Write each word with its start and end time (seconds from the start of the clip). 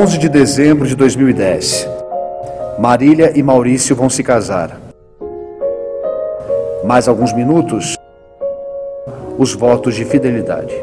11 0.00 0.16
de 0.16 0.30
dezembro 0.30 0.88
de 0.88 0.96
2010. 0.96 1.86
Marília 2.78 3.34
e 3.36 3.42
Maurício 3.42 3.94
vão 3.94 4.08
se 4.08 4.22
casar. 4.22 4.80
Mais 6.82 7.06
alguns 7.06 7.34
minutos, 7.34 7.98
os 9.36 9.52
votos 9.52 9.94
de 9.94 10.06
fidelidade. 10.06 10.74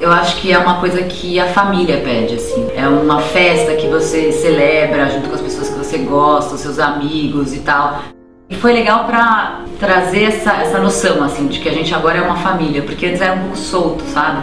Eu 0.00 0.10
acho 0.10 0.40
que 0.40 0.52
é 0.52 0.58
uma 0.58 0.80
coisa 0.80 1.04
que 1.04 1.38
a 1.38 1.50
família 1.50 2.00
pede, 2.00 2.34
assim. 2.34 2.68
É 2.74 2.88
uma 2.88 3.20
festa 3.20 3.76
que 3.76 3.86
você 3.86 4.32
celebra 4.32 5.08
junto 5.10 5.28
com 5.28 5.36
as 5.36 5.40
pessoas 5.40 5.68
que 5.68 5.78
você 5.78 5.98
gosta, 5.98 6.56
os 6.56 6.60
seus 6.60 6.80
amigos 6.80 7.54
e 7.54 7.60
tal. 7.60 8.02
E 8.48 8.56
foi 8.56 8.72
legal 8.72 9.04
para 9.04 9.60
trazer 9.78 10.24
essa, 10.24 10.54
essa 10.54 10.80
noção, 10.80 11.22
assim, 11.22 11.46
de 11.46 11.60
que 11.60 11.68
a 11.68 11.72
gente 11.72 11.94
agora 11.94 12.18
é 12.18 12.22
uma 12.22 12.38
família, 12.38 12.82
porque 12.82 13.06
antes 13.06 13.20
era 13.20 13.34
um 13.34 13.42
pouco 13.42 13.56
solto, 13.56 14.02
sabe? 14.06 14.42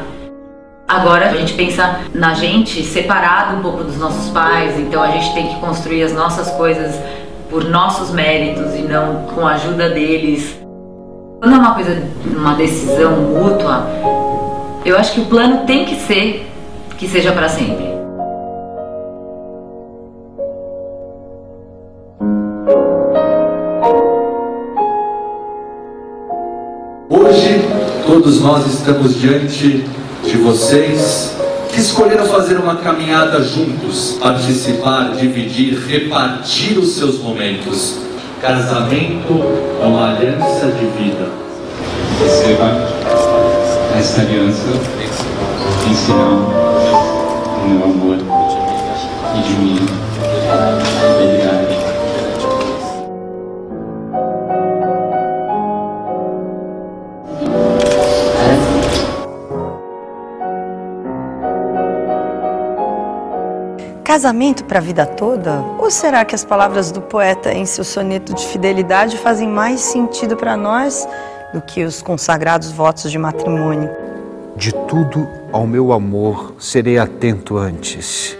Agora 0.88 1.28
a 1.28 1.34
gente 1.34 1.54
pensa 1.54 2.00
na 2.14 2.34
gente 2.34 2.82
separado 2.82 3.58
um 3.58 3.62
pouco 3.62 3.84
dos 3.84 3.98
nossos 3.98 4.30
pais, 4.30 4.80
então 4.80 5.04
a 5.04 5.12
gente 5.12 5.34
tem 5.34 5.50
que 5.50 5.60
construir 5.60 6.02
as 6.02 6.14
nossas 6.14 6.50
coisas 6.52 6.96
por 7.50 7.66
nossos 7.66 8.12
méritos 8.12 8.74
e 8.74 8.84
não 8.84 9.24
com 9.24 9.46
a 9.46 9.56
ajuda 9.56 9.90
deles. 9.90 10.58
Quando 11.42 11.56
é 11.56 11.58
uma 11.58 11.74
coisa, 11.76 12.02
uma 12.26 12.54
decisão 12.54 13.18
mútua, 13.18 13.86
eu 14.86 14.98
acho 14.98 15.12
que 15.12 15.20
o 15.20 15.26
plano 15.26 15.66
tem 15.66 15.84
que 15.84 15.96
ser 15.96 16.50
que 16.98 17.06
seja 17.06 17.34
para 17.34 17.50
sempre. 17.50 17.86
Hoje, 27.10 27.62
todos 28.06 28.40
nós 28.40 28.66
estamos 28.68 29.20
diante 29.20 29.97
de 30.28 30.38
vocês 30.38 31.34
que 31.70 31.80
escolheram 31.80 32.26
fazer 32.26 32.58
uma 32.58 32.76
caminhada 32.76 33.42
juntos, 33.42 34.18
participar, 34.22 35.12
dividir, 35.16 35.80
repartir 35.88 36.78
os 36.78 36.96
seus 36.96 37.20
momentos. 37.20 38.00
Casamento 38.42 39.42
é 39.82 39.86
uma 39.86 40.16
aliança 40.16 40.68
de 40.68 40.86
vida. 41.02 41.30
Receba 42.22 42.88
esta 43.98 44.22
aliança 44.22 44.68
em 45.90 45.96
sinal 45.96 46.52
do 47.62 47.70
meu 47.70 47.84
amor 47.86 48.18
e 49.34 49.42
de 49.42 49.56
fidelidade. 51.18 51.67
Casamento 64.18 64.64
para 64.64 64.80
a 64.80 64.82
vida 64.82 65.06
toda? 65.06 65.64
Ou 65.78 65.92
será 65.92 66.26
que 66.26 66.34
as 66.34 66.44
palavras 66.44 66.92
do 66.92 67.00
poeta 67.00 67.54
em 67.54 67.68
seu 67.68 67.84
soneto 67.84 68.34
de 68.34 68.48
fidelidade 68.48 69.16
fazem 69.16 69.48
mais 69.48 69.80
sentido 69.80 70.36
para 70.36 70.58
nós 70.58 71.08
do 71.54 71.62
que 71.62 71.84
os 71.84 72.02
consagrados 72.02 72.72
votos 72.72 73.12
de 73.12 73.20
matrimônio? 73.20 73.92
De 74.56 74.74
tudo 74.74 75.28
ao 75.52 75.68
meu 75.68 75.94
amor 75.94 76.56
serei 76.58 76.98
atento 76.98 77.60
antes, 77.60 78.36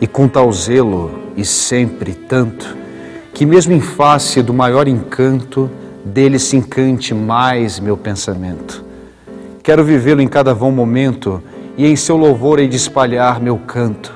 e 0.00 0.06
com 0.06 0.28
tal 0.28 0.52
zelo 0.52 1.10
e 1.36 1.44
sempre 1.44 2.14
tanto, 2.14 2.76
que 3.34 3.44
mesmo 3.44 3.72
em 3.72 3.80
face 3.80 4.40
do 4.40 4.54
maior 4.54 4.86
encanto, 4.86 5.68
dele 6.04 6.38
se 6.38 6.56
encante 6.56 7.12
mais 7.12 7.80
meu 7.80 7.96
pensamento. 7.96 8.84
Quero 9.60 9.82
vivê-lo 9.82 10.22
em 10.22 10.28
cada 10.28 10.54
vão 10.54 10.70
momento, 10.70 11.42
e 11.76 11.84
em 11.84 11.96
seu 11.96 12.16
louvor 12.16 12.60
hei 12.60 12.68
de 12.68 12.76
espalhar 12.76 13.40
meu 13.40 13.58
canto 13.58 14.15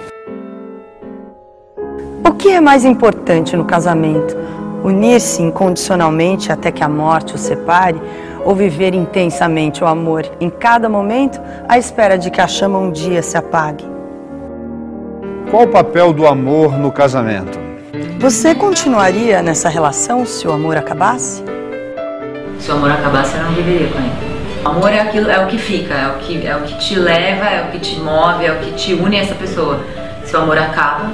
O 2.23 2.33
que 2.33 2.49
é 2.49 2.61
mais 2.61 2.85
importante 2.85 3.57
no 3.57 3.65
casamento? 3.65 4.37
Unir-se 4.83 5.41
incondicionalmente 5.41 6.51
até 6.51 6.71
que 6.71 6.83
a 6.83 6.87
morte 6.87 7.33
o 7.33 7.37
separe 7.37 7.99
ou 8.45 8.55
viver 8.55 8.93
intensamente 8.93 9.83
o 9.83 9.87
amor 9.87 10.25
em 10.39 10.49
cada 10.49 10.87
momento 10.87 11.41
à 11.67 11.79
espera 11.79 12.19
de 12.19 12.29
que 12.29 12.39
a 12.39 12.47
chama 12.47 12.77
um 12.77 12.91
dia 12.91 13.23
se 13.23 13.37
apague? 13.37 13.85
Qual 15.49 15.63
o 15.63 15.67
papel 15.67 16.13
do 16.13 16.27
amor 16.27 16.77
no 16.77 16.91
casamento? 16.91 17.59
Você 18.19 18.53
continuaria 18.53 19.41
nessa 19.41 19.67
relação 19.67 20.23
se 20.23 20.47
o 20.47 20.51
amor 20.51 20.77
acabasse? 20.77 21.43
Se 22.59 22.69
o 22.69 22.75
amor 22.75 22.91
acabasse, 22.91 23.35
eu 23.35 23.43
não 23.43 23.51
viveria 23.53 23.87
com 23.87 23.97
ele. 23.97 24.31
O 24.63 24.69
amor 24.69 24.91
é 24.91 24.99
aquilo, 24.99 25.31
é 25.31 25.43
o 25.43 25.47
que 25.47 25.57
fica, 25.57 25.95
é 25.95 26.07
o 26.07 26.19
que, 26.19 26.45
é 26.45 26.55
o 26.55 26.61
que 26.61 26.77
te 26.77 26.95
leva, 26.95 27.45
é 27.45 27.63
o 27.63 27.71
que 27.71 27.79
te 27.79 27.99
move, 27.99 28.45
é 28.45 28.51
o 28.51 28.59
que 28.59 28.73
te 28.73 28.93
une 28.93 29.17
a 29.17 29.23
essa 29.23 29.33
pessoa. 29.33 29.79
Se 30.23 30.35
o 30.35 30.39
amor 30.39 30.59
acaba, 30.59 31.09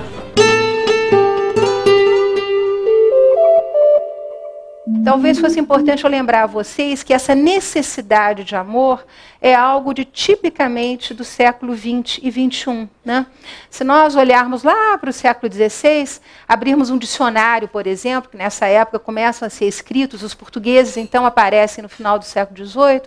Talvez 5.07 5.39
fosse 5.39 5.57
importante 5.57 6.03
eu 6.03 6.09
lembrar 6.09 6.43
a 6.43 6.47
vocês 6.47 7.01
que 7.01 7.13
essa 7.13 7.33
necessidade 7.33 8.43
de 8.43 8.57
amor 8.57 9.05
é 9.41 9.55
algo 9.55 9.93
de 9.93 10.03
tipicamente 10.03 11.13
do 11.13 11.23
século 11.23 11.73
XX 11.73 12.19
e 12.21 12.29
XXI. 12.29 12.89
Né? 13.05 13.25
Se 13.69 13.85
nós 13.85 14.17
olharmos 14.17 14.63
lá 14.63 14.97
para 14.97 15.09
o 15.09 15.13
século 15.13 15.49
XVI, 15.49 16.19
abrirmos 16.45 16.89
um 16.89 16.97
dicionário, 16.97 17.69
por 17.69 17.87
exemplo, 17.87 18.29
que 18.29 18.35
nessa 18.35 18.65
época 18.65 18.99
começam 18.99 19.45
a 19.45 19.49
ser 19.49 19.69
escritos, 19.69 20.23
os 20.23 20.33
portugueses 20.33 20.97
então 20.97 21.25
aparecem 21.25 21.81
no 21.81 21.87
final 21.87 22.19
do 22.19 22.25
século 22.25 22.67
XVIII, 22.67 23.03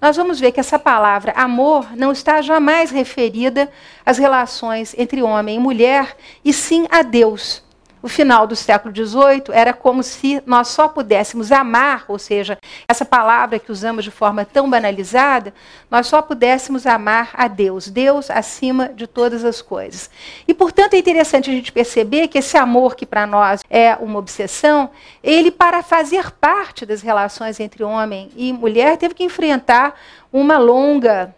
nós 0.00 0.16
vamos 0.16 0.40
ver 0.40 0.52
que 0.52 0.60
essa 0.60 0.78
palavra 0.78 1.32
amor 1.32 1.94
não 1.94 2.12
está 2.12 2.40
jamais 2.40 2.90
referida 2.90 3.70
às 4.06 4.16
relações 4.16 4.94
entre 4.96 5.22
homem 5.22 5.56
e 5.56 5.60
mulher, 5.60 6.16
e 6.42 6.50
sim 6.50 6.86
a 6.90 7.02
Deus 7.02 7.62
o 8.02 8.08
final 8.08 8.46
do 8.46 8.56
século 8.56 8.94
XVIII 8.94 9.44
era 9.52 9.72
como 9.72 10.02
se 10.02 10.42
nós 10.44 10.68
só 10.68 10.88
pudéssemos 10.88 11.52
amar, 11.52 12.04
ou 12.08 12.18
seja, 12.18 12.58
essa 12.88 13.04
palavra 13.04 13.58
que 13.58 13.70
usamos 13.70 14.04
de 14.04 14.10
forma 14.10 14.44
tão 14.44 14.68
banalizada, 14.68 15.54
nós 15.90 16.08
só 16.08 16.20
pudéssemos 16.20 16.86
amar 16.86 17.30
a 17.34 17.46
Deus, 17.46 17.88
Deus 17.88 18.30
acima 18.30 18.88
de 18.88 19.06
todas 19.06 19.44
as 19.44 19.62
coisas. 19.62 20.10
E, 20.46 20.52
portanto, 20.52 20.94
é 20.94 20.98
interessante 20.98 21.48
a 21.48 21.52
gente 21.52 21.70
perceber 21.70 22.28
que 22.28 22.38
esse 22.38 22.56
amor 22.56 22.96
que 22.96 23.06
para 23.06 23.26
nós 23.26 23.62
é 23.70 23.94
uma 23.96 24.18
obsessão, 24.18 24.90
ele, 25.22 25.50
para 25.50 25.82
fazer 25.82 26.32
parte 26.32 26.84
das 26.84 27.02
relações 27.02 27.60
entre 27.60 27.84
homem 27.84 28.30
e 28.36 28.52
mulher, 28.52 28.96
teve 28.96 29.14
que 29.14 29.24
enfrentar 29.24 29.94
uma 30.32 30.58
longa 30.58 31.34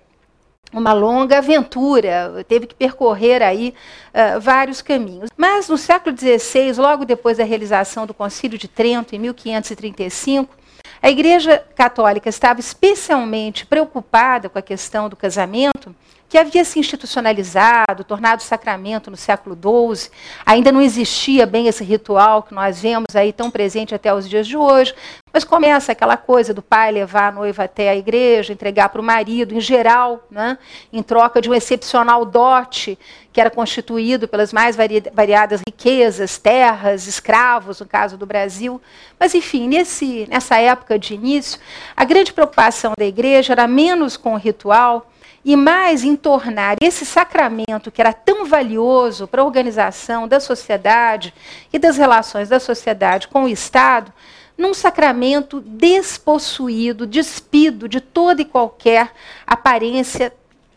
uma 0.78 0.92
longa 0.92 1.38
aventura, 1.38 2.44
teve 2.48 2.66
que 2.66 2.74
percorrer 2.74 3.42
aí 3.42 3.74
uh, 4.12 4.40
vários 4.40 4.82
caminhos. 4.82 5.30
Mas 5.36 5.68
no 5.68 5.78
século 5.78 6.16
XVI, 6.16 6.72
logo 6.76 7.04
depois 7.04 7.38
da 7.38 7.44
realização 7.44 8.06
do 8.06 8.14
Concílio 8.14 8.58
de 8.58 8.68
Trento, 8.68 9.14
em 9.14 9.18
1535, 9.18 10.54
a 11.00 11.10
Igreja 11.10 11.62
Católica 11.74 12.28
estava 12.28 12.60
especialmente 12.60 13.66
preocupada 13.66 14.48
com 14.48 14.58
a 14.58 14.62
questão 14.62 15.08
do 15.08 15.16
casamento 15.16 15.94
que 16.34 16.38
havia 16.38 16.64
se 16.64 16.80
institucionalizado, 16.80 18.02
tornado 18.02 18.42
sacramento 18.42 19.08
no 19.08 19.16
século 19.16 19.54
XII, 19.54 20.10
ainda 20.44 20.72
não 20.72 20.82
existia 20.82 21.46
bem 21.46 21.68
esse 21.68 21.84
ritual 21.84 22.42
que 22.42 22.52
nós 22.52 22.80
vemos 22.82 23.14
aí 23.14 23.32
tão 23.32 23.52
presente 23.52 23.94
até 23.94 24.12
os 24.12 24.28
dias 24.28 24.44
de 24.44 24.56
hoje, 24.56 24.92
mas 25.32 25.44
começa 25.44 25.92
aquela 25.92 26.16
coisa 26.16 26.52
do 26.52 26.60
pai 26.60 26.90
levar 26.90 27.28
a 27.28 27.30
noiva 27.30 27.62
até 27.62 27.88
a 27.88 27.94
igreja, 27.94 28.52
entregar 28.52 28.88
para 28.88 29.00
o 29.00 29.04
marido, 29.04 29.54
em 29.54 29.60
geral, 29.60 30.26
né, 30.28 30.58
em 30.92 31.04
troca 31.04 31.40
de 31.40 31.48
um 31.48 31.54
excepcional 31.54 32.24
dote 32.24 32.98
que 33.32 33.40
era 33.40 33.50
constituído 33.50 34.26
pelas 34.26 34.52
mais 34.52 34.76
variadas 35.12 35.60
riquezas, 35.68 36.36
terras, 36.36 37.06
escravos, 37.06 37.78
no 37.78 37.86
caso 37.86 38.16
do 38.16 38.26
Brasil. 38.26 38.82
Mas, 39.20 39.36
enfim, 39.36 39.68
nesse, 39.68 40.26
nessa 40.28 40.56
época 40.58 40.98
de 40.98 41.14
início, 41.14 41.60
a 41.96 42.04
grande 42.04 42.32
preocupação 42.32 42.92
da 42.98 43.04
igreja 43.04 43.52
era 43.52 43.68
menos 43.68 44.16
com 44.16 44.34
o 44.34 44.38
ritual 44.38 45.10
e 45.44 45.56
mais 45.56 46.02
em 46.02 46.16
tornar 46.16 46.76
esse 46.80 47.04
sacramento 47.04 47.90
que 47.92 48.00
era 48.00 48.12
tão 48.12 48.46
valioso 48.46 49.26
para 49.26 49.42
a 49.42 49.44
organização 49.44 50.26
da 50.26 50.40
sociedade 50.40 51.34
e 51.72 51.78
das 51.78 51.96
relações 51.98 52.48
da 52.48 52.58
sociedade 52.58 53.28
com 53.28 53.44
o 53.44 53.48
Estado, 53.48 54.12
num 54.56 54.72
sacramento 54.72 55.60
despossuído, 55.60 57.06
despido 57.06 57.88
de 57.88 58.00
toda 58.00 58.40
e 58.40 58.44
qualquer 58.44 59.12
aparência 59.46 60.32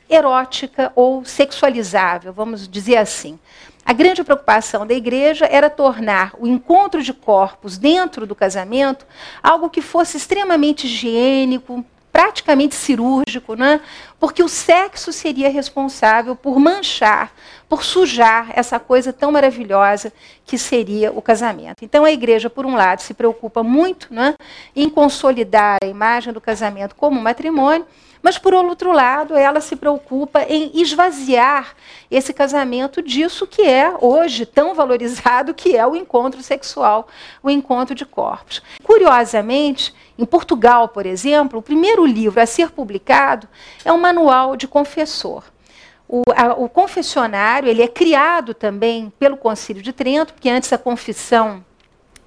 erótica 0.10 0.92
ou 0.96 1.24
sexualizável, 1.24 2.34
vamos 2.34 2.68
dizer 2.68 2.98
assim. 2.98 3.38
A 3.86 3.94
grande 3.94 4.24
preocupação 4.24 4.86
da 4.86 4.94
igreja 4.94 5.46
era 5.46 5.70
tornar 5.70 6.34
o 6.38 6.46
encontro 6.46 7.02
de 7.02 7.14
corpos 7.14 7.78
dentro 7.78 8.26
do 8.26 8.36
casamento 8.36 9.06
algo 9.42 9.70
que 9.70 9.82
fosse 9.82 10.18
extremamente 10.18 10.88
higiênico, 10.88 11.86
praticamente 12.12 12.74
cirúrgico, 12.74 13.54
né? 13.54 13.80
Porque 14.20 14.42
o 14.42 14.50
sexo 14.50 15.14
seria 15.14 15.50
responsável 15.50 16.36
por 16.36 16.60
manchar, 16.60 17.32
por 17.70 17.84
sujar 17.84 18.52
essa 18.56 18.80
coisa 18.80 19.14
tão 19.14 19.32
maravilhosa 19.32 20.12
que 20.46 20.58
seria 20.58 21.12
o 21.12 21.22
casamento. 21.22 21.84
Então 21.84 22.04
a 22.04 22.12
igreja, 22.12 22.50
por 22.50 22.66
um 22.66 22.76
lado, 22.76 23.02
se 23.02 23.14
preocupa 23.14 23.62
muito 23.62 24.14
né, 24.14 24.36
em 24.76 24.90
consolidar 24.90 25.78
a 25.84 25.88
imagem 25.88 26.34
do 26.34 26.42
casamento 26.42 26.96
como 26.96 27.22
matrimônio, 27.22 27.86
mas, 28.22 28.38
por 28.38 28.54
outro 28.54 28.92
lado, 28.92 29.38
ela 29.38 29.62
se 29.62 29.76
preocupa 29.76 30.44
em 30.44 30.72
esvaziar 30.74 31.76
esse 32.10 32.34
casamento 32.34 33.02
disso 33.02 33.46
que 33.46 33.62
é 33.62 33.94
hoje 34.02 34.46
tão 34.46 34.74
valorizado, 34.74 35.54
que 35.54 35.78
é 35.78 35.86
o 35.86 35.96
encontro 35.96 36.42
sexual, 36.42 37.08
o 37.44 37.50
encontro 37.50 37.96
de 37.96 38.06
corpos. 38.06 38.62
Curiosamente, 38.84 39.94
em 40.18 40.26
Portugal, 40.26 40.88
por 40.88 41.06
exemplo, 41.06 41.60
o 41.60 41.62
primeiro 41.62 42.06
livro 42.06 42.42
a 42.42 42.46
ser 42.46 42.72
publicado 42.72 43.48
é 43.86 43.94
um 43.94 43.98
manual 44.08 44.56
de 44.56 44.68
confessor. 44.68 45.44
O, 46.08 46.22
a, 46.34 46.54
o 46.54 46.70
confessionário 46.70 47.68
ele 47.68 47.82
é 47.82 47.88
criado 47.88 48.54
também 48.54 49.12
pelo 49.20 49.36
Concílio 49.36 49.82
de 49.82 49.92
Trento, 49.92 50.34
porque 50.34 50.50
antes 50.50 50.72
a 50.72 50.78
confissão 50.78 51.64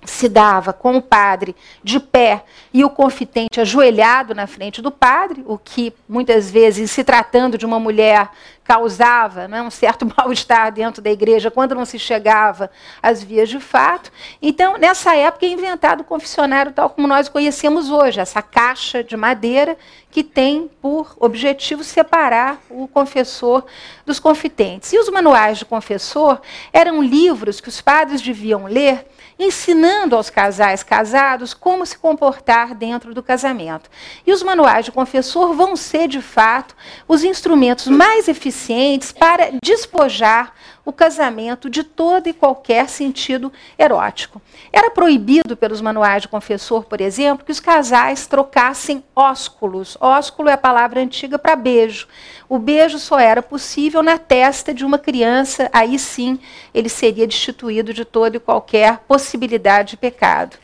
se 0.05 0.29
dava 0.29 0.73
com 0.73 0.97
o 0.97 1.03
padre 1.03 1.55
de 1.83 2.01
pé 2.01 2.45
e 2.73 2.85
o 2.85 2.91
confitente 2.91 3.61
ajoelhado 3.61 4.35
na 4.35 4.47
frente 4.47 4.81
do 4.81 4.91
padre, 4.91 5.45
o 5.47 5.59
que 5.59 5.93
muitas 6.09 6.51
vezes, 6.51 6.91
se 6.91 7.05
tratando 7.05 7.59
de 7.59 7.67
uma 7.67 7.79
mulher, 7.79 8.31
causava 8.65 9.49
né, 9.49 9.61
um 9.61 9.71
certo 9.71 10.07
mal-estar 10.17 10.73
dentro 10.73 11.03
da 11.03 11.11
igreja 11.11 11.51
quando 11.51 11.75
não 11.75 11.85
se 11.85 11.99
chegava 11.99 12.71
às 13.03 13.23
vias 13.23 13.49
de 13.49 13.59
fato. 13.59 14.13
Então, 14.41 14.79
nessa 14.79 15.17
época, 15.17 15.45
é 15.45 15.49
inventado 15.49 16.03
o 16.03 16.05
confessionário 16.05 16.73
tal 16.73 16.89
como 16.89 17.09
nós 17.09 17.29
conhecemos 17.29 17.91
hoje, 17.91 18.21
essa 18.21 18.41
caixa 18.41 19.03
de 19.03 19.17
madeira 19.17 19.77
que 20.11 20.23
tem 20.23 20.71
por 20.81 21.17
objetivo 21.19 21.85
separar 21.85 22.61
o 22.71 22.87
confessor 22.89 23.65
dos 24.07 24.21
confitentes. 24.21 24.93
E 24.93 24.99
os 24.99 25.09
manuais 25.09 25.59
de 25.59 25.65
confessor 25.65 26.41
eram 26.73 27.03
livros 27.03 27.61
que 27.61 27.69
os 27.69 27.81
padres 27.81 28.21
deviam 28.23 28.65
ler 28.65 29.07
ensinando 29.41 30.15
aos 30.15 30.29
casais 30.29 30.83
casados 30.83 31.55
como 31.55 31.87
se 31.87 31.97
comportar 31.97 32.75
dentro 32.75 33.15
do 33.15 33.23
casamento. 33.23 33.89
E 34.27 34.33
os 34.33 34.43
manuais 34.43 34.85
de 34.85 34.93
confessor 34.93 35.55
vão 35.55 35.75
ser, 35.75 36.07
de 36.07 36.21
fato, 36.21 36.77
os 37.09 37.25
instrumentos 37.25 37.87
mais 37.87 38.29
eficientes 38.29 39.13
para 39.13 39.51
despojar 39.63 40.53
o 40.91 40.93
casamento 40.93 41.71
de 41.71 41.85
todo 41.85 42.27
e 42.27 42.33
qualquer 42.33 42.89
sentido 42.89 43.53
erótico. 43.79 44.43
Era 44.73 44.91
proibido 44.91 45.57
pelos 45.57 45.81
manuais 45.81 46.23
de 46.23 46.29
confessor, 46.29 46.85
por 46.85 47.01
exemplo, 47.01 47.45
que 47.45 47.53
os 47.53 47.61
casais 47.61 48.27
trocassem 48.27 49.03
ósculos. 49.15 49.97
Ósculo 50.01 50.49
é 50.49 50.53
a 50.53 50.59
palavra 50.59 51.01
antiga 51.01 51.39
para 51.39 51.57
beijo. 51.57 52.09
O 52.49 52.59
beijo 52.59 52.99
só 52.99 53.19
era 53.19 53.41
possível 53.41 54.03
na 54.03 54.19
testa 54.19 54.75
de 54.75 54.85
uma 54.85 54.99
criança, 54.99 55.71
aí 55.73 55.99
sim 55.99 56.39
ele 56.75 56.89
seria 56.89 57.27
destituído 57.27 57.95
de 57.95 58.05
toda 58.05 58.37
e 58.37 58.41
qualquer 58.41 58.99
possibilidade 59.07 59.91
de 59.91 59.97
pecado. 59.97 60.57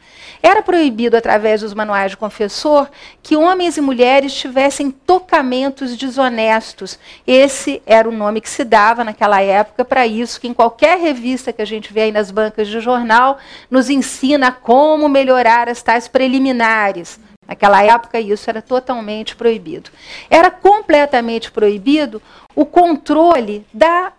Era 0.46 0.62
proibido, 0.62 1.16
através 1.16 1.62
dos 1.62 1.74
manuais 1.74 2.12
de 2.12 2.16
confessor, 2.16 2.88
que 3.20 3.34
homens 3.34 3.76
e 3.76 3.80
mulheres 3.80 4.32
tivessem 4.32 4.92
tocamentos 4.92 5.96
desonestos. 5.96 7.00
Esse 7.26 7.82
era 7.84 8.08
o 8.08 8.12
nome 8.12 8.40
que 8.40 8.48
se 8.48 8.62
dava 8.62 9.02
naquela 9.02 9.42
época 9.42 9.84
para 9.84 10.06
isso, 10.06 10.40
que 10.40 10.46
em 10.46 10.54
qualquer 10.54 10.98
revista 11.00 11.52
que 11.52 11.60
a 11.60 11.64
gente 11.64 11.92
vê 11.92 12.02
aí 12.02 12.12
nas 12.12 12.30
bancas 12.30 12.68
de 12.68 12.78
jornal, 12.78 13.38
nos 13.68 13.90
ensina 13.90 14.52
como 14.52 15.08
melhorar 15.08 15.68
as 15.68 15.82
tais 15.82 16.06
preliminares. 16.06 17.18
Naquela 17.44 17.82
época, 17.82 18.20
isso 18.20 18.48
era 18.48 18.62
totalmente 18.62 19.34
proibido. 19.34 19.90
Era 20.30 20.48
completamente 20.48 21.50
proibido 21.50 22.22
o 22.54 22.64
controle 22.64 23.66
da 23.74 24.12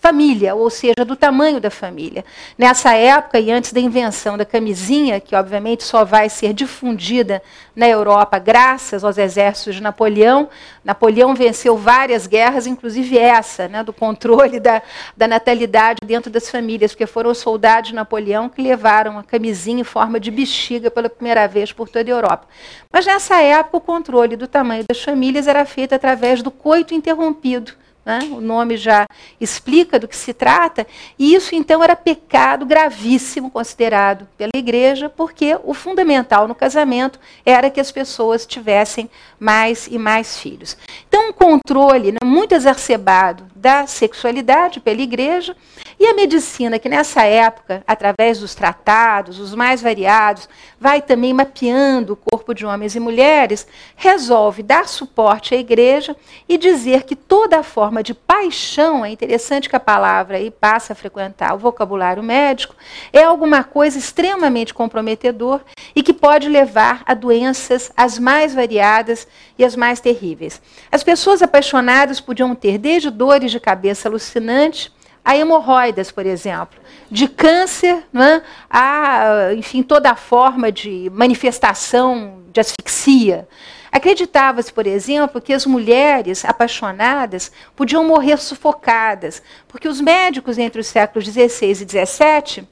família, 0.00 0.54
ou 0.54 0.70
seja, 0.70 1.04
do 1.04 1.16
tamanho 1.16 1.60
da 1.60 1.70
família. 1.70 2.24
Nessa 2.56 2.94
época 2.94 3.38
e 3.38 3.50
antes 3.50 3.72
da 3.72 3.80
invenção 3.80 4.38
da 4.38 4.44
camisinha, 4.44 5.20
que 5.20 5.34
obviamente 5.34 5.84
só 5.84 6.04
vai 6.04 6.28
ser 6.28 6.52
difundida 6.52 7.42
na 7.74 7.88
Europa 7.88 8.38
graças 8.38 9.04
aos 9.04 9.18
exércitos 9.18 9.74
de 9.76 9.82
Napoleão, 9.82 10.48
Napoleão 10.84 11.34
venceu 11.34 11.76
várias 11.76 12.26
guerras, 12.26 12.66
inclusive 12.66 13.18
essa, 13.18 13.68
né, 13.68 13.82
do 13.82 13.92
controle 13.92 14.58
da, 14.58 14.82
da 15.16 15.28
natalidade 15.28 15.98
dentro 16.04 16.30
das 16.30 16.48
famílias, 16.48 16.92
porque 16.92 17.06
foram 17.06 17.30
os 17.30 17.38
soldados 17.38 17.90
de 17.90 17.94
Napoleão 17.94 18.48
que 18.48 18.62
levaram 18.62 19.18
a 19.18 19.22
camisinha 19.22 19.80
em 19.80 19.84
forma 19.84 20.18
de 20.18 20.30
bexiga 20.30 20.90
pela 20.90 21.08
primeira 21.08 21.46
vez 21.46 21.72
por 21.72 21.88
toda 21.88 22.08
a 22.08 22.14
Europa. 22.14 22.46
Mas 22.92 23.04
nessa 23.04 23.40
época, 23.42 23.76
o 23.76 23.80
controle 23.80 24.36
do 24.36 24.46
tamanho 24.46 24.84
das 24.88 25.02
famílias 25.02 25.46
era 25.46 25.64
feito 25.64 25.94
através 25.94 26.42
do 26.42 26.50
coito 26.50 26.94
interrompido 26.94 27.72
né? 28.08 28.20
o 28.32 28.40
nome 28.40 28.78
já 28.78 29.06
explica 29.38 29.98
do 29.98 30.08
que 30.08 30.16
se 30.16 30.32
trata, 30.32 30.86
e 31.18 31.34
isso 31.34 31.54
então 31.54 31.84
era 31.84 31.94
pecado 31.94 32.64
gravíssimo 32.64 33.50
considerado 33.50 34.26
pela 34.38 34.52
igreja, 34.54 35.10
porque 35.10 35.58
o 35.62 35.74
fundamental 35.74 36.48
no 36.48 36.54
casamento 36.54 37.20
era 37.44 37.68
que 37.68 37.78
as 37.78 37.92
pessoas 37.92 38.46
tivessem 38.46 39.10
mais 39.38 39.86
e 39.88 39.98
mais 39.98 40.38
filhos. 40.38 40.74
Então, 41.06 41.28
um 41.28 41.32
controle 41.34 42.12
né, 42.12 42.18
muito 42.24 42.54
exacerbado 42.54 43.44
da 43.54 43.86
sexualidade 43.86 44.80
pela 44.80 45.02
igreja 45.02 45.54
e 46.00 46.06
a 46.06 46.14
medicina, 46.14 46.78
que 46.78 46.88
nessa 46.88 47.24
época, 47.24 47.82
através 47.86 48.38
dos 48.38 48.54
tratados, 48.54 49.40
os 49.40 49.54
mais 49.54 49.82
variados, 49.82 50.48
vai 50.78 51.02
também 51.02 51.34
mapeando 51.34 52.12
o 52.12 52.16
corpo 52.16 52.54
de 52.54 52.64
homens 52.64 52.94
e 52.94 53.00
mulheres, 53.00 53.66
resolve 53.96 54.62
dar 54.62 54.86
suporte 54.86 55.54
à 55.54 55.58
igreja 55.58 56.14
e 56.48 56.56
dizer 56.56 57.02
que 57.02 57.16
toda 57.16 57.64
forma 57.64 58.00
de 58.02 58.14
paixão, 58.14 59.04
é 59.04 59.10
interessante 59.10 59.68
que 59.68 59.74
a 59.74 59.80
palavra 59.80 60.36
aí 60.36 60.50
passe 60.50 60.92
a 60.92 60.94
frequentar 60.94 61.54
o 61.54 61.58
vocabulário 61.58 62.22
médico, 62.22 62.76
é 63.12 63.24
alguma 63.24 63.64
coisa 63.64 63.98
extremamente 63.98 64.72
comprometedor 64.72 65.60
e 65.96 66.02
que 66.02 66.12
pode 66.12 66.48
levar 66.48 67.02
a 67.06 67.14
doenças 67.14 67.90
as 67.96 68.20
mais 68.20 68.54
variadas 68.54 69.26
e 69.58 69.64
as 69.64 69.74
mais 69.74 69.98
terríveis. 69.98 70.62
As 70.92 71.02
pessoas 71.02 71.42
apaixonadas 71.42 72.20
podiam 72.20 72.54
ter 72.54 72.78
desde 72.78 73.10
dores 73.10 73.50
de 73.50 73.58
cabeça 73.58 74.08
alucinantes 74.08 74.96
a 75.28 75.36
hemorroidas, 75.36 76.10
por 76.10 76.24
exemplo, 76.24 76.80
de 77.10 77.28
câncer 77.28 78.02
né, 78.10 78.40
a, 78.70 79.52
enfim, 79.54 79.82
toda 79.82 80.14
forma 80.14 80.72
de 80.72 81.10
manifestação 81.12 82.44
de 82.50 82.58
asfixia. 82.58 83.46
Acreditava-se, 83.92 84.72
por 84.72 84.86
exemplo, 84.86 85.38
que 85.38 85.52
as 85.52 85.66
mulheres 85.66 86.46
apaixonadas 86.46 87.52
podiam 87.76 88.04
morrer 88.04 88.38
sufocadas, 88.38 89.42
porque 89.68 89.86
os 89.86 90.00
médicos 90.00 90.56
entre 90.56 90.80
os 90.80 90.86
séculos 90.86 91.28
XVI 91.28 91.72
e 91.72 92.06
XVII 92.06 92.66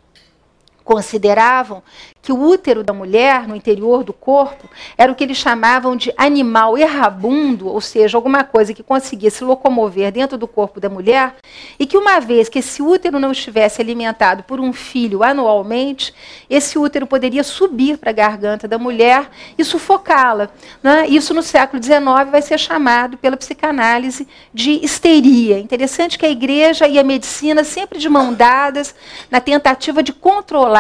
consideravam 0.87 1.83
que 2.23 2.33
o 2.33 2.41
útero 2.41 2.83
da 2.83 2.93
mulher, 2.93 3.47
no 3.47 3.55
interior 3.55 4.03
do 4.03 4.13
corpo, 4.13 4.69
era 4.97 5.11
o 5.11 5.15
que 5.15 5.23
eles 5.23 5.37
chamavam 5.37 5.95
de 5.95 6.13
animal 6.17 6.79
errabundo, 6.79 7.69
ou 7.69 7.81
seja, 7.81 8.17
alguma 8.17 8.43
coisa 8.43 8.73
que 8.73 8.83
conseguia 8.83 9.31
se 9.31 9.45
locomover 9.45 10.11
dentro 10.11 10.39
do 10.39 10.49
corpo 10.49 10.81
da 10.81 10.89
mulher, 10.89 11.37
e 11.79 11.87
que 11.87 11.97
uma 11.97 12.21
vez 12.21 12.49
que 12.49 12.61
esse 12.61 12.83
útero 12.83 13.19
não 13.19 13.33
estivesse 13.33 13.81
alimentado 13.81 14.45
por 14.45 14.61
um 14.61 14.73
filho 14.73 15.23
anualmente, 15.23 16.15
esse 16.49 16.79
útero 16.79 17.07
poderia 17.07 17.45
subir 17.45 17.99
para 17.99 18.11
a 18.11 18.15
garganta 18.15 18.67
da 18.67 18.79
mulher 18.79 19.29
e 19.57 19.65
sufocá-la. 19.65 20.51
Né? 20.83 21.07
Isso 21.09 21.35
no 21.35 21.43
século 21.43 21.83
XIX 21.83 22.31
vai 22.31 22.43
ser 22.43 22.59
chamado 22.59 23.17
pela 23.17 23.37
psicanálise 23.37 24.27
de 24.53 24.85
histeria. 24.85 25.59
Interessante 25.59 26.19
que 26.19 26.27
a 26.27 26.31
igreja 26.31 26.89
e 26.89 26.99
a 26.99 27.05
medicina 27.05 27.65
sempre 27.65 27.99
de 27.99 28.09
mão 28.09 28.33
dadas 28.33 28.95
na 29.31 29.41
tentativa 29.41 30.03
de 30.03 30.13
controlar 30.13 30.76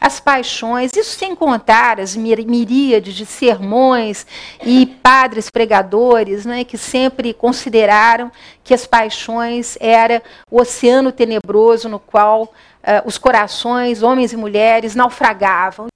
as 0.00 0.20
paixões 0.20 0.90
isso 0.96 1.18
sem 1.18 1.34
contar 1.34 2.00
as 2.00 2.16
miríades 2.16 3.14
de 3.14 3.24
sermões 3.26 4.26
e 4.64 4.86
padres 4.86 5.50
pregadores 5.50 6.44
né, 6.44 6.64
que 6.64 6.78
sempre 6.78 7.32
consideraram 7.32 8.30
que 8.64 8.74
as 8.74 8.86
paixões 8.86 9.76
era 9.80 10.22
o 10.50 10.60
oceano 10.60 11.12
tenebroso 11.12 11.88
no 11.88 11.98
qual 11.98 12.42
uh, 12.42 13.06
os 13.06 13.18
corações, 13.18 14.02
homens 14.02 14.32
e 14.32 14.36
mulheres, 14.36 14.94
naufragavam. 14.94 15.86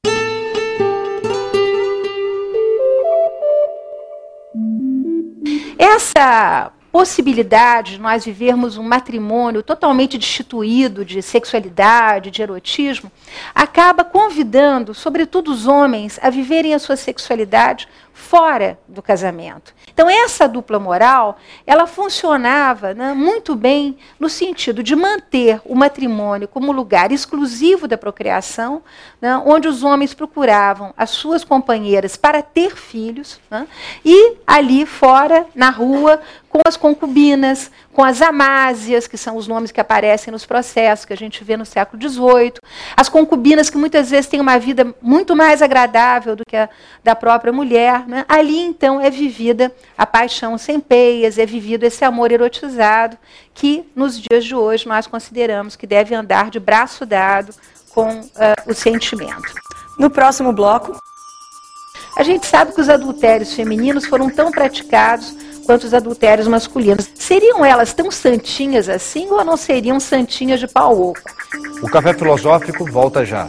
Essa 5.79 6.73
possibilidade 6.93 7.93
de 7.93 8.01
nós 8.01 8.23
vivermos 8.23 8.77
um 8.77 8.83
matrimônio 8.83 9.63
totalmente 9.63 10.19
destituído 10.19 11.07
de 11.07 11.23
sexualidade, 11.23 12.31
de 12.31 12.43
erotismo, 12.43 13.11
acaba 13.55 14.05
convidando, 14.05 14.93
sobretudo 14.93 15.51
os 15.51 15.67
homens, 15.67 16.21
a 16.23 16.29
viverem 16.29 16.75
a 16.75 16.79
sua 16.79 16.95
sexualidade 16.95 17.89
fora 18.13 18.79
do 18.87 19.03
casamento. 19.03 19.75
Então 19.93 20.09
essa 20.09 20.49
dupla 20.49 20.79
moral, 20.79 21.39
ela 21.67 21.87
funcionava 21.87 22.95
né, 22.95 23.13
muito 23.13 23.55
bem 23.55 23.97
no 24.19 24.29
sentido 24.29 24.83
de 24.83 24.95
manter 24.95 25.61
o 25.65 25.75
matrimônio 25.75 26.49
como 26.49 26.73
lugar 26.73 27.13
exclusivo 27.13 27.89
da 27.89 27.99
procriação, 27.99 28.83
né, 29.21 29.37
onde 29.45 29.69
os 29.69 29.83
homens 29.83 30.15
procuravam 30.15 30.93
as 30.97 31.11
suas 31.11 31.45
companheiras 31.45 32.17
para 32.17 32.43
ter 32.43 32.77
filhos, 32.77 33.41
né, 33.51 33.67
e 34.05 34.37
ali 34.47 34.87
fora, 34.87 35.47
na 35.55 35.71
rua, 35.71 36.21
com 36.49 36.61
as 36.67 36.77
concubinas, 36.77 37.71
com 37.93 38.03
as 38.03 38.23
amásias, 38.23 39.07
que 39.07 39.19
são 39.19 39.37
os 39.37 39.47
nomes 39.47 39.71
que 39.71 39.81
aparecem 39.81 40.33
nos 40.33 40.47
processos 40.47 41.05
que 41.05 41.13
a 41.13 41.17
gente 41.17 41.45
vê 41.45 41.57
no 41.57 41.67
século 41.67 42.03
XVIII, 42.03 42.55
as 42.97 43.09
concubinas 43.09 43.69
que 43.69 43.77
muitas 43.77 44.11
vezes 44.11 44.29
têm 44.29 44.41
uma 44.41 44.59
vida 44.59 44.95
muito 45.03 45.37
mais 45.37 45.61
agradável 45.61 46.35
do 46.35 46.45
que 46.45 46.57
a 46.57 46.69
da 47.05 47.15
própria 47.15 47.53
mulher. 47.53 48.07
Né? 48.09 48.25
Ali, 48.29 48.59
então, 48.59 49.01
é 49.01 49.11
vivida 49.11 49.71
a 49.97 50.07
paixão 50.07 50.57
sem 50.57 50.81
peias, 50.81 51.37
é 51.37 51.45
vivido 51.45 51.85
esse 51.85 52.05
amor 52.05 52.33
erotizado, 52.33 53.19
que 53.53 53.85
nos 53.95 54.19
dias 54.19 54.45
de 54.45 54.55
hoje 54.55 54.89
nós 54.89 55.07
consideramos 55.07 55.77
que 55.77 55.87
deve 55.87 56.15
andar 56.15 56.51
de 56.51 56.59
braço 56.59 57.05
dado 57.05 57.55
com 57.91 58.21
uh, 58.21 58.31
o 58.67 58.73
sentimento. 58.73 59.53
No 59.99 60.09
próximo 60.09 60.53
bloco. 60.53 60.97
A 62.17 62.23
gente 62.23 62.47
sabe 62.47 62.75
que 62.75 62.81
os 62.81 62.91
adultérios 62.91 63.55
femininos 63.55 64.05
foram 64.05 64.29
tão 64.29 64.51
praticados 64.51 65.35
quanto 65.65 65.85
os 65.85 65.95
adultérios 65.95 66.49
masculinos. 66.49 67.09
Seriam 67.15 67.65
elas 67.65 67.93
tão 67.93 68.11
santinhas 68.11 68.89
assim 68.89 69.29
ou 69.31 69.45
não 69.45 69.57
seriam 69.57 69.99
santinhas 69.99 70.61
de 70.61 70.69
pau 70.69 71.11
oco? 71.11 71.21
O 71.83 71.89
café 71.89 72.13
filosófico 72.15 72.85
volta 72.91 73.25
já. 73.25 73.49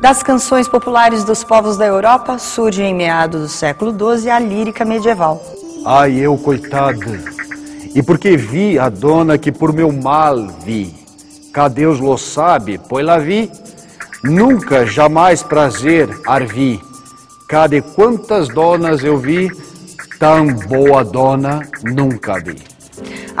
Das 0.00 0.22
canções 0.22 0.66
populares 0.66 1.24
dos 1.24 1.44
povos 1.44 1.76
da 1.76 1.84
Europa, 1.84 2.38
surge 2.38 2.82
em 2.82 2.94
meados 2.94 3.42
do 3.42 3.48
século 3.48 3.92
XII 3.92 4.30
a 4.30 4.38
lírica 4.38 4.82
medieval. 4.82 5.42
Ai, 5.84 6.14
eu, 6.14 6.38
coitada, 6.38 7.22
e 7.94 8.02
porque 8.02 8.34
vi 8.34 8.78
a 8.78 8.88
dona 8.88 9.36
que 9.36 9.52
por 9.52 9.74
meu 9.74 9.92
mal 9.92 10.46
vi, 10.64 10.94
cá 11.52 11.68
Deus 11.68 12.00
lo 12.00 12.16
sabe, 12.16 12.80
pois 12.88 13.04
lá 13.04 13.18
vi, 13.18 13.52
nunca, 14.24 14.86
jamais 14.86 15.42
prazer 15.42 16.08
arvi, 16.26 16.80
cada 17.46 17.82
quantas 17.82 18.48
donas 18.48 19.04
eu 19.04 19.18
vi, 19.18 19.50
tão 20.18 20.46
boa 20.46 21.04
dona 21.04 21.60
nunca 21.84 22.40
vi. 22.40 22.69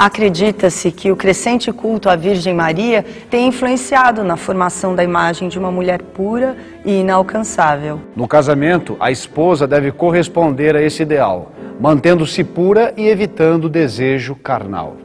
Acredita-se 0.00 0.90
que 0.90 1.12
o 1.12 1.16
crescente 1.16 1.70
culto 1.70 2.08
à 2.08 2.16
Virgem 2.16 2.54
Maria 2.54 3.04
tem 3.28 3.48
influenciado 3.48 4.24
na 4.24 4.34
formação 4.34 4.94
da 4.94 5.04
imagem 5.04 5.46
de 5.46 5.58
uma 5.58 5.70
mulher 5.70 6.00
pura 6.00 6.56
e 6.86 7.00
inalcançável. 7.00 8.00
No 8.16 8.26
casamento, 8.26 8.96
a 8.98 9.10
esposa 9.10 9.66
deve 9.66 9.92
corresponder 9.92 10.74
a 10.74 10.80
esse 10.80 11.02
ideal, 11.02 11.52
mantendo-se 11.78 12.42
pura 12.42 12.94
e 12.96 13.08
evitando 13.08 13.66
o 13.66 13.68
desejo 13.68 14.34
carnal. 14.34 14.96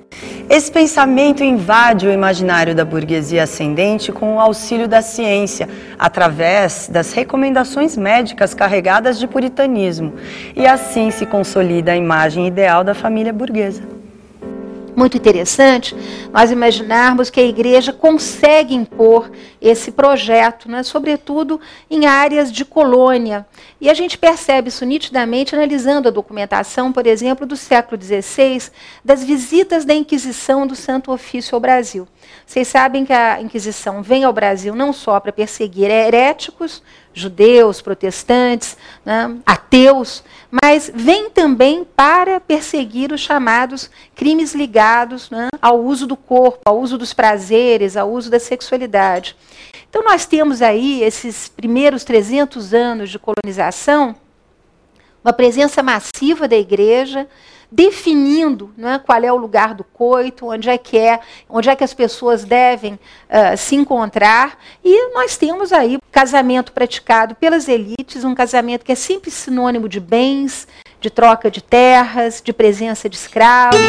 Esse 0.50 0.72
pensamento 0.72 1.44
invade 1.44 2.08
o 2.08 2.14
imaginário 2.14 2.74
da 2.74 2.86
burguesia 2.86 3.44
ascendente 3.44 4.14
com 4.14 4.38
o 4.38 4.40
auxílio 4.40 4.88
da 4.88 5.02
ciência, 5.02 5.68
através 6.00 6.88
das 6.90 7.12
recomendações 7.12 7.98
médicas 7.98 8.54
carregadas 8.54 9.20
de 9.20 9.28
puritanismo, 9.28 10.14
e 10.56 10.66
assim 10.66 11.12
se 11.12 11.25
consolida 11.25 11.92
a 11.92 11.98
imagem 11.98 12.48
ideal 12.48 12.82
da 12.82 12.94
família 12.94 13.34
burguesa 13.34 14.05
muito 14.96 15.18
interessante 15.18 15.96
nós 16.32 16.52
imaginarmos 16.52 17.30
que 17.30 17.40
a 17.40 17.44
igreja 17.44 17.92
consegue 17.92 18.74
impor 18.74 19.30
esse 19.68 19.92
projeto, 19.92 20.70
né, 20.70 20.84
sobretudo 20.84 21.60
em 21.90 22.06
áreas 22.06 22.52
de 22.52 22.64
colônia. 22.64 23.48
E 23.82 23.90
a 23.90 23.96
gente 23.96 24.16
percebe 24.16 24.70
isso 24.70 24.86
nitidamente 24.86 25.56
analisando 25.56 26.08
a 26.08 26.12
documentação, 26.12 26.94
por 26.94 27.08
exemplo, 27.08 27.48
do 27.48 27.58
século 27.58 28.00
XVI, 28.00 28.70
das 29.04 29.24
visitas 29.24 29.84
da 29.84 29.94
Inquisição 29.94 30.68
do 30.68 30.76
Santo 30.76 31.12
Ofício 31.12 31.56
ao 31.56 31.60
Brasil. 31.60 32.08
Vocês 32.46 32.68
sabem 32.68 33.06
que 33.06 33.14
a 33.14 33.42
Inquisição 33.42 34.04
vem 34.04 34.24
ao 34.24 34.32
Brasil 34.32 34.76
não 34.76 34.94
só 34.94 35.20
para 35.20 35.32
perseguir 35.32 35.90
heréticos, 35.90 36.84
judeus, 37.12 37.82
protestantes, 37.82 38.78
né, 39.04 39.36
ateus, 39.46 40.24
mas 40.64 40.92
vem 40.94 41.30
também 41.30 41.84
para 41.96 42.40
perseguir 42.40 43.12
os 43.12 43.22
chamados 43.22 43.90
crimes 44.14 44.54
ligados 44.54 45.30
né, 45.30 45.48
ao 45.62 45.82
uso 45.82 46.06
do 46.06 46.16
corpo, 46.16 46.60
ao 46.66 46.80
uso 46.80 46.98
dos 46.98 47.14
prazeres, 47.14 47.98
ao 47.98 48.12
uso 48.12 48.30
da 48.30 48.40
sexualidade. 48.40 49.36
Então, 49.98 50.04
nós 50.04 50.25
temos 50.25 50.62
aí, 50.62 51.02
esses 51.04 51.48
primeiros 51.48 52.04
300 52.04 52.74
anos 52.74 53.10
de 53.10 53.18
colonização, 53.18 54.14
uma 55.24 55.32
presença 55.32 55.82
massiva 55.82 56.50
da 56.50 56.58
igreja, 56.58 57.25
definindo 57.72 58.74
é, 58.78 59.00
qual 59.00 59.24
é 59.24 59.32
o 59.32 59.38
lugar 59.38 59.74
do 59.74 59.86
coito, 59.86 60.48
onde 60.48 60.70
é 60.70 60.78
que 60.78 60.98
é, 60.98 61.22
onde 61.50 61.70
é 61.70 61.75
que 61.78 61.84
as 61.86 61.94
pessoas 61.94 62.44
devem 62.44 62.96
uh, 62.96 63.56
se 63.58 63.78
encontrar. 63.78 64.60
E 64.84 65.14
nós 65.14 65.38
temos 65.38 65.72
aí 65.72 65.98
casamento 66.12 66.74
praticado 66.74 67.34
pelas 67.34 67.70
elites, 67.70 68.25
um 68.25 68.36
casamento 68.36 68.84
que 68.84 68.92
é 68.92 68.96
sempre 68.96 69.32
sinônimo 69.32 69.88
de 69.88 70.02
bens, 70.02 70.68
de 71.00 71.10
troca 71.10 71.50
de 71.50 71.64
terras, 71.64 72.42
de 72.44 72.52
presença 72.52 73.08
de 73.08 73.16
escravos. 73.16 73.80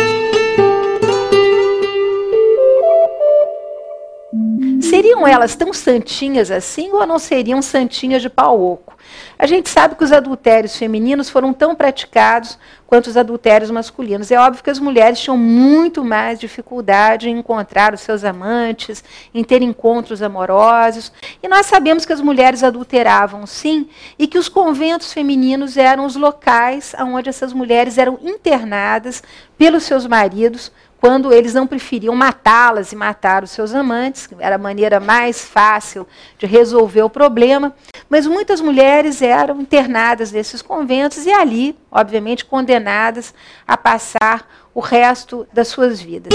Seriam 5.16 5.26
elas 5.26 5.56
tão 5.56 5.72
santinhas 5.72 6.50
assim 6.50 6.92
ou 6.92 7.06
não 7.06 7.18
seriam 7.18 7.62
santinhas 7.62 8.20
de 8.20 8.28
pau 8.28 8.60
oco? 8.60 8.94
A 9.38 9.46
gente 9.46 9.68
sabe 9.70 9.94
que 9.94 10.04
os 10.04 10.12
adultérios 10.12 10.76
femininos 10.76 11.30
foram 11.30 11.54
tão 11.54 11.74
praticados 11.74 12.58
quanto 12.86 13.06
os 13.06 13.16
adultérios 13.16 13.70
masculinos. 13.70 14.30
É 14.30 14.38
óbvio 14.38 14.62
que 14.62 14.68
as 14.68 14.78
mulheres 14.78 15.18
tinham 15.18 15.38
muito 15.38 16.04
mais 16.04 16.38
dificuldade 16.38 17.30
em 17.30 17.38
encontrar 17.38 17.94
os 17.94 18.00
seus 18.00 18.24
amantes, 18.24 19.02
em 19.32 19.42
ter 19.42 19.62
encontros 19.62 20.22
amorosos. 20.22 21.10
E 21.42 21.48
nós 21.48 21.64
sabemos 21.64 22.04
que 22.04 22.12
as 22.12 22.20
mulheres 22.20 22.62
adulteravam, 22.62 23.46
sim, 23.46 23.88
e 24.18 24.26
que 24.26 24.38
os 24.38 24.48
conventos 24.48 25.12
femininos 25.12 25.78
eram 25.78 26.04
os 26.04 26.16
locais 26.16 26.94
onde 26.98 27.30
essas 27.30 27.54
mulheres 27.54 27.96
eram 27.96 28.18
internadas 28.22 29.22
pelos 29.56 29.84
seus 29.84 30.06
maridos 30.06 30.70
quando 31.00 31.32
eles 31.32 31.54
não 31.54 31.66
preferiam 31.66 32.14
matá-las 32.14 32.92
e 32.92 32.96
matar 32.96 33.44
os 33.44 33.50
seus 33.50 33.74
amantes, 33.74 34.28
era 34.38 34.56
a 34.56 34.58
maneira 34.58 34.98
mais 34.98 35.44
fácil 35.44 36.06
de 36.38 36.46
resolver 36.46 37.02
o 37.02 37.10
problema. 37.10 37.74
Mas 38.08 38.26
muitas 38.26 38.60
mulheres 38.60 39.20
eram 39.20 39.60
internadas 39.60 40.32
nesses 40.32 40.62
conventos 40.62 41.26
e 41.26 41.32
ali, 41.32 41.76
obviamente, 41.90 42.44
condenadas 42.44 43.34
a 43.66 43.76
passar 43.76 44.48
o 44.74 44.80
resto 44.80 45.46
das 45.52 45.68
suas 45.68 46.00
vidas. 46.00 46.32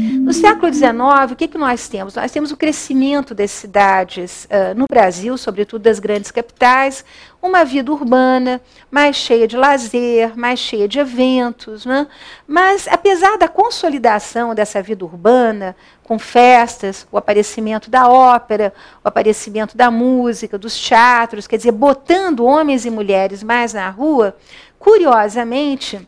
No 0.00 0.32
século 0.32 0.72
XIX, 0.72 1.32
o 1.32 1.36
que, 1.36 1.48
que 1.48 1.58
nós 1.58 1.88
temos? 1.88 2.14
Nós 2.14 2.30
temos 2.30 2.50
o 2.50 2.56
crescimento 2.56 3.34
das 3.34 3.50
cidades 3.50 4.46
uh, 4.46 4.74
no 4.74 4.86
Brasil, 4.90 5.36
sobretudo 5.36 5.82
das 5.82 5.98
grandes 5.98 6.30
capitais, 6.30 7.04
uma 7.42 7.64
vida 7.64 7.90
urbana 7.90 8.60
mais 8.90 9.16
cheia 9.16 9.46
de 9.46 9.56
lazer, 9.56 10.36
mais 10.36 10.58
cheia 10.58 10.86
de 10.86 10.98
eventos. 10.98 11.84
Né? 11.84 12.06
Mas, 12.46 12.86
apesar 12.88 13.36
da 13.38 13.48
consolidação 13.48 14.54
dessa 14.54 14.82
vida 14.82 15.04
urbana, 15.04 15.76
com 16.02 16.18
festas, 16.18 17.06
o 17.12 17.16
aparecimento 17.16 17.90
da 17.90 18.08
ópera, 18.08 18.72
o 19.04 19.08
aparecimento 19.08 19.76
da 19.76 19.90
música, 19.90 20.58
dos 20.58 20.78
teatros, 20.78 21.46
quer 21.46 21.56
dizer, 21.56 21.72
botando 21.72 22.44
homens 22.44 22.84
e 22.84 22.90
mulheres 22.90 23.42
mais 23.42 23.72
na 23.72 23.88
rua, 23.90 24.36
curiosamente, 24.78 26.06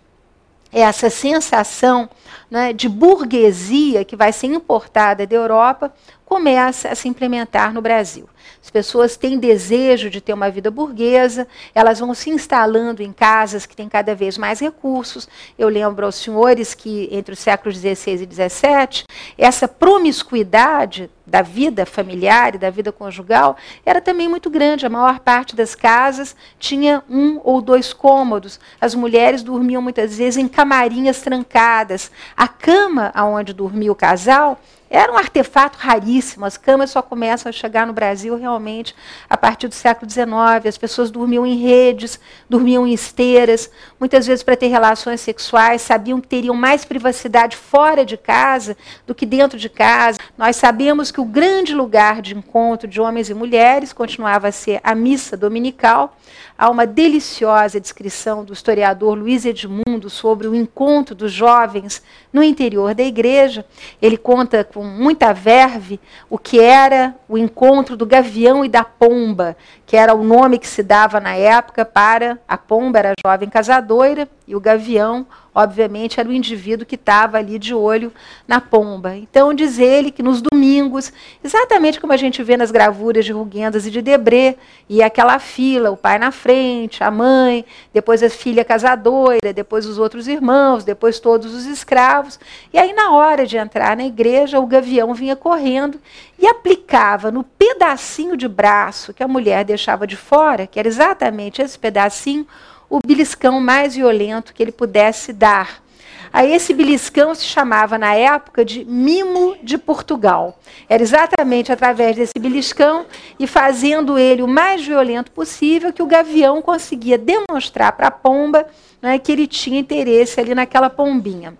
essa 0.72 1.10
sensação 1.10 2.08
né, 2.50 2.72
de 2.72 2.88
burguesia 2.88 4.04
que 4.04 4.16
vai 4.16 4.32
ser 4.32 4.46
importada 4.46 5.26
da 5.26 5.36
Europa 5.36 5.92
começa 6.24 6.88
a 6.88 6.94
se 6.94 7.08
implementar 7.08 7.74
no 7.74 7.82
Brasil. 7.82 8.26
As 8.62 8.70
pessoas 8.70 9.16
têm 9.16 9.38
desejo 9.38 10.08
de 10.08 10.20
ter 10.20 10.32
uma 10.32 10.50
vida 10.50 10.70
burguesa, 10.70 11.46
elas 11.74 11.98
vão 11.98 12.14
se 12.14 12.30
instalando 12.30 13.02
em 13.02 13.12
casas 13.12 13.66
que 13.66 13.76
têm 13.76 13.88
cada 13.88 14.14
vez 14.14 14.38
mais 14.38 14.60
recursos. 14.60 15.28
Eu 15.58 15.68
lembro 15.68 16.06
aos 16.06 16.14
senhores 16.14 16.72
que 16.72 17.08
entre 17.12 17.34
os 17.34 17.38
séculos 17.38 17.76
XVI 17.76 18.22
e 18.22 18.34
XVII, 18.34 19.04
essa 19.36 19.68
promiscuidade 19.68 21.10
da 21.26 21.42
vida 21.42 21.86
familiar 21.86 22.54
e 22.54 22.58
da 22.58 22.70
vida 22.70 22.90
conjugal 22.90 23.56
era 23.84 24.00
também 24.00 24.28
muito 24.28 24.50
grande. 24.50 24.86
A 24.86 24.90
maior 24.90 25.20
parte 25.20 25.54
das 25.54 25.74
casas 25.74 26.34
tinha 26.58 27.02
um 27.08 27.40
ou 27.44 27.60
dois 27.60 27.92
cômodos. 27.92 28.58
As 28.80 28.94
mulheres 28.94 29.42
dormiam 29.42 29.80
muitas 29.80 30.16
vezes 30.16 30.36
em 30.36 30.48
camarinhas 30.48 31.20
trancadas. 31.20 32.10
A 32.36 32.48
cama 32.48 33.10
aonde 33.14 33.52
dormia 33.52 33.92
o 33.92 33.96
casal 33.96 34.60
era 34.92 35.10
um 35.10 35.16
artefato 35.16 35.78
raríssimo. 35.78 36.44
As 36.44 36.58
camas 36.58 36.90
só 36.90 37.00
começam 37.00 37.48
a 37.48 37.52
chegar 37.52 37.86
no 37.86 37.94
Brasil 37.94 38.36
realmente 38.36 38.94
a 39.28 39.38
partir 39.38 39.66
do 39.66 39.74
século 39.74 40.08
XIX. 40.08 40.66
As 40.66 40.76
pessoas 40.76 41.10
dormiam 41.10 41.46
em 41.46 41.56
redes, 41.56 42.20
dormiam 42.48 42.86
em 42.86 42.92
esteiras, 42.92 43.70
muitas 43.98 44.26
vezes 44.26 44.44
para 44.44 44.54
ter 44.54 44.66
relações 44.66 45.22
sexuais, 45.22 45.80
sabiam 45.80 46.20
que 46.20 46.28
teriam 46.28 46.54
mais 46.54 46.84
privacidade 46.84 47.56
fora 47.56 48.04
de 48.04 48.18
casa 48.18 48.76
do 49.06 49.14
que 49.14 49.24
dentro 49.24 49.58
de 49.58 49.70
casa. 49.70 50.18
Nós 50.36 50.56
sabemos 50.56 51.10
que 51.12 51.20
o 51.20 51.24
grande 51.24 51.74
lugar 51.74 52.22
de 52.22 52.34
encontro 52.36 52.88
de 52.88 53.00
homens 53.00 53.28
e 53.28 53.34
mulheres 53.34 53.92
continuava 53.92 54.48
a 54.48 54.52
ser 54.52 54.80
a 54.82 54.94
missa 54.94 55.36
dominical. 55.36 56.16
Há 56.56 56.70
uma 56.70 56.86
deliciosa 56.86 57.80
descrição 57.80 58.44
do 58.44 58.52
historiador 58.52 59.16
Luiz 59.16 59.44
Edmundo 59.44 60.08
sobre 60.08 60.48
o 60.48 60.54
encontro 60.54 61.14
dos 61.14 61.32
jovens 61.32 62.02
no 62.32 62.42
interior 62.42 62.94
da 62.94 63.02
igreja. 63.02 63.64
Ele 64.00 64.16
conta 64.16 64.64
com 64.64 64.82
muita 64.82 65.32
verve 65.32 66.00
o 66.30 66.38
que 66.38 66.58
era 66.58 67.14
o 67.28 67.36
encontro 67.36 67.96
do 67.96 68.06
gavião 68.06 68.64
e 68.64 68.68
da 68.68 68.82
pomba, 68.82 69.56
que 69.84 69.96
era 69.96 70.14
o 70.14 70.24
nome 70.24 70.58
que 70.58 70.68
se 70.68 70.82
dava 70.82 71.20
na 71.20 71.34
época 71.34 71.84
para 71.84 72.38
a 72.48 72.56
pomba, 72.56 72.98
era 72.98 73.12
a 73.12 73.28
jovem 73.28 73.48
casadoira, 73.48 74.28
e 74.52 74.54
o 74.54 74.60
gavião, 74.60 75.26
obviamente, 75.54 76.20
era 76.20 76.28
o 76.28 76.32
indivíduo 76.32 76.84
que 76.84 76.94
estava 76.94 77.38
ali 77.38 77.58
de 77.58 77.74
olho 77.74 78.12
na 78.46 78.60
pomba. 78.60 79.16
Então, 79.16 79.54
diz 79.54 79.78
ele 79.78 80.10
que 80.10 80.22
nos 80.22 80.42
domingos, 80.42 81.10
exatamente 81.42 81.98
como 81.98 82.12
a 82.12 82.18
gente 82.18 82.42
vê 82.42 82.54
nas 82.54 82.70
gravuras 82.70 83.24
de 83.24 83.32
Ruguendas 83.32 83.86
e 83.86 83.90
de 83.90 84.02
Debré, 84.02 84.56
e 84.90 85.02
aquela 85.02 85.38
fila, 85.38 85.90
o 85.90 85.96
pai 85.96 86.18
na 86.18 86.30
frente, 86.30 87.02
a 87.02 87.10
mãe, 87.10 87.64
depois 87.94 88.22
a 88.22 88.28
filha 88.28 88.62
casadoira, 88.62 89.54
depois 89.54 89.86
os 89.86 89.96
outros 89.96 90.28
irmãos, 90.28 90.84
depois 90.84 91.18
todos 91.18 91.54
os 91.54 91.64
escravos. 91.64 92.38
E 92.74 92.78
aí, 92.78 92.92
na 92.92 93.12
hora 93.12 93.46
de 93.46 93.56
entrar 93.56 93.96
na 93.96 94.04
igreja, 94.04 94.60
o 94.60 94.66
gavião 94.66 95.14
vinha 95.14 95.34
correndo 95.34 95.98
e 96.38 96.46
aplicava 96.46 97.30
no 97.30 97.42
pedacinho 97.42 98.36
de 98.36 98.48
braço 98.48 99.14
que 99.14 99.22
a 99.22 99.28
mulher 99.28 99.64
deixava 99.64 100.06
de 100.06 100.16
fora, 100.16 100.66
que 100.66 100.78
era 100.78 100.88
exatamente 100.88 101.62
esse 101.62 101.78
pedacinho, 101.78 102.46
o 102.92 103.00
beliscão 103.02 103.58
mais 103.58 103.96
violento 103.96 104.52
que 104.52 104.62
ele 104.62 104.70
pudesse 104.70 105.32
dar. 105.32 105.82
Aí 106.30 106.52
esse 106.52 106.74
beliscão 106.74 107.34
se 107.34 107.46
chamava 107.46 107.96
na 107.96 108.14
época 108.14 108.66
de 108.66 108.84
mimo 108.84 109.56
de 109.62 109.78
Portugal. 109.78 110.58
Era 110.90 111.02
exatamente 111.02 111.72
através 111.72 112.16
desse 112.16 112.38
beliscão 112.38 113.06
e 113.38 113.46
fazendo 113.46 114.18
ele 114.18 114.42
o 114.42 114.48
mais 114.48 114.84
violento 114.84 115.30
possível 115.30 115.90
que 115.90 116.02
o 116.02 116.06
gavião 116.06 116.60
conseguia 116.60 117.16
demonstrar 117.16 117.92
para 117.92 118.08
a 118.08 118.10
pomba 118.10 118.66
né, 119.00 119.18
que 119.18 119.32
ele 119.32 119.46
tinha 119.46 119.80
interesse 119.80 120.38
ali 120.38 120.54
naquela 120.54 120.90
pombinha. 120.90 121.56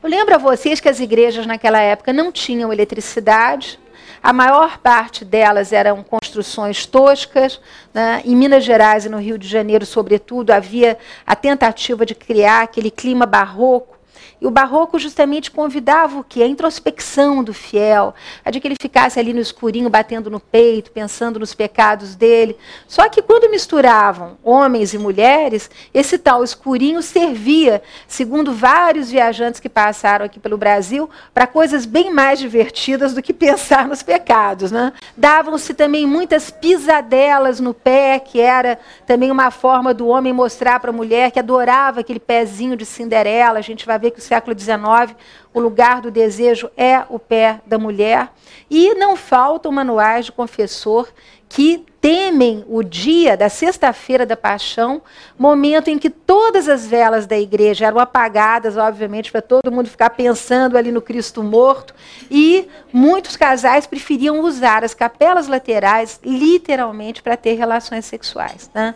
Eu 0.00 0.08
lembro 0.08 0.36
a 0.36 0.38
vocês 0.38 0.78
que 0.78 0.88
as 0.88 1.00
igrejas 1.00 1.44
naquela 1.44 1.80
época 1.80 2.12
não 2.12 2.30
tinham 2.30 2.72
eletricidade, 2.72 3.80
a 4.24 4.32
maior 4.32 4.78
parte 4.78 5.22
delas 5.22 5.70
eram 5.70 6.02
construções 6.02 6.86
toscas. 6.86 7.60
Né? 7.92 8.22
Em 8.24 8.34
Minas 8.34 8.64
Gerais 8.64 9.04
e 9.04 9.10
no 9.10 9.18
Rio 9.18 9.36
de 9.36 9.46
Janeiro, 9.46 9.84
sobretudo, 9.84 10.50
havia 10.50 10.96
a 11.26 11.36
tentativa 11.36 12.06
de 12.06 12.14
criar 12.14 12.62
aquele 12.62 12.90
clima 12.90 13.26
barroco 13.26 13.98
e 14.40 14.46
o 14.46 14.50
barroco 14.50 14.98
justamente 14.98 15.50
convidava 15.50 16.18
o 16.18 16.24
que? 16.24 16.42
A 16.42 16.46
introspecção 16.46 17.42
do 17.42 17.54
fiel, 17.54 18.14
a 18.44 18.50
de 18.50 18.60
que 18.60 18.68
ele 18.68 18.76
ficasse 18.80 19.18
ali 19.18 19.32
no 19.32 19.40
escurinho, 19.40 19.88
batendo 19.88 20.30
no 20.30 20.40
peito, 20.40 20.90
pensando 20.90 21.38
nos 21.38 21.54
pecados 21.54 22.14
dele. 22.14 22.56
Só 22.86 23.08
que 23.08 23.22
quando 23.22 23.50
misturavam 23.50 24.36
homens 24.42 24.94
e 24.94 24.98
mulheres, 24.98 25.70
esse 25.92 26.18
tal 26.18 26.42
escurinho 26.44 27.02
servia, 27.02 27.82
segundo 28.06 28.52
vários 28.52 29.10
viajantes 29.10 29.60
que 29.60 29.68
passaram 29.68 30.26
aqui 30.26 30.38
pelo 30.38 30.56
Brasil, 30.56 31.08
para 31.32 31.46
coisas 31.46 31.86
bem 31.86 32.10
mais 32.12 32.38
divertidas 32.38 33.14
do 33.14 33.22
que 33.22 33.32
pensar 33.32 33.86
nos 33.88 34.02
pecados. 34.02 34.70
Né? 34.70 34.92
Davam-se 35.16 35.74
também 35.74 36.06
muitas 36.06 36.50
pisadelas 36.50 37.60
no 37.60 37.74
pé, 37.74 38.18
que 38.18 38.40
era 38.40 38.78
também 39.06 39.30
uma 39.30 39.50
forma 39.50 39.92
do 39.92 40.08
homem 40.08 40.32
mostrar 40.32 40.80
para 40.80 40.90
a 40.90 40.92
mulher 40.92 41.30
que 41.30 41.38
adorava 41.38 42.00
aquele 42.00 42.20
pezinho 42.20 42.76
de 42.76 42.84
Cinderela. 42.84 43.58
A 43.58 43.62
gente 43.62 43.86
vai 43.86 43.98
ver 43.98 44.10
século 44.20 44.58
XIX, 44.58 45.16
o 45.52 45.60
lugar 45.60 46.00
do 46.00 46.10
desejo 46.10 46.70
é 46.76 47.04
o 47.08 47.18
pé 47.18 47.60
da 47.66 47.78
mulher. 47.78 48.30
E 48.70 48.94
não 48.94 49.16
faltam 49.16 49.70
manuais 49.72 50.26
de 50.26 50.32
confessor 50.32 51.08
que 51.48 51.84
temem 52.04 52.62
o 52.68 52.82
dia 52.82 53.34
da 53.34 53.48
sexta-feira 53.48 54.26
da 54.26 54.36
paixão, 54.36 55.00
momento 55.38 55.88
em 55.88 55.98
que 55.98 56.10
todas 56.10 56.68
as 56.68 56.86
velas 56.86 57.24
da 57.24 57.38
igreja 57.38 57.86
eram 57.86 57.98
apagadas, 57.98 58.76
obviamente, 58.76 59.32
para 59.32 59.40
todo 59.40 59.72
mundo 59.72 59.88
ficar 59.88 60.10
pensando 60.10 60.76
ali 60.76 60.92
no 60.92 61.00
Cristo 61.00 61.42
morto, 61.42 61.94
e 62.30 62.68
muitos 62.92 63.38
casais 63.38 63.86
preferiam 63.86 64.40
usar 64.40 64.84
as 64.84 64.92
capelas 64.92 65.48
laterais 65.48 66.20
literalmente 66.22 67.22
para 67.22 67.38
ter 67.38 67.54
relações 67.54 68.04
sexuais. 68.04 68.70
Né? 68.74 68.94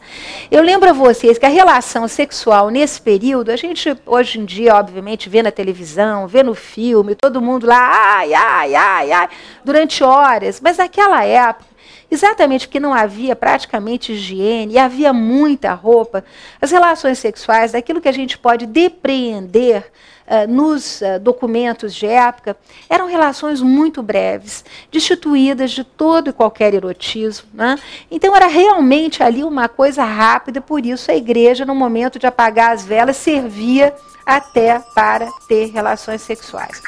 Eu 0.50 0.62
lembro 0.62 0.90
a 0.90 0.92
vocês 0.92 1.38
que 1.38 1.46
a 1.46 1.48
relação 1.48 2.06
sexual 2.08 2.68
nesse 2.68 3.00
período, 3.00 3.50
a 3.50 3.56
gente 3.56 3.96
hoje 4.04 4.38
em 4.38 4.44
dia, 4.44 4.74
obviamente, 4.74 5.30
vê 5.30 5.42
na 5.42 5.50
televisão, 5.50 6.28
vê 6.28 6.42
no 6.42 6.54
filme, 6.54 7.14
todo 7.14 7.40
mundo 7.40 7.66
lá, 7.66 8.18
ai, 8.18 8.34
ai, 8.34 8.74
ai, 8.74 9.12
ai, 9.12 9.28
durante 9.64 10.04
horas, 10.04 10.60
mas 10.60 10.76
naquela 10.76 11.24
época, 11.24 11.67
Exatamente 12.10 12.66
porque 12.66 12.80
não 12.80 12.94
havia 12.94 13.36
praticamente 13.36 14.12
higiene 14.12 14.74
e 14.74 14.78
havia 14.78 15.12
muita 15.12 15.74
roupa, 15.74 16.24
as 16.60 16.70
relações 16.70 17.18
sexuais, 17.18 17.72
daquilo 17.72 18.00
que 18.00 18.08
a 18.08 18.12
gente 18.12 18.38
pode 18.38 18.64
depreender 18.64 19.90
uh, 20.26 20.50
nos 20.50 21.02
uh, 21.02 21.20
documentos 21.20 21.94
de 21.94 22.06
época, 22.06 22.56
eram 22.88 23.06
relações 23.06 23.60
muito 23.60 24.02
breves, 24.02 24.64
destituídas 24.90 25.70
de 25.70 25.84
todo 25.84 26.30
e 26.30 26.32
qualquer 26.32 26.72
erotismo. 26.72 27.48
Né? 27.52 27.78
Então 28.10 28.34
era 28.34 28.46
realmente 28.46 29.22
ali 29.22 29.44
uma 29.44 29.68
coisa 29.68 30.02
rápida, 30.02 30.62
por 30.62 30.86
isso 30.86 31.10
a 31.10 31.14
igreja, 31.14 31.66
no 31.66 31.74
momento 31.74 32.18
de 32.18 32.26
apagar 32.26 32.72
as 32.72 32.86
velas, 32.86 33.16
servia 33.16 33.94
até 34.24 34.78
para 34.94 35.26
ter 35.48 35.70
relações 35.70 36.22
sexuais. 36.22 36.82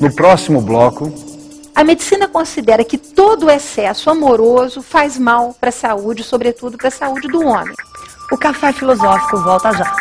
No 0.00 0.14
próximo 0.14 0.60
bloco, 0.60 1.12
a 1.78 1.84
medicina 1.84 2.26
considera 2.26 2.82
que 2.82 2.98
todo 2.98 3.48
excesso 3.48 4.10
amoroso 4.10 4.82
faz 4.82 5.16
mal 5.16 5.54
para 5.60 5.68
a 5.68 5.72
saúde, 5.72 6.24
sobretudo 6.24 6.76
para 6.76 6.88
a 6.88 6.90
saúde 6.90 7.28
do 7.28 7.40
homem. 7.40 7.72
O 8.32 8.36
café 8.36 8.72
filosófico 8.72 9.40
volta 9.44 9.72
já. 9.72 9.96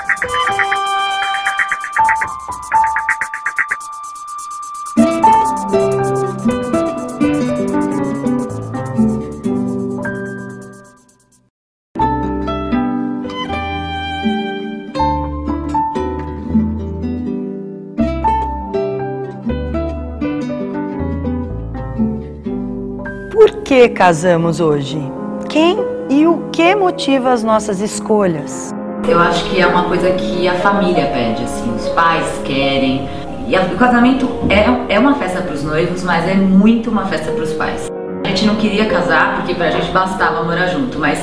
Que 23.78 23.90
casamos 23.90 24.60
hoje? 24.60 25.00
Quem 25.48 25.78
e 26.10 26.26
o 26.26 26.50
que 26.52 26.74
motiva 26.74 27.32
as 27.32 27.44
nossas 27.44 27.80
escolhas? 27.80 28.74
Eu 29.08 29.20
acho 29.20 29.48
que 29.52 29.62
é 29.62 29.68
uma 29.68 29.84
coisa 29.84 30.10
que 30.14 30.48
a 30.48 30.56
família 30.56 31.06
pede, 31.06 31.44
assim, 31.44 31.76
os 31.76 31.88
pais 31.90 32.26
querem. 32.44 33.08
E 33.48 33.56
a, 33.56 33.62
o 33.62 33.78
casamento 33.78 34.28
é, 34.50 34.96
é 34.96 34.98
uma 34.98 35.14
festa 35.14 35.44
para 35.44 35.54
os 35.54 35.64
noivos, 35.64 36.04
mas 36.04 36.28
é 36.28 36.34
muito 36.34 36.90
uma 36.90 37.06
festa 37.06 37.32
para 37.32 37.44
os 37.44 37.54
pais. 37.54 37.88
A 38.26 38.30
gente 38.30 38.48
não 38.48 38.56
queria 38.56 38.86
casar 38.88 39.36
porque 39.36 39.54
pra 39.54 39.70
gente 39.70 39.92
bastava 39.92 40.44
morar 40.44 40.70
junto, 40.70 40.98
mas 40.98 41.20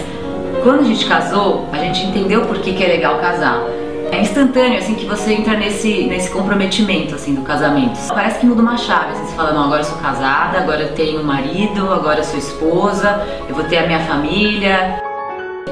quando 0.63 0.83
a 0.83 0.85
gente 0.85 1.07
casou, 1.07 1.67
a 1.73 1.79
gente 1.79 2.07
entendeu 2.07 2.43
por 2.43 2.59
que, 2.59 2.73
que 2.73 2.85
é 2.85 2.87
legal 2.87 3.19
casar 3.19 3.65
é 4.15 4.21
instantâneo, 4.21 4.79
assim, 4.79 4.95
que 4.95 5.07
você 5.07 5.35
entra 5.35 5.57
nesse, 5.57 6.05
nesse 6.05 6.31
comprometimento, 6.31 7.15
assim, 7.15 7.35
do 7.35 7.43
casamento. 7.43 7.99
Parece 8.09 8.39
que 8.39 8.47
muda 8.47 8.63
uma 8.63 8.77
chave, 8.77 9.13
assim, 9.13 9.27
você 9.27 9.35
fala, 9.35 9.53
não, 9.53 9.65
agora 9.65 9.81
eu 9.81 9.85
sou 9.85 9.99
casada, 9.99 10.59
agora 10.59 10.83
eu 10.83 10.93
tenho 10.95 11.21
um 11.21 11.25
marido, 11.25 11.93
agora 11.93 12.21
eu 12.21 12.25
sou 12.25 12.39
esposa, 12.39 13.23
eu 13.49 13.55
vou 13.55 13.65
ter 13.65 13.79
a 13.79 13.87
minha 13.87 14.01
família. 14.01 15.03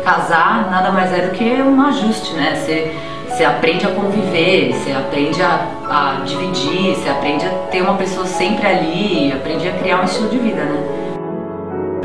Casar 0.04 0.68
nada 0.70 0.90
mais 0.90 1.12
é 1.12 1.26
do 1.26 1.30
que 1.30 1.44
um 1.44 1.80
ajuste, 1.86 2.34
né? 2.34 2.56
Você, 2.56 2.92
Você 3.28 3.44
aprende 3.44 3.86
a 3.86 3.90
conviver, 3.90 4.72
você 4.74 4.92
aprende 4.92 5.40
a, 5.40 5.66
a 5.88 6.24
dividir, 6.24 6.96
você 6.96 7.08
aprende 7.08 7.46
a 7.46 7.50
ter 7.70 7.80
uma 7.80 7.94
pessoa 7.94 8.26
sempre 8.26 8.66
ali, 8.66 9.32
aprende 9.32 9.68
a 9.68 9.72
criar 9.72 10.00
um 10.00 10.04
estilo 10.04 10.28
de 10.28 10.38
vida, 10.38 10.64
né? 10.64 10.82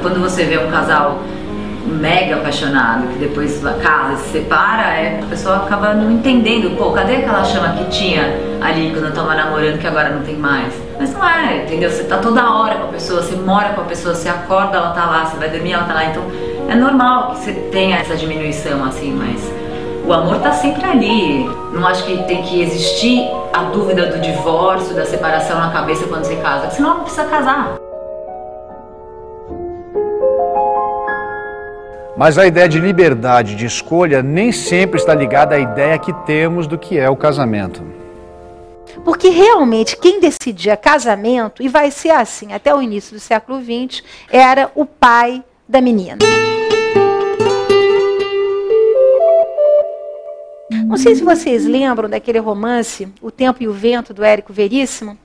Quando 0.01 0.21
você 0.21 0.45
vê 0.45 0.57
um 0.59 0.69
casal 0.69 1.19
mega 1.87 2.35
apaixonado, 2.35 3.07
que 3.07 3.19
depois 3.19 3.61
casa, 3.81 4.17
se 4.17 4.29
separa, 4.31 4.93
é, 4.93 5.19
a 5.21 5.25
pessoa 5.25 5.57
acaba 5.57 5.93
não 5.93 6.11
entendendo, 6.11 6.77
pô, 6.77 6.91
cadê 6.91 7.17
aquela 7.17 7.43
chama 7.43 7.69
que 7.73 7.85
tinha 7.85 8.23
ali 8.61 8.91
quando 8.91 9.05
eu 9.05 9.13
tava 9.13 9.33
namorando 9.33 9.79
que 9.79 9.87
agora 9.87 10.09
não 10.09 10.21
tem 10.23 10.35
mais? 10.35 10.73
Mas 10.99 11.13
não 11.13 11.27
é, 11.27 11.63
entendeu? 11.63 11.89
Você 11.89 12.03
tá 12.03 12.17
toda 12.17 12.51
hora 12.51 12.75
com 12.75 12.85
a 12.85 12.91
pessoa, 12.91 13.21
você 13.21 13.35
mora 13.35 13.69
com 13.69 13.81
a 13.81 13.85
pessoa, 13.85 14.13
você 14.13 14.29
acorda, 14.29 14.77
ela 14.77 14.91
tá 14.91 15.05
lá, 15.05 15.25
você 15.25 15.37
vai 15.37 15.49
dormir, 15.49 15.73
ela 15.73 15.85
tá 15.85 15.93
lá, 15.93 16.05
então 16.05 16.23
é 16.69 16.75
normal 16.75 17.31
que 17.31 17.39
você 17.39 17.53
tenha 17.71 17.97
essa 17.97 18.15
diminuição 18.15 18.83
assim, 18.83 19.13
mas 19.13 19.51
o 20.05 20.13
amor 20.13 20.39
tá 20.39 20.51
sempre 20.51 20.85
ali. 20.85 21.49
Não 21.73 21.85
acho 21.85 22.03
que 22.05 22.23
tem 22.23 22.41
que 22.41 22.61
existir 22.61 23.29
a 23.53 23.63
dúvida 23.63 24.07
do 24.07 24.19
divórcio, 24.19 24.95
da 24.95 25.05
separação 25.05 25.59
na 25.59 25.69
cabeça 25.69 26.05
quando 26.07 26.23
você 26.23 26.37
casa, 26.37 26.61
porque 26.61 26.75
senão 26.75 26.95
não 26.95 27.01
precisa 27.01 27.25
casar. 27.25 27.86
Mas 32.17 32.35
a 32.39 32.47
ideia 32.47 32.67
de 32.67 32.79
liberdade 32.79 33.53
de 33.53 33.67
escolha 33.67 34.23
nem 34.23 34.51
sempre 34.51 34.99
está 34.99 35.13
ligada 35.13 35.53
à 35.53 35.59
ideia 35.59 35.99
que 35.99 36.11
temos 36.25 36.65
do 36.65 36.75
que 36.75 36.97
é 36.97 37.07
o 37.07 37.15
casamento. 37.15 37.83
Porque 39.05 39.29
realmente 39.29 39.95
quem 39.95 40.19
decidia 40.19 40.75
casamento, 40.75 41.61
e 41.61 41.67
vai 41.67 41.91
ser 41.91 42.09
assim 42.09 42.53
até 42.53 42.73
o 42.73 42.81
início 42.81 43.13
do 43.13 43.19
século 43.19 43.61
XX, 43.61 44.01
era 44.31 44.71
o 44.73 44.83
pai 44.83 45.43
da 45.69 45.79
menina. 45.79 46.17
Não 50.87 50.97
sei 50.97 51.13
se 51.13 51.23
vocês 51.23 51.67
lembram 51.67 52.09
daquele 52.09 52.39
romance 52.39 53.07
O 53.21 53.29
Tempo 53.29 53.61
e 53.61 53.67
o 53.67 53.73
Vento, 53.73 54.11
do 54.11 54.23
Érico 54.23 54.51
Veríssimo 54.51 55.15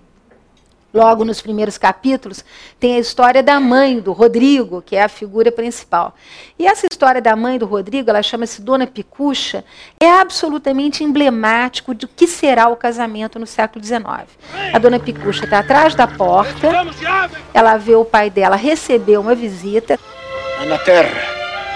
logo 0.92 1.24
nos 1.24 1.40
primeiros 1.40 1.78
capítulos, 1.78 2.44
tem 2.78 2.96
a 2.96 2.98
história 2.98 3.42
da 3.42 3.58
mãe 3.58 4.00
do 4.00 4.12
Rodrigo, 4.12 4.82
que 4.82 4.96
é 4.96 5.02
a 5.02 5.08
figura 5.08 5.50
principal. 5.50 6.14
E 6.58 6.66
essa 6.66 6.86
história 6.90 7.20
da 7.20 7.34
mãe 7.34 7.58
do 7.58 7.66
Rodrigo, 7.66 8.10
ela 8.10 8.22
chama-se 8.22 8.60
Dona 8.60 8.86
Picucha, 8.86 9.64
é 10.00 10.10
absolutamente 10.10 11.02
emblemático 11.02 11.94
do 11.94 12.06
que 12.06 12.26
será 12.26 12.68
o 12.68 12.76
casamento 12.76 13.38
no 13.38 13.46
século 13.46 13.84
XIX. 13.84 14.02
A 14.72 14.78
Dona 14.78 14.98
Picucha 14.98 15.44
está 15.44 15.60
atrás 15.60 15.94
da 15.94 16.06
porta, 16.06 16.68
ela 17.54 17.76
vê 17.76 17.94
o 17.94 18.04
pai 18.04 18.30
dela 18.30 18.56
receber 18.56 19.18
uma 19.18 19.34
visita. 19.34 19.98
Ana 20.60 20.78
Terra, 20.78 21.22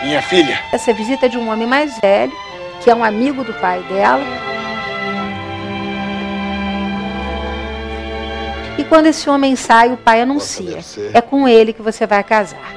minha 0.03 0.23
filha. 0.23 0.61
Essa 0.73 0.93
visita 0.93 1.27
é 1.27 1.29
de 1.29 1.39
um 1.39 1.51
homem 1.51 1.67
mais 1.67 1.99
velho, 2.01 2.33
que 2.83 2.91
é 2.91 2.95
um 2.95 3.03
amigo 3.03 3.43
do 3.43 3.53
pai 3.55 3.83
dela. 3.85 4.56
E 8.79 8.85
quando 8.85 9.07
esse 9.07 9.29
homem 9.31 9.57
sai, 9.57 9.93
o 9.93 9.97
pai 9.97 10.21
anuncia: 10.21 10.79
é 11.15 11.21
com 11.21 11.49
ele 11.49 11.73
que 11.73 11.83
você 11.83 12.07
vai 12.07 12.23
casar. 12.23 12.75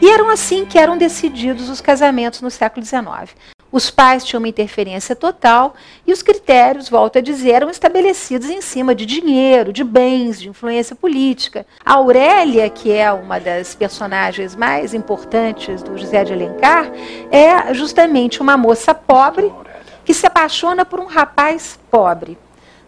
E 0.00 0.10
eram 0.10 0.28
assim 0.28 0.64
que 0.66 0.78
eram 0.78 0.98
decididos 0.98 1.68
os 1.68 1.80
casamentos 1.80 2.40
no 2.40 2.50
século 2.50 2.84
XIX. 2.84 3.34
Os 3.70 3.90
pais 3.90 4.24
tinham 4.24 4.40
uma 4.40 4.48
interferência 4.48 5.16
total 5.16 5.74
e 6.06 6.12
os 6.12 6.22
critérios, 6.22 6.88
volto 6.88 7.18
a 7.18 7.20
dizer, 7.20 7.52
eram 7.52 7.70
estabelecidos 7.70 8.48
em 8.48 8.60
cima 8.60 8.94
de 8.94 9.04
dinheiro, 9.04 9.72
de 9.72 9.82
bens, 9.82 10.40
de 10.40 10.48
influência 10.48 10.94
política. 10.94 11.66
A 11.84 11.94
Aurélia, 11.94 12.68
que 12.70 12.92
é 12.92 13.12
uma 13.12 13.40
das 13.40 13.74
personagens 13.74 14.54
mais 14.54 14.94
importantes 14.94 15.82
do 15.82 15.98
José 15.98 16.22
de 16.22 16.32
Alencar, 16.32 16.88
é 17.32 17.74
justamente 17.74 18.40
uma 18.40 18.56
moça 18.56 18.94
pobre 18.94 19.52
que 20.04 20.14
se 20.14 20.26
apaixona 20.26 20.84
por 20.84 21.00
um 21.00 21.06
rapaz 21.06 21.78
pobre. 21.90 22.38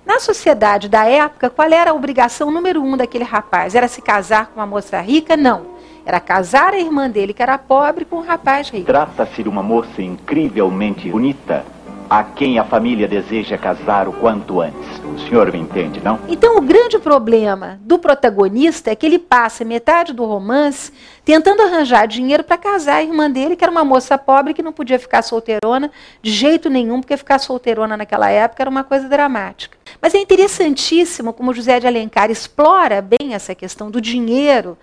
Na 0.07 0.21
sociedade 0.21 0.89
da 0.89 1.05
época, 1.05 1.51
qual 1.51 1.69
era 1.69 1.91
a 1.91 1.95
obrigação 1.95 2.53
número 2.53 2.81
um 2.81 2.97
daquele 2.97 3.25
rapaz? 3.25 3.75
Era 3.75 3.89
se 3.89 4.01
casar 4.01 4.47
com 4.47 4.61
uma 4.61 4.67
moça 4.67 5.01
rica? 5.01 5.37
Não. 5.37 5.75
Era 6.07 6.21
casar 6.21 6.75
a 6.75 6.79
irmã 6.79 7.11
dele, 7.11 7.35
que 7.35 7.43
era 7.43 7.59
pobre, 7.59 8.05
com 8.05 8.19
um 8.19 8.25
rapaz 8.25 8.71
rico. 8.71 8.87
Trata-se 8.87 9.43
de 9.43 9.49
uma 9.49 9.65
moça 9.65 10.01
incrivelmente 10.01 11.11
bonita, 11.11 11.65
a 12.09 12.23
quem 12.23 12.57
a 12.57 12.63
família 12.63 13.09
deseja 13.09 13.59
casar 13.59 14.07
o 14.07 14.13
quanto 14.13 14.61
antes. 14.61 14.79
O 15.05 15.19
senhor 15.29 15.51
me 15.51 15.59
entende, 15.59 16.01
não? 16.01 16.21
Então, 16.29 16.57
o 16.57 16.61
grande 16.61 17.01
problema 17.01 17.81
do 17.83 17.99
protagonista 17.99 18.93
é 18.93 18.95
que 18.95 19.05
ele 19.05 19.19
passa 19.19 19.65
metade 19.65 20.13
do 20.13 20.25
romance 20.25 20.93
tentando 21.25 21.63
arranjar 21.63 22.07
dinheiro 22.07 22.45
para 22.45 22.57
casar 22.57 22.99
a 22.99 23.03
irmã 23.03 23.29
dele, 23.29 23.57
que 23.57 23.65
era 23.65 23.73
uma 23.73 23.85
moça 23.85 24.17
pobre 24.17 24.55
que 24.55 24.63
não 24.63 24.73
podia 24.73 25.01
ficar 25.01 25.23
solteirona 25.23 25.91
de 26.23 26.31
jeito 26.31 26.71
nenhum, 26.71 27.01
porque 27.01 27.17
ficar 27.17 27.41
solteirona 27.41 27.97
naquela 27.97 28.31
época 28.31 28.63
era 28.63 28.71
uma 28.71 28.85
coisa 28.85 29.09
dramática. 29.09 29.76
Mas 30.01 30.15
é 30.15 30.19
interessantíssimo 30.19 31.33
como 31.33 31.55
José 31.55 31.81
de 31.81 31.87
Alencar 31.87 32.31
explora 32.31 33.01
bem 33.01 33.35
essa 33.35 33.55
questão 33.55 33.91
do 33.91 34.01
dinheiro 34.01 34.77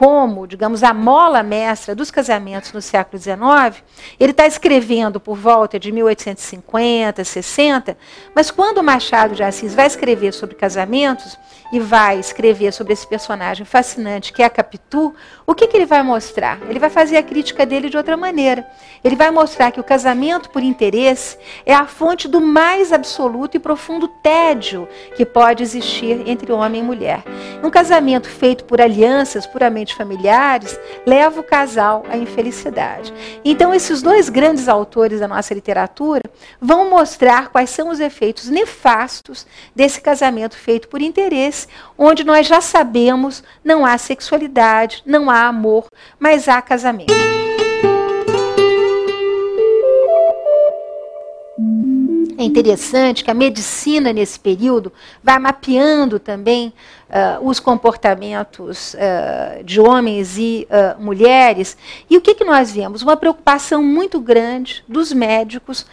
como, 0.00 0.46
digamos, 0.46 0.82
a 0.82 0.94
mola 0.94 1.42
mestra 1.42 1.94
dos 1.94 2.10
casamentos 2.10 2.72
no 2.72 2.80
século 2.80 3.20
XIX, 3.20 3.84
ele 4.18 4.30
está 4.30 4.46
escrevendo 4.46 5.20
por 5.20 5.36
volta 5.36 5.78
de 5.78 5.92
1850, 5.92 7.22
60, 7.22 7.98
mas 8.34 8.50
quando 8.50 8.82
Machado 8.82 9.34
de 9.34 9.42
Assis 9.42 9.74
vai 9.74 9.86
escrever 9.86 10.32
sobre 10.32 10.56
casamentos 10.56 11.38
e 11.70 11.78
vai 11.78 12.18
escrever 12.18 12.72
sobre 12.72 12.94
esse 12.94 13.06
personagem 13.06 13.66
fascinante 13.66 14.32
que 14.32 14.42
é 14.42 14.46
a 14.46 14.50
Capitu, 14.50 15.14
o 15.46 15.54
que, 15.54 15.66
que 15.66 15.76
ele 15.76 15.84
vai 15.84 16.02
mostrar? 16.02 16.58
Ele 16.68 16.78
vai 16.78 16.88
fazer 16.88 17.18
a 17.18 17.22
crítica 17.22 17.66
dele 17.66 17.90
de 17.90 17.96
outra 17.98 18.16
maneira. 18.16 18.66
Ele 19.04 19.16
vai 19.16 19.30
mostrar 19.30 19.70
que 19.70 19.80
o 19.80 19.84
casamento 19.84 20.48
por 20.48 20.62
interesse 20.62 21.36
é 21.66 21.74
a 21.74 21.86
fonte 21.86 22.26
do 22.26 22.40
mais 22.40 22.90
absoluto 22.90 23.56
e 23.56 23.60
profundo 23.60 24.08
tédio 24.08 24.88
que 25.14 25.26
pode 25.26 25.62
existir 25.62 26.22
entre 26.26 26.50
homem 26.52 26.80
e 26.80 26.84
mulher. 26.84 27.22
Um 27.62 27.68
casamento 27.70 28.28
feito 28.28 28.64
por 28.64 28.80
alianças 28.80 29.46
puramente 29.46 29.89
familiares 29.92 30.78
leva 31.06 31.40
o 31.40 31.44
casal 31.44 32.04
à 32.08 32.16
infelicidade. 32.16 33.12
Então, 33.44 33.74
esses 33.74 34.02
dois 34.02 34.28
grandes 34.28 34.68
autores 34.68 35.20
da 35.20 35.28
nossa 35.28 35.54
literatura 35.54 36.22
vão 36.60 36.90
mostrar 36.90 37.48
quais 37.48 37.70
são 37.70 37.88
os 37.88 38.00
efeitos 38.00 38.48
nefastos 38.48 39.46
desse 39.74 40.00
casamento 40.00 40.56
feito 40.56 40.88
por 40.88 41.00
interesse, 41.00 41.66
onde 41.96 42.24
nós 42.24 42.46
já 42.46 42.60
sabemos 42.60 43.42
não 43.64 43.84
há 43.84 43.96
sexualidade, 43.98 45.02
não 45.06 45.30
há 45.30 45.46
amor, 45.46 45.86
mas 46.18 46.48
há 46.48 46.60
casamento. 46.60 47.12
É 52.40 52.42
interessante 52.42 53.22
que 53.22 53.30
a 53.30 53.34
medicina, 53.34 54.14
nesse 54.14 54.40
período, 54.40 54.90
vai 55.22 55.38
mapeando 55.38 56.18
também 56.18 56.72
uh, 57.10 57.46
os 57.46 57.58
comportamentos 57.58 58.94
uh, 58.94 59.64
de 59.64 59.80
homens 59.80 60.38
e 60.38 60.66
uh, 60.70 61.02
mulheres. 61.02 61.76
E 62.08 62.16
o 62.16 62.20
que, 62.20 62.34
que 62.34 62.44
nós 62.44 62.70
vemos? 62.70 63.02
Uma 63.02 63.16
preocupação 63.16 63.82
muito 63.82 64.20
grande 64.20 64.84
dos 64.88 65.12
médicos 65.12 65.86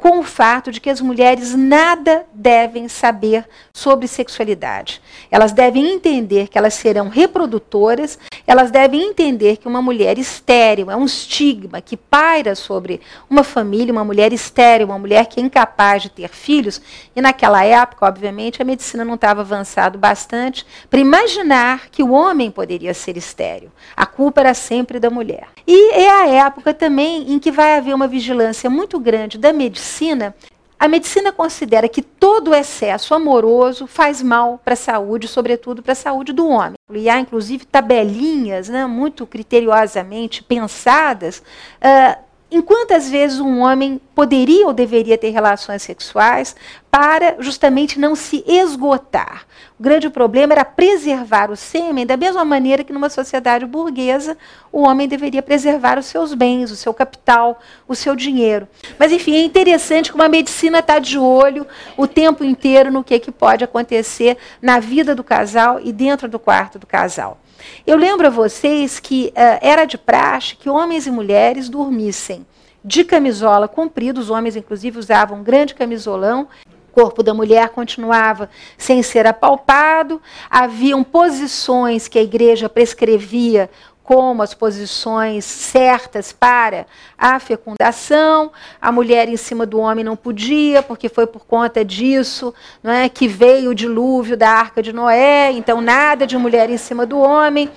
com 0.00 0.18
o 0.18 0.22
fato 0.22 0.70
de 0.70 0.80
que 0.80 0.90
as 0.90 1.00
mulheres 1.00 1.54
nada 1.54 2.24
devem 2.34 2.88
saber 2.88 3.46
sobre 3.72 4.08
sexualidade. 4.08 5.00
Elas 5.30 5.52
devem 5.52 5.92
entender 5.92 6.48
que 6.48 6.58
elas 6.58 6.74
serão 6.74 7.08
reprodutoras, 7.08 8.18
elas 8.46 8.70
devem 8.70 9.02
entender 9.02 9.56
que 9.56 9.68
uma 9.68 9.80
mulher 9.80 10.18
estéril 10.18 10.90
é 10.90 10.96
um 10.96 11.04
estigma 11.04 11.80
que 11.80 11.96
paira 11.96 12.54
sobre 12.54 13.00
uma 13.28 13.44
família, 13.44 13.92
uma 13.92 14.04
mulher 14.04 14.32
estéril, 14.32 14.88
uma 14.88 14.98
mulher 14.98 15.26
que 15.26 15.40
é 15.40 15.42
incapaz 15.42 16.02
de 16.02 16.10
ter 16.10 16.28
filhos. 16.28 16.80
E 17.14 17.20
naquela 17.20 17.64
época, 17.64 18.06
obviamente, 18.06 18.60
a 18.60 18.64
medicina 18.64 19.04
não 19.04 19.14
estava 19.14 19.40
avançado 19.40 19.98
bastante 19.98 20.49
para 20.88 21.00
imaginar 21.00 21.88
que 21.90 22.02
o 22.02 22.12
homem 22.12 22.50
poderia 22.50 22.94
ser 22.94 23.16
estéril. 23.16 23.70
A 23.96 24.06
culpa 24.06 24.40
era 24.40 24.54
sempre 24.54 24.98
da 24.98 25.10
mulher. 25.10 25.48
E 25.66 25.92
é 25.92 26.10
a 26.10 26.28
época 26.46 26.74
também 26.74 27.32
em 27.32 27.38
que 27.38 27.50
vai 27.50 27.76
haver 27.76 27.94
uma 27.94 28.08
vigilância 28.08 28.68
muito 28.68 28.98
grande 28.98 29.38
da 29.38 29.52
medicina 29.52 30.34
a 30.80 30.88
medicina 30.88 31.30
considera 31.30 31.86
que 31.90 32.00
todo 32.00 32.54
excesso 32.54 33.12
amoroso 33.12 33.86
faz 33.86 34.22
mal 34.22 34.58
para 34.64 34.72
a 34.72 34.76
saúde, 34.76 35.28
sobretudo 35.28 35.82
para 35.82 35.92
a 35.92 35.94
saúde 35.94 36.32
do 36.32 36.48
homem. 36.48 36.78
E 36.90 37.06
há, 37.10 37.20
inclusive, 37.20 37.66
tabelinhas 37.66 38.70
né, 38.70 38.86
muito 38.86 39.26
criteriosamente 39.26 40.42
pensadas 40.42 41.42
uh, 41.82 42.29
em 42.50 42.60
quantas 42.60 43.08
vezes 43.08 43.38
um 43.38 43.60
homem 43.60 44.00
poderia 44.14 44.66
ou 44.66 44.72
deveria 44.72 45.16
ter 45.16 45.30
relações 45.30 45.82
sexuais 45.82 46.56
para 46.90 47.36
justamente 47.38 48.00
não 48.00 48.16
se 48.16 48.42
esgotar. 48.46 49.46
O 49.78 49.82
grande 49.82 50.10
problema 50.10 50.52
era 50.52 50.64
preservar 50.64 51.50
o 51.50 51.56
sêmen 51.56 52.04
da 52.04 52.16
mesma 52.16 52.44
maneira 52.44 52.82
que 52.82 52.92
numa 52.92 53.08
sociedade 53.08 53.64
burguesa 53.64 54.36
o 54.72 54.82
homem 54.82 55.06
deveria 55.06 55.42
preservar 55.42 55.98
os 55.98 56.06
seus 56.06 56.34
bens, 56.34 56.70
o 56.72 56.76
seu 56.76 56.92
capital, 56.92 57.60
o 57.86 57.94
seu 57.94 58.16
dinheiro. 58.16 58.66
Mas 58.98 59.12
enfim, 59.12 59.34
é 59.34 59.44
interessante 59.44 60.10
como 60.10 60.24
a 60.24 60.28
medicina 60.28 60.80
está 60.80 60.98
de 60.98 61.18
olho 61.18 61.66
o 61.96 62.06
tempo 62.06 62.42
inteiro 62.42 62.90
no 62.90 63.04
que, 63.04 63.18
que 63.20 63.30
pode 63.30 63.62
acontecer 63.62 64.36
na 64.60 64.80
vida 64.80 65.14
do 65.14 65.22
casal 65.22 65.80
e 65.82 65.92
dentro 65.92 66.28
do 66.28 66.38
quarto 66.38 66.78
do 66.78 66.86
casal. 66.86 67.38
Eu 67.86 67.96
lembro 67.96 68.26
a 68.26 68.30
vocês 68.30 68.98
que 68.98 69.28
uh, 69.28 69.58
era 69.60 69.84
de 69.84 69.98
praxe 69.98 70.56
que 70.56 70.68
homens 70.68 71.06
e 71.06 71.10
mulheres 71.10 71.68
dormissem 71.68 72.46
de 72.84 73.04
camisola 73.04 73.68
comprida, 73.68 74.20
os 74.20 74.30
homens, 74.30 74.56
inclusive, 74.56 74.98
usavam 74.98 75.40
um 75.40 75.42
grande 75.42 75.74
camisolão. 75.74 76.48
O 76.88 76.92
corpo 76.92 77.22
da 77.22 77.32
mulher 77.32 77.68
continuava 77.68 78.50
sem 78.76 79.00
ser 79.02 79.26
apalpado, 79.26 80.20
haviam 80.50 81.04
posições 81.04 82.08
que 82.08 82.18
a 82.18 82.22
igreja 82.22 82.68
prescrevia 82.68 83.70
como 84.10 84.42
as 84.42 84.54
posições 84.54 85.44
certas 85.44 86.32
para 86.32 86.84
a 87.16 87.38
fecundação. 87.38 88.50
A 88.82 88.90
mulher 88.90 89.28
em 89.28 89.36
cima 89.36 89.64
do 89.64 89.78
homem 89.78 90.04
não 90.04 90.16
podia, 90.16 90.82
porque 90.82 91.08
foi 91.08 91.28
por 91.28 91.46
conta 91.46 91.84
disso 91.84 92.52
não 92.82 92.90
é, 92.90 93.08
que 93.08 93.28
veio 93.28 93.70
o 93.70 93.74
dilúvio 93.74 94.36
da 94.36 94.50
arca 94.50 94.82
de 94.82 94.92
Noé. 94.92 95.52
Então, 95.52 95.80
nada 95.80 96.26
de 96.26 96.36
mulher 96.36 96.68
em 96.68 96.76
cima 96.76 97.06
do 97.06 97.20
homem. 97.20 97.70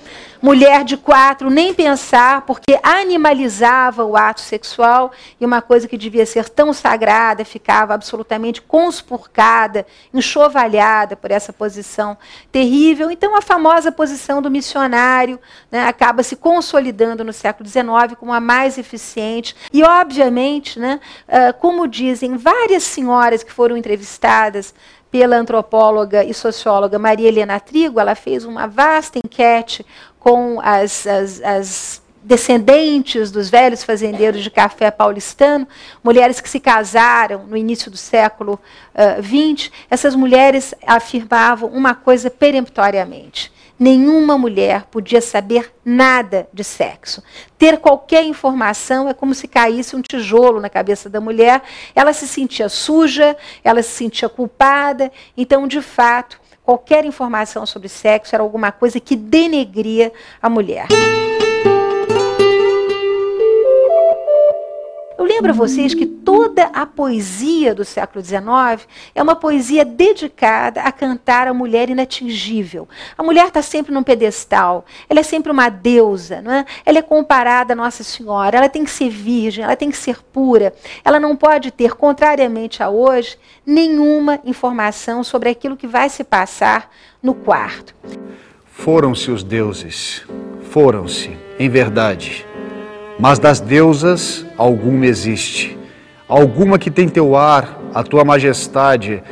Mulher 0.44 0.84
de 0.84 0.98
quatro, 0.98 1.48
nem 1.48 1.72
pensar, 1.72 2.42
porque 2.42 2.78
animalizava 2.82 4.04
o 4.04 4.14
ato 4.14 4.42
sexual 4.42 5.10
e 5.40 5.46
uma 5.46 5.62
coisa 5.62 5.88
que 5.88 5.96
devia 5.96 6.26
ser 6.26 6.50
tão 6.50 6.70
sagrada 6.74 7.46
ficava 7.46 7.94
absolutamente 7.94 8.60
conspurcada, 8.60 9.86
enxovalhada 10.12 11.16
por 11.16 11.30
essa 11.30 11.50
posição 11.50 12.14
terrível. 12.52 13.10
Então, 13.10 13.34
a 13.34 13.40
famosa 13.40 13.90
posição 13.90 14.42
do 14.42 14.50
missionário 14.50 15.40
né, 15.72 15.88
acaba 15.88 16.22
se 16.22 16.36
consolidando 16.36 17.24
no 17.24 17.32
século 17.32 17.66
XIX 17.66 18.14
como 18.20 18.30
a 18.30 18.38
mais 18.38 18.76
eficiente. 18.76 19.56
E, 19.72 19.82
obviamente, 19.82 20.78
né, 20.78 21.00
uh, 21.26 21.58
como 21.58 21.88
dizem 21.88 22.36
várias 22.36 22.82
senhoras 22.82 23.42
que 23.42 23.50
foram 23.50 23.78
entrevistadas 23.78 24.74
pela 25.14 25.36
antropóloga 25.36 26.24
e 26.24 26.34
socióloga 26.34 26.98
Maria 26.98 27.28
Helena 27.28 27.60
Trigo, 27.60 28.00
ela 28.00 28.16
fez 28.16 28.44
uma 28.44 28.66
vasta 28.66 29.16
enquete 29.16 29.86
com 30.18 30.60
as, 30.60 31.06
as, 31.06 31.40
as 31.40 32.02
descendentes 32.20 33.30
dos 33.30 33.48
velhos 33.48 33.84
fazendeiros 33.84 34.42
de 34.42 34.50
café 34.50 34.90
paulistano, 34.90 35.68
mulheres 36.02 36.40
que 36.40 36.48
se 36.48 36.58
casaram 36.58 37.46
no 37.46 37.56
início 37.56 37.92
do 37.92 37.96
século 37.96 38.58
XX, 39.22 39.68
uh, 39.68 39.72
essas 39.88 40.16
mulheres 40.16 40.74
afirmavam 40.84 41.68
uma 41.68 41.94
coisa 41.94 42.28
peremptoriamente: 42.28 43.52
nenhuma 43.78 44.38
mulher 44.38 44.84
podia 44.90 45.20
saber 45.20 45.72
nada 45.84 46.48
de 46.52 46.62
sexo. 46.62 47.22
Ter 47.58 47.78
qualquer 47.78 48.24
informação 48.24 49.08
é 49.08 49.14
como 49.14 49.34
se 49.34 49.48
caísse 49.48 49.96
um 49.96 50.02
tijolo 50.02 50.60
na 50.60 50.68
cabeça 50.68 51.08
da 51.08 51.20
mulher. 51.20 51.62
Ela 51.94 52.12
se 52.12 52.26
sentia 52.26 52.68
suja, 52.68 53.36
ela 53.62 53.82
se 53.82 53.90
sentia 53.90 54.28
culpada. 54.28 55.10
Então, 55.36 55.66
de 55.66 55.80
fato, 55.80 56.40
qualquer 56.62 57.04
informação 57.04 57.66
sobre 57.66 57.88
sexo 57.88 58.34
era 58.34 58.42
alguma 58.42 58.72
coisa 58.72 59.00
que 59.00 59.16
denegria 59.16 60.12
a 60.40 60.48
mulher. 60.48 60.86
Eu 65.16 65.24
lembro 65.24 65.52
a 65.52 65.54
vocês 65.54 65.94
que 65.94 66.06
toda 66.06 66.64
a 66.64 66.84
poesia 66.84 67.72
do 67.72 67.84
século 67.84 68.24
XIX 68.24 68.86
é 69.14 69.22
uma 69.22 69.36
poesia 69.36 69.84
dedicada 69.84 70.80
a 70.80 70.90
cantar 70.90 71.46
a 71.46 71.54
mulher 71.54 71.88
inatingível. 71.88 72.88
A 73.16 73.22
mulher 73.22 73.46
está 73.46 73.62
sempre 73.62 73.94
num 73.94 74.02
pedestal, 74.02 74.84
ela 75.08 75.20
é 75.20 75.22
sempre 75.22 75.52
uma 75.52 75.68
deusa, 75.68 76.42
não 76.42 76.52
é? 76.52 76.66
ela 76.84 76.98
é 76.98 77.02
comparada 77.02 77.74
a 77.74 77.76
Nossa 77.76 78.02
Senhora, 78.02 78.56
ela 78.56 78.68
tem 78.68 78.82
que 78.82 78.90
ser 78.90 79.08
virgem, 79.08 79.62
ela 79.62 79.76
tem 79.76 79.88
que 79.88 79.96
ser 79.96 80.20
pura, 80.32 80.74
ela 81.04 81.20
não 81.20 81.36
pode 81.36 81.70
ter, 81.70 81.94
contrariamente 81.94 82.82
a 82.82 82.90
hoje, 82.90 83.38
nenhuma 83.64 84.40
informação 84.44 85.22
sobre 85.22 85.48
aquilo 85.48 85.76
que 85.76 85.86
vai 85.86 86.08
se 86.08 86.24
passar 86.24 86.90
no 87.22 87.34
quarto. 87.34 87.94
Foram-se 88.66 89.30
os 89.30 89.44
deuses, 89.44 90.26
foram-se, 90.70 91.38
em 91.56 91.68
verdade 91.68 92.44
mas 93.18 93.38
das 93.38 93.60
deusas 93.60 94.44
alguma 94.56 95.06
existe, 95.06 95.78
alguma 96.28 96.78
que 96.78 96.90
tem 96.90 97.08
teu 97.08 97.36
ar, 97.36 97.80
a 97.94 98.02
tua 98.02 98.24
majestade, 98.24 99.22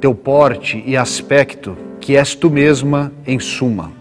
teu 0.00 0.14
porte 0.14 0.82
e 0.86 0.96
aspecto, 0.96 1.76
que 2.00 2.16
és 2.16 2.34
tu 2.34 2.50
mesma 2.50 3.12
em 3.26 3.38
suma. 3.38 3.92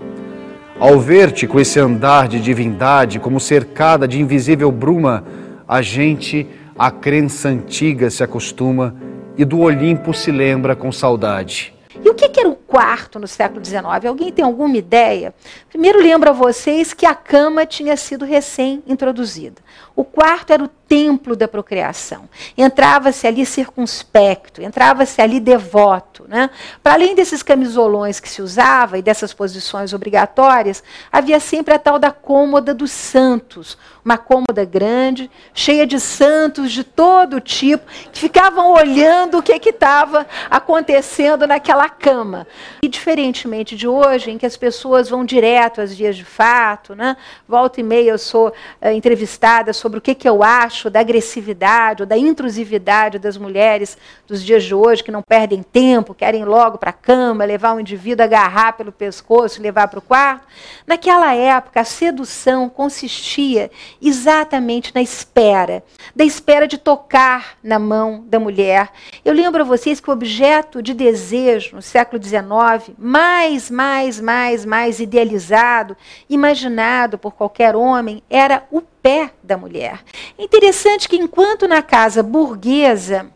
Ao 0.79 0.99
ver-te 0.99 1.45
com 1.45 1.59
esse 1.59 1.79
andar 1.79 2.27
de 2.27 2.39
divindade, 2.39 3.19
como 3.19 3.39
cercada 3.39 4.07
de 4.07 4.19
invisível 4.19 4.71
bruma, 4.71 5.23
a 5.67 5.81
gente 5.81 6.47
à 6.77 6.89
crença 6.89 7.49
antiga 7.49 8.09
se 8.09 8.23
acostuma 8.23 8.95
e 9.37 9.45
do 9.45 9.59
Olimpo 9.59 10.13
se 10.13 10.31
lembra 10.31 10.75
com 10.75 10.91
saudade. 10.91 11.73
E 12.03 12.09
o 12.09 12.13
que, 12.15 12.39
era 12.39 12.49
o 12.49 12.55
quarto 12.71 13.19
no 13.19 13.27
século 13.27 13.63
XIX? 13.63 14.05
Alguém 14.07 14.31
tem 14.31 14.45
alguma 14.45 14.77
ideia? 14.77 15.35
Primeiro 15.67 15.99
lembro 15.99 16.29
a 16.29 16.33
vocês 16.33 16.93
que 16.93 17.05
a 17.05 17.13
cama 17.13 17.65
tinha 17.65 17.97
sido 17.97 18.23
recém-introduzida. 18.23 19.61
O 19.93 20.05
quarto 20.05 20.53
era 20.53 20.63
o 20.63 20.69
templo 20.91 21.37
da 21.37 21.47
procriação. 21.47 22.27
Entrava-se 22.57 23.25
ali 23.25 23.45
circunspecto, 23.45 24.61
entrava-se 24.61 25.21
ali 25.21 25.39
devoto. 25.39 26.25
Né? 26.27 26.49
Para 26.83 26.95
além 26.95 27.15
desses 27.15 27.41
camisolões 27.41 28.19
que 28.19 28.27
se 28.27 28.41
usava 28.41 28.97
e 28.97 29.01
dessas 29.01 29.33
posições 29.33 29.93
obrigatórias, 29.93 30.83
havia 31.09 31.39
sempre 31.39 31.73
a 31.73 31.79
tal 31.79 31.97
da 31.97 32.11
cômoda 32.11 32.73
dos 32.73 32.91
santos, 32.91 33.77
uma 34.03 34.17
cômoda 34.17 34.65
grande, 34.65 35.31
cheia 35.53 35.87
de 35.87 35.97
santos 35.97 36.73
de 36.73 36.83
todo 36.83 37.39
tipo, 37.39 37.85
que 38.11 38.19
ficavam 38.19 38.73
olhando 38.73 39.37
o 39.37 39.41
que 39.41 39.69
estava 39.69 40.27
acontecendo 40.49 41.47
naquela 41.47 41.87
cama. 41.87 42.45
E 42.83 42.89
diferentemente 42.89 43.77
de 43.77 43.87
hoje, 43.87 44.31
em 44.31 44.37
que 44.37 44.45
as 44.45 44.57
pessoas 44.57 45.07
vão 45.07 45.23
direto 45.23 45.79
às 45.79 45.93
vias 45.93 46.17
de 46.17 46.25
fato, 46.25 46.93
né? 46.93 47.15
volta 47.47 47.79
e 47.79 47.83
meia 47.83 48.11
eu 48.11 48.17
sou 48.17 48.49
uh, 48.49 48.89
entrevistada 48.89 49.71
sobre 49.71 49.99
o 49.99 50.01
que, 50.01 50.13
que 50.13 50.27
eu 50.27 50.43
acho 50.43 50.80
da 50.89 50.99
agressividade 50.99 52.03
ou 52.03 52.07
da 52.07 52.17
intrusividade 52.17 53.19
das 53.19 53.37
mulheres 53.37 53.97
dos 54.27 54.43
dias 54.43 54.63
de 54.63 54.73
hoje, 54.73 55.03
que 55.03 55.11
não 55.11 55.21
perdem 55.21 55.61
tempo, 55.63 56.13
querem 56.13 56.43
logo 56.43 56.77
para 56.77 56.89
a 56.89 56.93
cama, 56.93 57.45
levar 57.45 57.75
o 57.75 57.79
indivíduo, 57.79 58.23
agarrar 58.23 58.73
pelo 58.73 58.91
pescoço 58.91 59.61
levar 59.61 59.87
para 59.87 59.99
o 59.99 60.01
quarto. 60.01 60.47
Naquela 60.85 61.33
época, 61.33 61.81
a 61.81 61.85
sedução 61.85 62.69
consistia 62.69 63.71
exatamente 64.01 64.93
na 64.93 65.01
espera, 65.01 65.83
da 66.15 66.23
espera 66.23 66.67
de 66.67 66.77
tocar 66.77 67.57
na 67.63 67.79
mão 67.79 68.23
da 68.27 68.39
mulher. 68.39 68.89
Eu 69.23 69.33
lembro 69.33 69.61
a 69.61 69.65
vocês 69.65 69.99
que 69.99 70.09
o 70.09 70.13
objeto 70.13 70.81
de 70.81 70.93
desejo 70.93 71.75
no 71.75 71.81
século 71.81 72.21
XIX, 72.21 72.95
mais, 72.97 73.69
mais, 73.69 74.19
mais, 74.19 74.65
mais 74.65 74.99
idealizado, 74.99 75.95
imaginado 76.29 77.17
por 77.17 77.31
qualquer 77.33 77.75
homem, 77.75 78.23
era 78.29 78.63
o 78.71 78.81
pé 79.01 79.31
da 79.43 79.57
mulher. 79.57 80.03
Interessante 80.37 81.09
que 81.09 81.15
enquanto 81.15 81.67
na 81.67 81.81
casa 81.81 82.21
burguesa 82.21 83.31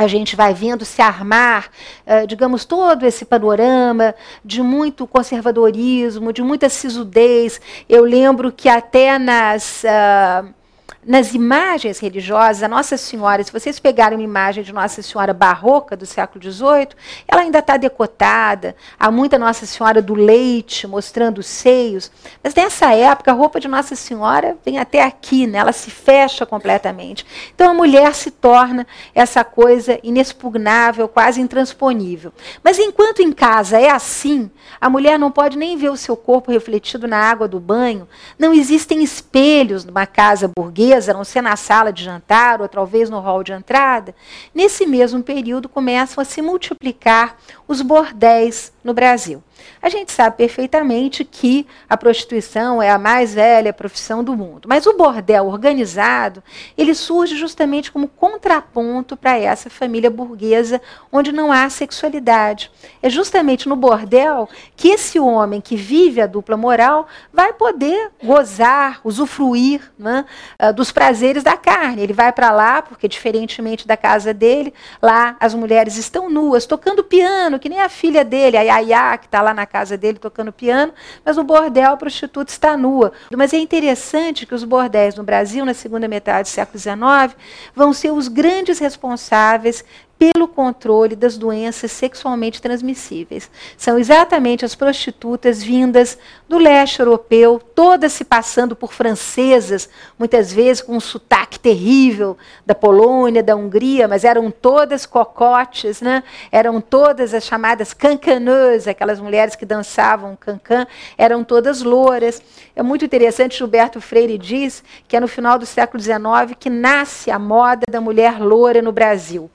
a 0.00 0.06
gente 0.06 0.34
vai 0.34 0.54
vendo 0.54 0.82
se 0.82 1.02
armar, 1.02 1.68
uh, 2.06 2.26
digamos, 2.26 2.64
todo 2.64 3.04
esse 3.04 3.26
panorama 3.26 4.14
de 4.42 4.62
muito 4.62 5.06
conservadorismo, 5.06 6.32
de 6.32 6.42
muita 6.42 6.70
sisudez. 6.70 7.60
Eu 7.86 8.02
lembro 8.04 8.50
que 8.50 8.66
até 8.66 9.18
nas. 9.18 9.84
Uh, 9.84 10.59
nas 11.04 11.34
imagens 11.34 11.98
religiosas, 11.98 12.62
a 12.62 12.68
Nossa 12.68 12.96
Senhora, 12.96 13.42
se 13.42 13.50
vocês 13.50 13.80
pegarem 13.80 14.18
uma 14.18 14.24
imagem 14.24 14.62
de 14.62 14.72
Nossa 14.72 15.00
Senhora 15.00 15.32
barroca 15.32 15.96
do 15.96 16.04
século 16.04 16.42
XVIII, 16.44 16.88
ela 17.26 17.40
ainda 17.40 17.60
está 17.60 17.78
decotada, 17.78 18.76
há 18.98 19.10
muita 19.10 19.38
Nossa 19.38 19.64
Senhora 19.64 20.02
do 20.02 20.14
leite 20.14 20.86
mostrando 20.86 21.38
os 21.38 21.46
seios, 21.46 22.10
mas 22.44 22.54
nessa 22.54 22.94
época 22.94 23.30
a 23.30 23.34
roupa 23.34 23.58
de 23.58 23.66
Nossa 23.66 23.96
Senhora 23.96 24.58
vem 24.62 24.78
até 24.78 25.02
aqui, 25.02 25.46
né? 25.46 25.58
ela 25.58 25.72
se 25.72 25.90
fecha 25.90 26.44
completamente. 26.44 27.24
Então 27.54 27.70
a 27.70 27.74
mulher 27.74 28.14
se 28.14 28.30
torna 28.30 28.86
essa 29.14 29.42
coisa 29.42 29.98
inexpugnável, 30.02 31.08
quase 31.08 31.40
intransponível. 31.40 32.30
Mas 32.62 32.78
enquanto 32.78 33.22
em 33.22 33.32
casa 33.32 33.80
é 33.80 33.88
assim, 33.88 34.50
a 34.78 34.90
mulher 34.90 35.18
não 35.18 35.30
pode 35.30 35.56
nem 35.56 35.78
ver 35.78 35.88
o 35.88 35.96
seu 35.96 36.14
corpo 36.14 36.52
refletido 36.52 37.08
na 37.08 37.18
água 37.18 37.48
do 37.48 37.58
banho, 37.58 38.06
não 38.38 38.52
existem 38.52 39.02
espelhos 39.02 39.82
numa 39.82 40.04
casa 40.06 40.50
burguesa 40.54 40.89
mesa, 40.90 41.12
não 41.12 41.22
ser 41.22 41.40
na 41.40 41.54
sala 41.54 41.92
de 41.92 42.02
jantar 42.02 42.60
ou 42.60 42.68
talvez 42.68 43.08
no 43.08 43.20
hall 43.20 43.44
de 43.44 43.52
entrada, 43.52 44.14
nesse 44.52 44.84
mesmo 44.86 45.22
período 45.22 45.68
começam 45.68 46.20
a 46.20 46.24
se 46.24 46.42
multiplicar 46.42 47.36
os 47.68 47.80
bordéis 47.80 48.72
no 48.82 48.92
Brasil. 48.92 49.42
A 49.82 49.88
gente 49.88 50.12
sabe 50.12 50.36
perfeitamente 50.36 51.24
que 51.24 51.66
a 51.88 51.96
prostituição 51.96 52.82
é 52.82 52.90
a 52.90 52.98
mais 52.98 53.34
velha 53.34 53.72
profissão 53.72 54.22
do 54.22 54.36
mundo, 54.36 54.68
mas 54.68 54.86
o 54.86 54.96
bordel 54.96 55.46
organizado, 55.46 56.42
ele 56.76 56.94
surge 56.94 57.36
justamente 57.36 57.90
como 57.90 58.08
contraponto 58.08 59.16
para 59.16 59.38
essa 59.38 59.70
família 59.70 60.10
burguesa 60.10 60.80
onde 61.10 61.32
não 61.32 61.50
há 61.50 61.68
sexualidade. 61.68 62.70
É 63.02 63.08
justamente 63.08 63.68
no 63.68 63.76
bordel 63.76 64.48
que 64.76 64.88
esse 64.88 65.18
homem 65.18 65.60
que 65.60 65.76
vive 65.76 66.20
a 66.20 66.26
dupla 66.26 66.56
moral 66.56 67.06
vai 67.32 67.52
poder 67.52 68.10
gozar, 68.22 69.00
usufruir 69.04 69.92
né, 69.98 70.24
ah, 70.58 70.72
dos 70.72 70.92
prazeres 70.92 71.42
da 71.42 71.56
carne. 71.56 72.02
Ele 72.02 72.12
vai 72.12 72.32
para 72.32 72.50
lá, 72.50 72.82
porque 72.82 73.08
diferentemente 73.08 73.86
da 73.86 73.96
casa 73.96 74.32
dele, 74.32 74.72
lá 75.00 75.36
as 75.40 75.54
mulheres 75.54 75.96
estão 75.96 76.28
nuas, 76.28 76.66
tocando 76.66 77.02
piano, 77.04 77.58
que 77.58 77.68
nem 77.68 77.80
a 77.80 77.88
filha 77.88 78.24
dele, 78.24 78.56
a 78.56 78.62
Yaya, 78.62 79.18
que 79.18 79.26
está 79.26 79.42
lá 79.42 79.49
lá 79.50 79.54
na 79.54 79.66
casa 79.66 79.96
dele 79.96 80.18
tocando 80.18 80.52
piano, 80.52 80.92
mas 81.24 81.36
no 81.36 81.44
bordel 81.44 81.92
a 81.92 81.96
prostituta 81.96 82.50
está 82.50 82.76
nua. 82.76 83.12
Mas 83.36 83.52
é 83.52 83.58
interessante 83.58 84.46
que 84.46 84.54
os 84.54 84.64
bordéis 84.64 85.16
no 85.16 85.22
Brasil, 85.22 85.64
na 85.64 85.74
segunda 85.74 86.08
metade 86.08 86.48
do 86.48 86.52
século 86.52 86.78
XIX, 86.78 87.36
vão 87.74 87.92
ser 87.92 88.12
os 88.12 88.28
grandes 88.28 88.78
responsáveis 88.78 89.84
pelo 90.20 90.46
controle 90.46 91.16
das 91.16 91.38
doenças 91.38 91.90
sexualmente 91.92 92.60
transmissíveis. 92.60 93.50
São 93.74 93.98
exatamente 93.98 94.66
as 94.66 94.74
prostitutas 94.74 95.62
vindas 95.62 96.18
do 96.46 96.58
leste 96.58 97.00
europeu, 97.00 97.58
todas 97.74 98.12
se 98.12 98.22
passando 98.22 98.76
por 98.76 98.92
francesas, 98.92 99.88
muitas 100.18 100.52
vezes 100.52 100.82
com 100.82 100.94
um 100.94 101.00
sotaque 101.00 101.58
terrível 101.58 102.36
da 102.66 102.74
Polônia, 102.74 103.42
da 103.42 103.56
Hungria, 103.56 104.06
mas 104.06 104.22
eram 104.22 104.50
todas 104.50 105.06
cocotes, 105.06 106.02
né? 106.02 106.22
eram 106.52 106.82
todas 106.82 107.32
as 107.32 107.44
chamadas 107.44 107.94
cancaneuses, 107.94 108.88
aquelas 108.88 109.18
mulheres 109.18 109.56
que 109.56 109.64
dançavam 109.64 110.36
cancan, 110.36 110.86
eram 111.16 111.42
todas 111.42 111.80
louras. 111.80 112.42
É 112.76 112.82
muito 112.82 113.06
interessante, 113.06 113.56
Gilberto 113.56 114.02
Freire 114.02 114.36
diz 114.36 114.84
que 115.08 115.16
é 115.16 115.20
no 115.20 115.28
final 115.28 115.58
do 115.58 115.64
século 115.64 116.02
XIX 116.02 116.54
que 116.58 116.68
nasce 116.68 117.30
a 117.30 117.38
moda 117.38 117.86
da 117.90 118.02
mulher 118.02 118.38
loura 118.38 118.82
no 118.82 118.92
Brasil 118.92 119.50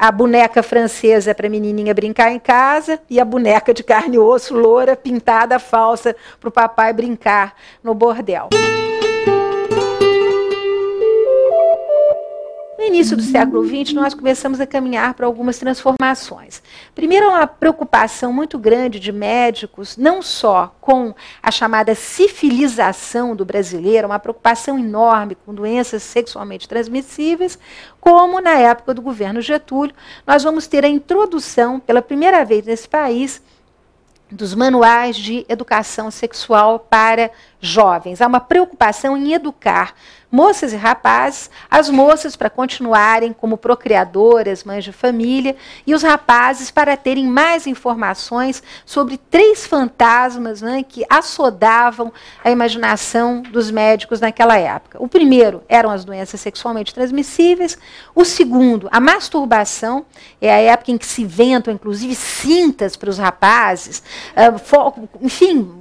a 0.00 0.10
boneca 0.10 0.62
francesa 0.62 1.34
para 1.34 1.46
a 1.46 1.50
menininha 1.50 1.92
brincar 1.92 2.32
em 2.32 2.38
casa 2.38 2.98
e 3.10 3.20
a 3.20 3.24
boneca 3.24 3.74
de 3.74 3.84
carne 3.84 4.16
e 4.16 4.18
osso 4.18 4.54
loura 4.54 4.96
pintada 4.96 5.58
falsa 5.58 6.16
para 6.40 6.48
o 6.48 6.52
papai 6.52 6.90
brincar 6.94 7.54
no 7.84 7.92
bordel. 7.92 8.48
No 12.80 12.86
início 12.86 13.14
do 13.14 13.22
século 13.22 13.62
XX, 13.62 13.92
nós 13.92 14.14
começamos 14.14 14.58
a 14.58 14.66
caminhar 14.66 15.12
para 15.12 15.26
algumas 15.26 15.58
transformações. 15.58 16.62
Primeiro, 16.94 17.28
uma 17.28 17.46
preocupação 17.46 18.32
muito 18.32 18.58
grande 18.58 18.98
de 18.98 19.12
médicos, 19.12 19.98
não 19.98 20.22
só 20.22 20.74
com 20.80 21.14
a 21.42 21.50
chamada 21.50 21.94
sifilização 21.94 23.36
do 23.36 23.44
brasileiro, 23.44 24.06
uma 24.06 24.18
preocupação 24.18 24.78
enorme 24.78 25.34
com 25.44 25.52
doenças 25.52 26.02
sexualmente 26.02 26.66
transmissíveis, 26.66 27.58
como 28.00 28.40
na 28.40 28.54
época 28.54 28.94
do 28.94 29.02
governo 29.02 29.42
Getúlio, 29.42 29.94
nós 30.26 30.42
vamos 30.42 30.66
ter 30.66 30.82
a 30.82 30.88
introdução, 30.88 31.78
pela 31.80 32.00
primeira 32.00 32.46
vez 32.46 32.64
nesse 32.64 32.88
país, 32.88 33.42
dos 34.30 34.54
manuais 34.54 35.16
de 35.16 35.44
educação 35.48 36.10
sexual 36.10 36.78
para 36.78 37.30
jovens. 37.60 38.22
Há 38.22 38.26
uma 38.26 38.40
preocupação 38.40 39.16
em 39.16 39.32
educar 39.32 39.94
moças 40.30 40.72
e 40.72 40.76
rapazes, 40.76 41.50
as 41.70 41.90
moças 41.90 42.36
para 42.36 42.48
continuarem 42.48 43.32
como 43.32 43.56
procriadoras, 43.56 44.64
mães 44.64 44.84
de 44.84 44.92
família, 44.92 45.56
e 45.86 45.94
os 45.94 46.02
rapazes 46.02 46.70
para 46.70 46.96
terem 46.96 47.26
mais 47.26 47.66
informações 47.66 48.62
sobre 48.84 49.16
três 49.16 49.66
fantasmas 49.66 50.62
né, 50.62 50.84
que 50.86 51.04
assodavam 51.10 52.12
a 52.44 52.50
imaginação 52.50 53.42
dos 53.42 53.70
médicos 53.70 54.20
naquela 54.20 54.56
época. 54.56 55.02
O 55.02 55.08
primeiro 55.08 55.62
eram 55.68 55.90
as 55.90 56.04
doenças 56.04 56.40
sexualmente 56.40 56.94
transmissíveis, 56.94 57.76
o 58.14 58.24
segundo, 58.24 58.88
a 58.92 59.00
masturbação, 59.00 60.06
é 60.40 60.52
a 60.52 60.58
época 60.58 60.92
em 60.92 60.98
que 60.98 61.06
se 61.06 61.22
inventam, 61.22 61.74
inclusive, 61.74 62.14
cintas 62.14 62.96
para 62.96 63.10
os 63.10 63.18
rapazes, 63.18 64.02
uh, 64.36 65.08
enfim, 65.20 65.79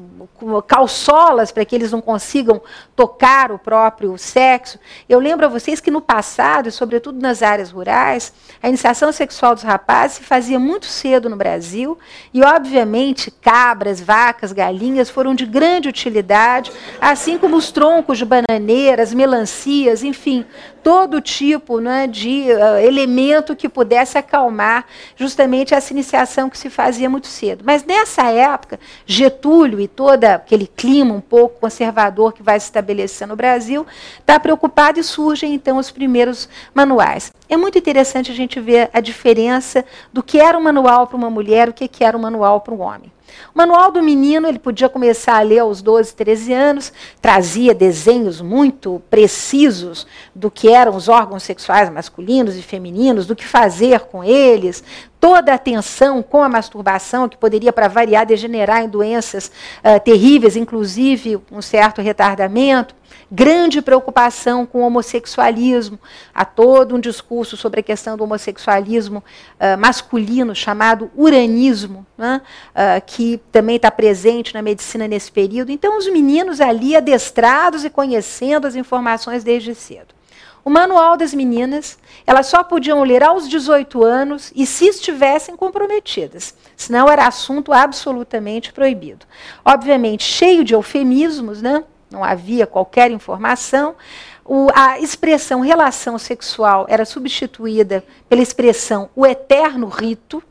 calçolas 0.68 1.52
para 1.52 1.66
que 1.66 1.76
eles 1.76 1.92
não 1.92 2.02
consigam 2.02 2.62
tocar 2.96 3.52
o 3.52 3.60
próprio 3.60 4.18
sexo. 4.18 4.80
Eu 5.08 5.20
lembro 5.20 5.46
a 5.46 5.50
vocês 5.50 5.80
que 5.80 5.92
no 5.92 6.02
passado, 6.02 6.72
sobretudo 6.72 7.22
nas 7.22 7.42
áreas 7.42 7.72
rurais, 7.72 8.34
a 8.62 8.68
iniciação 8.68 9.12
sexual 9.12 9.54
dos 9.54 9.64
rapazes 9.64 10.18
se 10.18 10.24
fazia 10.24 10.60
muito 10.60 10.86
cedo 10.86 11.30
no 11.30 11.36
Brasil 11.36 11.98
e, 12.34 12.44
obviamente, 12.44 13.32
cabras, 13.32 14.02
vacas, 14.02 14.52
galinhas 14.52 15.10
foram 15.10 15.34
de 15.34 15.46
grande 15.46 15.90
utilidade, 15.90 16.72
assim 17.00 17.38
como 17.38 17.56
os 17.56 17.72
troncos 17.72 18.18
de 18.18 18.26
bananeiras, 18.26 19.14
melancias, 19.14 20.04
enfim, 20.04 20.46
todo 20.84 21.22
tipo 21.22 21.80
né, 21.80 22.08
de 22.08 22.46
uh, 22.52 22.78
elemento 22.78 23.56
que 23.56 23.70
pudesse 23.70 24.18
acalmar 24.18 24.86
justamente 25.16 25.74
essa 25.74 25.94
iniciação 25.94 26.50
que 26.50 26.58
se 26.58 26.70
fazia 26.70 27.10
muito 27.10 27.28
cedo. 27.28 27.64
Mas 27.66 27.84
nessa 27.84 28.24
época, 28.30 28.80
Getúlio 29.06 29.80
e 29.80 29.88
todo 29.88 30.24
aquele 30.26 30.68
clima 30.68 31.14
um 31.14 31.22
pouco 31.22 31.60
conservador 31.60 32.34
que 32.34 32.44
vai 32.44 32.60
se 32.60 32.68
estabelecer 32.68 33.28
no 33.28 33.36
Brasil, 33.36 33.86
está 34.20 34.40
preocupado 34.40 35.00
e 35.00 35.04
surgem 35.04 35.54
então 35.54 35.78
os 35.78 35.92
primeiros 35.92 36.50
manuais. 36.74 37.32
É 37.48 37.58
muito 37.58 37.78
interessante 37.78 38.32
a 38.32 38.36
gente 38.36 38.60
ver 38.60 38.90
a 38.94 39.00
diferença 39.00 39.84
do 40.14 40.22
que 40.22 40.40
era 40.40 40.58
um 40.58 40.62
manual 40.62 41.08
para 41.08 41.18
uma 41.18 41.30
mulher 41.30 41.70
o 41.70 41.74
que 41.74 42.04
era 42.04 42.18
um 42.18 42.22
manual 42.22 42.62
para 42.62 42.74
um 42.74 42.82
homem. 42.82 43.12
O 43.54 43.58
manual 43.58 43.92
do 43.92 44.02
menino, 44.02 44.48
ele 44.48 44.60
podia 44.60 44.90
começar 44.90 45.38
a 45.38 45.42
ler 45.42 45.60
aos 45.60 45.82
12, 45.82 46.14
13 46.16 46.54
anos, 46.54 46.94
trazia 47.22 47.74
desenhos 47.74 48.42
muito 48.42 49.02
precisos 49.10 50.06
do 50.34 50.50
que 50.52 50.70
eram 50.70 50.96
os 50.96 51.08
órgãos 51.10 51.44
sexuais 51.44 51.90
masculinos 51.90 52.58
e 52.58 52.62
femininos, 52.62 53.26
do 53.26 53.36
que 53.36 53.46
fazer 53.46 54.02
com 54.02 54.24
eles, 54.24 54.84
toda 55.20 55.52
a 55.52 55.56
atenção 55.56 56.24
com 56.24 56.44
a 56.44 56.50
masturbação, 56.50 57.28
que 57.28 57.38
poderia, 57.38 57.74
para 57.74 57.88
variar, 57.88 58.26
degenerar 58.26 58.84
em 58.84 58.90
doenças 58.90 59.52
uh, 59.84 60.00
terríveis, 60.00 60.56
inclusive 60.56 61.40
um 61.52 61.62
certo 61.62 62.02
retardamento 62.02 62.96
grande 63.32 63.82
preocupação 63.82 64.66
com 64.66 64.80
o 64.80 64.88
homossexualismo. 64.88 66.00
Há 66.34 66.46
todo 66.46 66.96
um 66.96 67.00
discurso 67.00 67.56
sobre 67.56 67.80
a 67.80 67.84
questão 67.84 68.18
do 68.18 68.24
homossexualismo 68.24 69.20
uh, 69.20 69.78
masculino, 69.78 70.56
chamado 70.56 71.12
uranismo, 71.16 72.06
né? 72.18 72.42
uh, 72.72 73.02
que 73.06 73.40
também 73.52 73.76
está 73.76 73.92
presente 73.92 74.54
na 74.54 74.62
medicina 74.62 75.08
nesse 75.08 75.32
período. 75.32 75.72
Então, 75.72 75.98
os 75.98 76.08
meninos 76.08 76.60
ali 76.60 76.96
adestrados 76.96 77.86
e 77.86 77.90
conhecendo 77.90 78.66
as 78.66 78.76
informações 78.76 79.44
desde 79.44 79.76
cedo. 79.76 80.19
O 80.64 80.70
manual 80.70 81.16
das 81.18 81.34
meninas, 81.34 81.98
elas 82.28 82.48
só 82.48 82.64
podiam 82.64 83.04
ler 83.04 83.24
aos 83.24 83.48
18 83.48 84.04
anos 84.04 84.52
e 84.56 84.66
se 84.66 84.86
estivessem 84.86 85.56
comprometidas, 85.56 86.54
senão 86.76 87.10
era 87.10 87.28
assunto 87.28 87.72
absolutamente 87.72 88.74
proibido. 88.74 89.26
Obviamente, 89.64 90.24
cheio 90.24 90.64
de 90.64 90.74
eufemismos, 90.74 91.62
né? 91.62 91.84
não 92.12 92.24
havia 92.24 92.66
qualquer 92.66 93.12
informação. 93.12 93.96
O, 94.44 94.68
a 94.74 95.00
expressão 95.00 95.62
relação 95.62 96.18
sexual 96.18 96.86
era 96.90 97.06
substituída 97.06 98.04
pela 98.28 98.42
expressão 98.42 99.10
o 99.16 99.26
eterno 99.26 99.88
rito. 99.88 100.42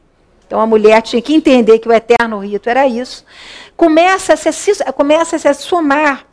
Então 0.46 0.60
a 0.60 0.66
mulher 0.66 1.02
tinha 1.02 1.20
que 1.20 1.34
entender 1.34 1.78
que 1.78 1.88
o 1.88 1.92
eterno 1.92 2.38
rito 2.38 2.70
era 2.70 2.86
isso. 2.86 3.24
Começa 3.76 4.34
a 4.34 4.92
começa 4.92 5.36
-se 5.36 5.48
a 5.48 5.54
somar 5.54 6.24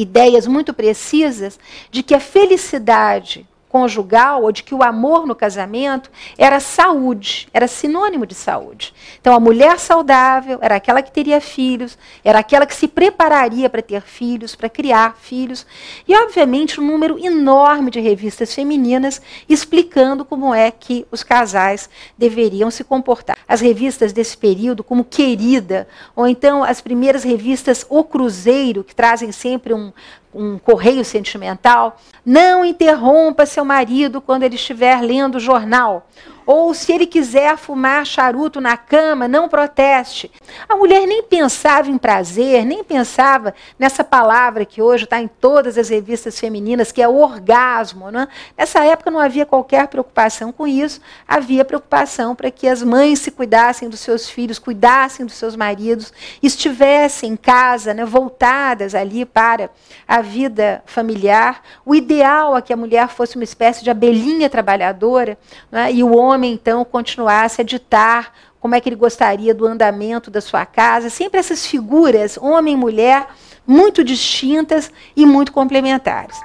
ideias 0.00 0.46
muito 0.46 0.72
precisas 0.72 1.58
de 1.90 2.02
que 2.02 2.14
a 2.14 2.20
felicidade 2.20 3.46
conjugal 3.68 4.42
ou 4.42 4.52
de 4.52 4.62
que 4.62 4.74
o 4.74 4.82
amor 4.82 5.26
no 5.26 5.34
casamento 5.34 6.10
era 6.36 6.58
saúde, 6.60 7.48
era 7.52 7.68
sinônimo 7.68 8.26
de 8.26 8.34
saúde. 8.34 8.94
Então 9.20 9.34
a 9.34 9.40
mulher 9.40 9.78
saudável 9.78 10.58
era 10.60 10.76
aquela 10.76 11.02
que 11.02 11.12
teria 11.12 11.40
filhos, 11.40 11.98
era 12.24 12.38
aquela 12.38 12.66
que 12.66 12.74
se 12.74 12.88
prepararia 12.88 13.68
para 13.68 13.82
ter 13.82 14.02
filhos, 14.02 14.54
para 14.54 14.68
criar 14.68 15.16
filhos, 15.20 15.66
e 16.06 16.16
obviamente 16.16 16.80
um 16.80 16.86
número 16.86 17.18
enorme 17.18 17.90
de 17.90 18.00
revistas 18.00 18.54
femininas 18.54 19.20
explicando 19.48 20.24
como 20.24 20.54
é 20.54 20.70
que 20.70 21.06
os 21.10 21.22
casais 21.22 21.90
deveriam 22.16 22.70
se 22.70 22.84
comportar. 22.84 23.36
As 23.46 23.60
revistas 23.60 24.12
desse 24.12 24.36
período, 24.36 24.82
como 24.82 25.04
Querida, 25.04 25.86
ou 26.16 26.26
então 26.26 26.64
as 26.64 26.80
primeiras 26.80 27.22
revistas 27.24 27.84
O 27.88 28.04
Cruzeiro, 28.04 28.84
que 28.84 28.94
trazem 28.94 29.32
sempre 29.32 29.74
um 29.74 29.92
um 30.38 30.58
correio 30.58 31.04
sentimental, 31.04 32.00
não 32.24 32.64
interrompa 32.64 33.44
seu 33.44 33.64
marido 33.64 34.20
quando 34.20 34.44
ele 34.44 34.54
estiver 34.54 35.00
lendo 35.02 35.34
o 35.34 35.40
jornal. 35.40 36.08
Ou 36.50 36.72
se 36.72 36.90
ele 36.90 37.04
quiser 37.04 37.58
fumar 37.58 38.06
charuto 38.06 38.58
na 38.58 38.74
cama, 38.74 39.28
não 39.28 39.50
proteste. 39.50 40.32
A 40.66 40.76
mulher 40.76 41.06
nem 41.06 41.22
pensava 41.22 41.90
em 41.90 41.98
prazer, 41.98 42.64
nem 42.64 42.82
pensava 42.82 43.54
nessa 43.78 44.02
palavra 44.02 44.64
que 44.64 44.80
hoje 44.80 45.04
está 45.04 45.20
em 45.20 45.28
todas 45.28 45.76
as 45.76 45.90
revistas 45.90 46.40
femininas, 46.40 46.90
que 46.90 47.02
é 47.02 47.06
orgasmo. 47.06 48.10
Né? 48.10 48.26
Nessa 48.56 48.82
época 48.82 49.10
não 49.10 49.20
havia 49.20 49.44
qualquer 49.44 49.88
preocupação 49.88 50.50
com 50.50 50.66
isso, 50.66 51.02
havia 51.28 51.66
preocupação 51.66 52.34
para 52.34 52.50
que 52.50 52.66
as 52.66 52.82
mães 52.82 53.18
se 53.18 53.30
cuidassem 53.30 53.86
dos 53.86 54.00
seus 54.00 54.30
filhos, 54.30 54.58
cuidassem 54.58 55.26
dos 55.26 55.34
seus 55.34 55.54
maridos, 55.54 56.14
estivessem 56.42 57.32
em 57.32 57.36
casa, 57.36 57.92
né, 57.92 58.06
voltadas 58.06 58.94
ali 58.94 59.26
para 59.26 59.68
a 60.06 60.22
vida 60.22 60.82
familiar. 60.86 61.60
O 61.84 61.94
ideal 61.94 62.56
é 62.56 62.62
que 62.62 62.72
a 62.72 62.76
mulher 62.76 63.08
fosse 63.08 63.36
uma 63.36 63.44
espécie 63.44 63.84
de 63.84 63.90
abelhinha 63.90 64.48
trabalhadora 64.48 65.36
né, 65.70 65.92
e 65.92 66.02
o 66.02 66.16
homem 66.16 66.37
homem, 66.38 66.52
então, 66.52 66.84
continuasse 66.84 67.60
a 67.60 67.64
ditar 67.64 68.32
como 68.60 68.74
é 68.74 68.80
que 68.80 68.88
ele 68.88 68.96
gostaria 68.96 69.52
do 69.52 69.66
andamento 69.66 70.30
da 70.30 70.40
sua 70.40 70.64
casa. 70.64 71.10
Sempre 71.10 71.40
essas 71.40 71.66
figuras, 71.66 72.38
homem 72.40 72.74
e 72.74 72.76
mulher, 72.76 73.26
muito 73.66 74.04
distintas 74.04 74.90
e 75.16 75.26
muito 75.26 75.52
complementares. 75.52 76.36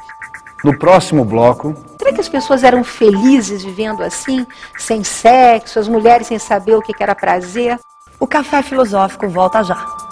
No 0.64 0.78
próximo 0.78 1.24
bloco. 1.24 1.76
Será 2.00 2.12
que 2.12 2.22
as 2.22 2.30
pessoas 2.30 2.64
eram 2.64 2.84
felizes 2.84 3.64
vivendo 3.64 4.02
assim, 4.02 4.48
sem 4.78 5.04
sexo, 5.04 5.78
as 5.78 5.88
mulheres 5.88 6.28
sem 6.28 6.39
saber 6.39 6.76
o 6.76 6.82
que 6.82 7.04
era 7.04 7.14
prazer? 7.14 7.78
O 8.20 8.26
Café 8.26 8.64
Filosófico 8.64 9.28
volta 9.28 9.64
já. 9.64 10.03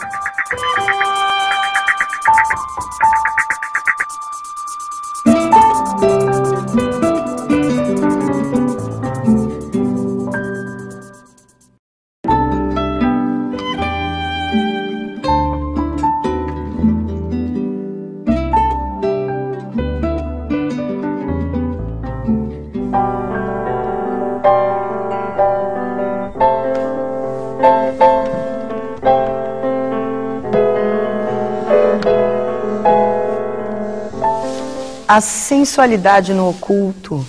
A 35.14 35.20
sensualidade 35.20 36.34
no 36.34 36.48
oculto 36.48 37.26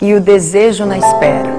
e 0.00 0.14
o 0.14 0.20
desejo 0.20 0.86
na 0.86 0.96
espera. 0.96 1.50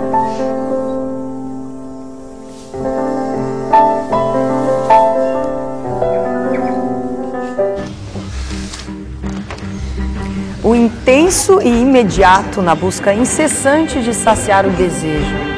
O 10.64 10.74
intenso 10.74 11.62
e 11.62 11.68
imediato 11.68 12.64
na 12.64 12.74
busca 12.74 13.14
incessante 13.14 14.02
de 14.02 14.12
saciar 14.12 14.66
o 14.66 14.72
desejo. 14.72 15.55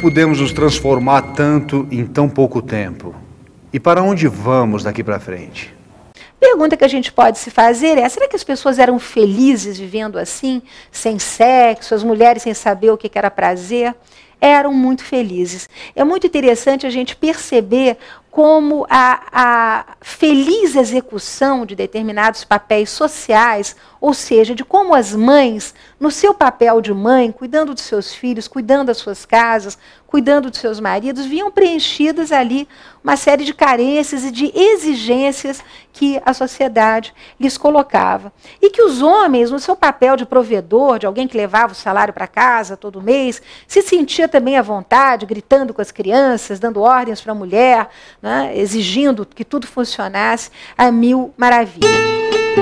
Como 0.00 0.10
podemos 0.10 0.40
nos 0.40 0.50
transformar 0.50 1.20
tanto 1.34 1.86
em 1.90 2.06
tão 2.06 2.26
pouco 2.26 2.62
tempo? 2.62 3.14
E 3.70 3.78
para 3.78 4.02
onde 4.02 4.26
vamos 4.28 4.82
daqui 4.82 5.04
para 5.04 5.20
frente? 5.20 5.74
Pergunta 6.38 6.74
que 6.74 6.84
a 6.84 6.88
gente 6.88 7.12
pode 7.12 7.38
se 7.38 7.50
fazer 7.50 7.98
é: 7.98 8.08
será 8.08 8.26
que 8.26 8.34
as 8.34 8.42
pessoas 8.42 8.78
eram 8.78 8.98
felizes 8.98 9.78
vivendo 9.78 10.18
assim, 10.18 10.62
sem 10.90 11.18
sexo, 11.18 11.94
as 11.94 12.02
mulheres 12.02 12.42
sem 12.42 12.54
saber 12.54 12.90
o 12.90 12.96
que 12.96 13.10
era 13.14 13.30
prazer? 13.30 13.94
Eram 14.40 14.72
muito 14.72 15.04
felizes. 15.04 15.68
É 15.94 16.02
muito 16.02 16.26
interessante 16.26 16.86
a 16.86 16.90
gente 16.90 17.14
perceber 17.14 17.98
como 18.30 18.86
a, 18.88 19.22
a, 19.32 19.84
feliz 20.00 20.76
execução 20.76 21.66
de 21.66 21.74
determinados 21.74 22.44
papéis 22.44 22.90
sociais, 22.90 23.74
ou 24.00 24.14
seja, 24.14 24.54
de 24.54 24.64
como 24.64 24.94
as 24.94 25.12
mães, 25.14 25.74
no 25.98 26.10
seu 26.10 26.32
papel 26.32 26.80
de 26.80 26.94
mãe, 26.94 27.32
cuidando 27.32 27.74
dos 27.74 27.82
seus 27.82 28.14
filhos, 28.14 28.46
cuidando 28.46 28.86
das 28.86 28.98
suas 28.98 29.26
casas, 29.26 29.76
cuidando 30.10 30.50
dos 30.50 30.58
seus 30.58 30.80
maridos, 30.80 31.24
viam 31.24 31.52
preenchidas 31.52 32.32
ali 32.32 32.66
uma 33.02 33.16
série 33.16 33.44
de 33.44 33.54
carências 33.54 34.24
e 34.24 34.32
de 34.32 34.52
exigências 34.52 35.62
que 35.92 36.20
a 36.26 36.34
sociedade 36.34 37.14
lhes 37.38 37.56
colocava. 37.56 38.32
E 38.60 38.70
que 38.70 38.82
os 38.82 39.00
homens, 39.02 39.52
no 39.52 39.60
seu 39.60 39.76
papel 39.76 40.16
de 40.16 40.26
provedor, 40.26 40.98
de 40.98 41.06
alguém 41.06 41.28
que 41.28 41.36
levava 41.36 41.72
o 41.72 41.76
salário 41.76 42.12
para 42.12 42.26
casa 42.26 42.76
todo 42.76 43.00
mês, 43.00 43.40
se 43.68 43.82
sentia 43.82 44.26
também 44.26 44.58
à 44.58 44.62
vontade, 44.62 45.24
gritando 45.24 45.72
com 45.72 45.80
as 45.80 45.92
crianças, 45.92 46.58
dando 46.58 46.80
ordens 46.80 47.20
para 47.20 47.30
a 47.30 47.34
mulher, 47.34 47.88
né, 48.20 48.52
exigindo 48.56 49.24
que 49.24 49.44
tudo 49.44 49.68
funcionasse 49.68 50.50
a 50.76 50.90
mil 50.90 51.32
maravilhas. 51.36 52.59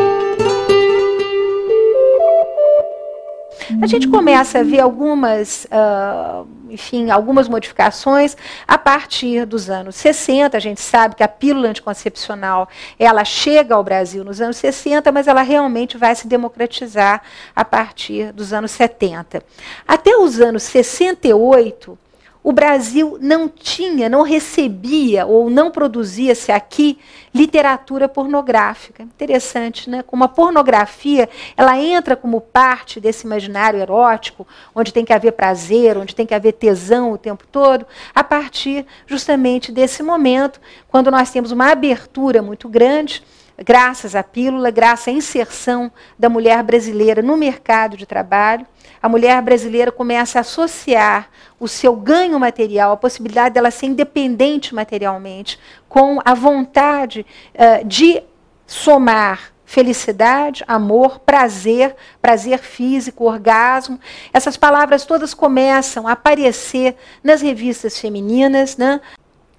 A 3.82 3.86
gente 3.86 4.08
começa 4.08 4.60
a 4.60 4.62
ver 4.62 4.80
algumas, 4.80 5.66
uh, 5.66 6.46
enfim, 6.70 7.10
algumas 7.10 7.48
modificações 7.48 8.36
a 8.66 8.78
partir 8.78 9.44
dos 9.44 9.68
anos 9.68 9.96
60. 9.96 10.56
A 10.56 10.60
gente 10.60 10.80
sabe 10.80 11.14
que 11.14 11.22
a 11.22 11.28
pílula 11.28 11.68
anticoncepcional 11.68 12.68
ela 12.98 13.24
chega 13.24 13.74
ao 13.74 13.84
Brasil 13.84 14.24
nos 14.24 14.40
anos 14.40 14.56
60, 14.56 15.12
mas 15.12 15.28
ela 15.28 15.42
realmente 15.42 15.96
vai 15.96 16.14
se 16.14 16.26
democratizar 16.26 17.22
a 17.54 17.64
partir 17.64 18.32
dos 18.32 18.52
anos 18.52 18.70
70. 18.70 19.42
Até 19.86 20.16
os 20.16 20.40
anos 20.40 20.62
68, 20.62 21.98
o 22.42 22.52
Brasil 22.52 23.18
não 23.20 23.48
tinha, 23.48 24.08
não 24.08 24.22
recebia 24.22 25.26
ou 25.26 25.50
não 25.50 25.70
produzia-se 25.70 26.52
aqui 26.52 26.98
literatura 27.34 28.08
pornográfica. 28.08 29.02
Interessante, 29.02 29.90
né? 29.90 30.02
Como 30.02 30.24
a 30.24 30.28
pornografia, 30.28 31.28
ela 31.56 31.78
entra 31.78 32.16
como 32.16 32.40
parte 32.40 33.00
desse 33.00 33.26
imaginário 33.26 33.80
erótico, 33.80 34.46
onde 34.74 34.92
tem 34.92 35.04
que 35.04 35.12
haver 35.12 35.32
prazer, 35.32 35.98
onde 35.98 36.14
tem 36.14 36.26
que 36.26 36.34
haver 36.34 36.52
tesão 36.52 37.12
o 37.12 37.18
tempo 37.18 37.44
todo, 37.50 37.86
a 38.14 38.24
partir 38.24 38.86
justamente 39.06 39.72
desse 39.72 40.02
momento, 40.02 40.60
quando 40.88 41.10
nós 41.10 41.30
temos 41.30 41.50
uma 41.50 41.70
abertura 41.70 42.40
muito 42.40 42.68
grande 42.68 43.22
graças 43.64 44.14
à 44.14 44.22
pílula, 44.22 44.70
graças 44.70 45.08
à 45.08 45.10
inserção 45.10 45.90
da 46.18 46.28
mulher 46.28 46.62
brasileira 46.62 47.20
no 47.22 47.36
mercado 47.36 47.96
de 47.96 48.06
trabalho, 48.06 48.66
a 49.02 49.08
mulher 49.08 49.40
brasileira 49.42 49.92
começa 49.92 50.38
a 50.38 50.40
associar 50.40 51.28
o 51.58 51.66
seu 51.66 51.94
ganho 51.94 52.38
material, 52.38 52.92
a 52.92 52.96
possibilidade 52.96 53.54
dela 53.54 53.70
ser 53.70 53.86
independente 53.86 54.74
materialmente, 54.74 55.58
com 55.88 56.18
a 56.24 56.34
vontade 56.34 57.24
uh, 57.54 57.84
de 57.86 58.22
somar 58.66 59.52
felicidade, 59.68 60.64
amor, 60.66 61.18
prazer, 61.18 61.94
prazer 62.22 62.58
físico, 62.58 63.24
orgasmo. 63.24 64.00
Essas 64.32 64.56
palavras 64.56 65.04
todas 65.04 65.34
começam 65.34 66.08
a 66.08 66.12
aparecer 66.12 66.96
nas 67.22 67.42
revistas 67.42 67.98
femininas, 67.98 68.78
né? 68.78 68.98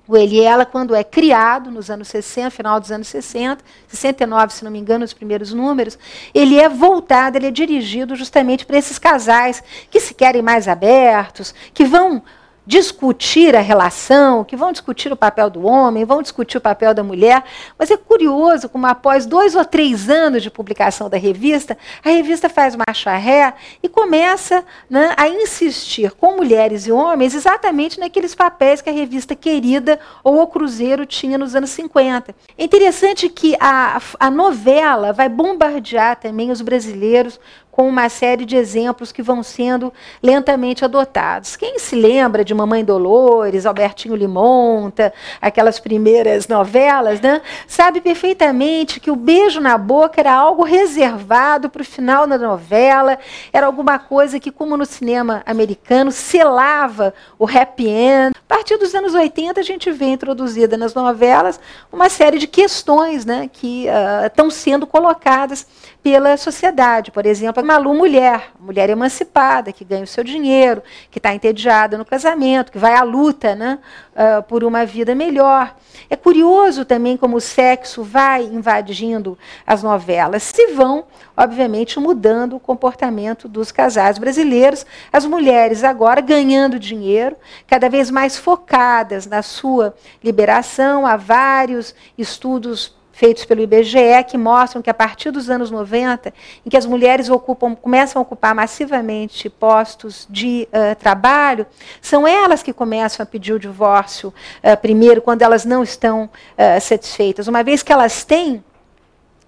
O 0.09 0.17
ele 0.17 0.37
e 0.37 0.41
ela, 0.41 0.65
quando 0.65 0.95
é 0.95 1.03
criado, 1.03 1.69
nos 1.69 1.91
anos 1.91 2.07
60, 2.07 2.49
final 2.49 2.79
dos 2.79 2.91
anos 2.91 3.07
60, 3.07 3.63
69, 3.87 4.51
se 4.51 4.63
não 4.63 4.71
me 4.71 4.79
engano, 4.79 5.05
os 5.05 5.13
primeiros 5.13 5.53
números, 5.53 5.99
ele 6.33 6.59
é 6.59 6.67
voltado, 6.67 7.37
ele 7.37 7.45
é 7.45 7.51
dirigido 7.51 8.15
justamente 8.15 8.65
para 8.65 8.79
esses 8.79 8.97
casais 8.97 9.61
que 9.87 9.99
se 9.99 10.15
querem 10.15 10.41
mais 10.41 10.67
abertos, 10.67 11.53
que 11.75 11.85
vão 11.85 12.23
discutir 12.69 13.55
a 13.55 13.61
relação, 13.61 14.43
que 14.43 14.55
vão 14.55 14.71
discutir 14.71 15.11
o 15.11 15.15
papel 15.15 15.49
do 15.49 15.65
homem, 15.65 16.05
vão 16.05 16.21
discutir 16.21 16.55
o 16.59 16.61
papel 16.61 16.93
da 16.93 17.01
mulher. 17.01 17.43
Mas 17.79 17.89
é 17.89 17.97
curioso 17.97 18.69
como, 18.69 18.85
após 18.85 19.25
dois 19.25 19.55
ou 19.55 19.65
três 19.65 20.07
anos 20.07 20.43
de 20.43 20.51
publicação 20.51 21.09
da 21.09 21.17
revista, 21.17 21.75
a 22.05 22.09
revista 22.09 22.47
faz 22.47 22.75
marcha 22.75 23.17
ré 23.17 23.55
e 23.81 23.89
começa 23.89 24.63
né, 24.87 25.15
a 25.17 25.27
insistir 25.27 26.11
com 26.11 26.35
mulheres 26.35 26.85
e 26.85 26.91
homens 26.91 27.33
exatamente 27.33 27.99
naqueles 27.99 28.35
papéis 28.35 28.83
que 28.83 28.89
a 28.91 28.93
revista 28.93 29.35
Querida 29.35 29.99
ou 30.23 30.39
O 30.39 30.45
Cruzeiro 30.45 31.07
tinha 31.07 31.39
nos 31.39 31.55
anos 31.55 31.71
50. 31.71 32.35
É 32.55 32.63
interessante 32.63 33.29
que 33.29 33.57
a, 33.59 33.99
a 34.19 34.29
novela 34.29 35.11
vai 35.11 35.27
bombardear 35.27 36.17
também 36.17 36.51
os 36.51 36.61
brasileiros 36.61 37.39
com 37.79 37.87
uma 37.87 38.09
série 38.09 38.43
de 38.43 38.57
exemplos 38.57 39.09
que 39.09 39.23
vão 39.23 39.41
sendo 39.41 39.93
lentamente 40.21 40.83
adotados. 40.83 41.55
Quem 41.55 41.79
se 41.79 41.95
lembra 41.95 42.43
de 42.43 42.53
Mamãe 42.53 42.83
Dolores, 42.83 43.65
Albertinho 43.65 44.17
Limonta, 44.17 45.13
aquelas 45.41 45.79
primeiras 45.79 46.49
novelas, 46.49 47.21
né, 47.21 47.41
sabe 47.65 48.01
perfeitamente 48.01 48.99
que 48.99 49.09
o 49.09 49.15
beijo 49.15 49.61
na 49.61 49.77
boca 49.77 50.19
era 50.19 50.33
algo 50.33 50.61
reservado 50.61 51.69
para 51.69 51.81
o 51.81 51.85
final 51.85 52.27
da 52.27 52.37
novela, 52.37 53.17
era 53.53 53.65
alguma 53.65 53.97
coisa 53.97 54.41
que, 54.41 54.51
como 54.51 54.75
no 54.75 54.85
cinema 54.85 55.41
americano, 55.45 56.11
selava 56.11 57.13
o 57.37 57.47
happy 57.47 57.87
end. 57.87 58.35
A 58.35 58.55
partir 58.55 58.75
dos 58.75 58.93
anos 58.93 59.13
80, 59.13 59.57
a 59.57 59.63
gente 59.63 59.89
vê 59.89 60.07
introduzida 60.07 60.75
nas 60.75 60.93
novelas 60.93 61.61
uma 61.93 62.09
série 62.09 62.39
de 62.39 62.47
questões 62.47 63.23
né, 63.23 63.49
que 63.49 63.85
uh, 63.87 64.25
estão 64.25 64.49
sendo 64.49 64.85
colocadas 64.85 65.65
pela 66.01 66.37
sociedade. 66.37 67.11
Por 67.11 67.25
exemplo, 67.25 67.61
a 67.61 67.65
Malu 67.65 67.93
mulher, 67.93 68.51
mulher 68.59 68.89
emancipada, 68.89 69.71
que 69.71 69.83
ganha 69.83 70.03
o 70.03 70.07
seu 70.07 70.23
dinheiro, 70.23 70.81
que 71.11 71.19
está 71.19 71.33
entediada 71.33 71.97
no 71.97 72.05
casamento, 72.05 72.71
que 72.71 72.77
vai 72.77 72.95
à 72.95 73.03
luta 73.03 73.55
né, 73.55 73.79
uh, 74.13 74.41
por 74.43 74.63
uma 74.63 74.85
vida 74.85 75.13
melhor. 75.13 75.75
É 76.09 76.15
curioso 76.15 76.85
também 76.85 77.17
como 77.17 77.37
o 77.37 77.41
sexo 77.41 78.03
vai 78.03 78.43
invadindo 78.43 79.37
as 79.67 79.83
novelas. 79.83 80.43
Se 80.43 80.67
vão, 80.67 81.05
obviamente, 81.35 81.99
mudando 81.99 82.55
o 82.55 82.59
comportamento 82.59 83.47
dos 83.47 83.71
casais 83.71 84.17
brasileiros. 84.17 84.85
As 85.11 85.25
mulheres 85.25 85.83
agora 85.83 86.21
ganhando 86.21 86.79
dinheiro, 86.79 87.35
cada 87.67 87.89
vez 87.89 88.09
mais 88.09 88.37
focadas 88.37 89.25
na 89.25 89.41
sua 89.41 89.95
liberação. 90.23 91.05
Há 91.05 91.17
vários 91.17 91.93
estudos 92.17 92.98
feitos 93.19 93.43
pelo 93.43 93.59
IBGE 93.59 94.23
que 94.25 94.37
mostram 94.37 94.81
que 94.81 94.89
a 94.89 94.93
partir 94.93 95.29
dos 95.29 95.49
anos 95.49 95.69
90, 95.69 96.33
em 96.65 96.69
que 96.69 96.77
as 96.77 96.85
mulheres 96.85 97.29
ocupam, 97.29 97.75
começam 97.75 98.21
a 98.21 98.23
ocupar 98.23 98.55
massivamente 98.55 99.49
postos 99.49 100.25
de 100.29 100.69
uh, 100.71 100.95
trabalho, 100.95 101.67
são 102.01 102.25
elas 102.25 102.63
que 102.63 102.71
começam 102.71 103.21
a 103.21 103.25
pedir 103.25 103.51
o 103.51 103.59
divórcio 103.59 104.29
uh, 104.63 104.77
primeiro, 104.81 105.21
quando 105.21 105.41
elas 105.41 105.65
não 105.65 105.83
estão 105.83 106.23
uh, 106.23 106.79
satisfeitas. 106.79 107.49
Uma 107.49 107.61
vez 107.61 107.83
que 107.83 107.91
elas 107.91 108.23
têm 108.23 108.63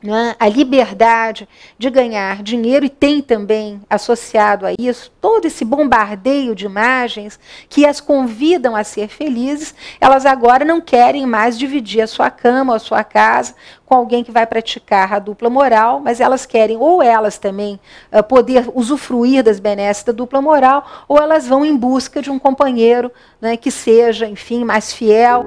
né, 0.04 0.36
a 0.40 0.48
liberdade 0.48 1.48
de 1.78 1.90
ganhar 1.90 2.42
dinheiro 2.42 2.86
e 2.86 2.90
tem 2.90 3.22
também 3.22 3.82
associado 3.90 4.66
a 4.66 4.74
isso 4.80 5.12
todo 5.22 5.46
esse 5.46 5.64
bombardeio 5.64 6.56
de 6.56 6.66
imagens 6.66 7.40
que 7.70 7.86
as 7.86 8.02
convidam 8.02 8.76
a 8.76 8.84
ser 8.84 9.08
felizes, 9.08 9.76
elas 10.00 10.26
agora 10.26 10.66
não 10.66 10.82
querem 10.82 11.26
mais 11.26 11.58
dividir 11.58 12.02
a 12.02 12.08
sua 12.08 12.32
cama 12.32 12.74
ou 12.74 12.76
a 12.76 12.80
sua 12.80 13.04
casa 13.04 13.54
com 13.86 13.96
alguém 13.96 14.24
que 14.24 14.32
vai 14.32 14.48
praticar 14.48 15.14
a 15.14 15.20
dupla 15.20 15.50
moral, 15.50 16.00
mas 16.00 16.22
elas 16.22 16.46
querem 16.46 16.78
ou 16.78 17.04
elas 17.04 17.38
também 17.38 17.78
uh, 18.12 18.24
poder 18.24 18.72
usufruir 18.74 19.44
das 19.44 19.60
benesses 19.60 20.04
da 20.04 20.14
dupla 20.14 20.42
moral, 20.42 20.86
ou 21.10 21.20
elas 21.20 21.46
vão 21.46 21.66
em 21.66 21.76
busca 21.76 22.22
de 22.22 22.32
um 22.32 22.40
companheiro 22.40 23.12
né, 23.42 23.58
que 23.58 23.70
seja, 23.70 24.26
enfim, 24.26 24.64
mais 24.64 24.94
fiel. 24.94 25.46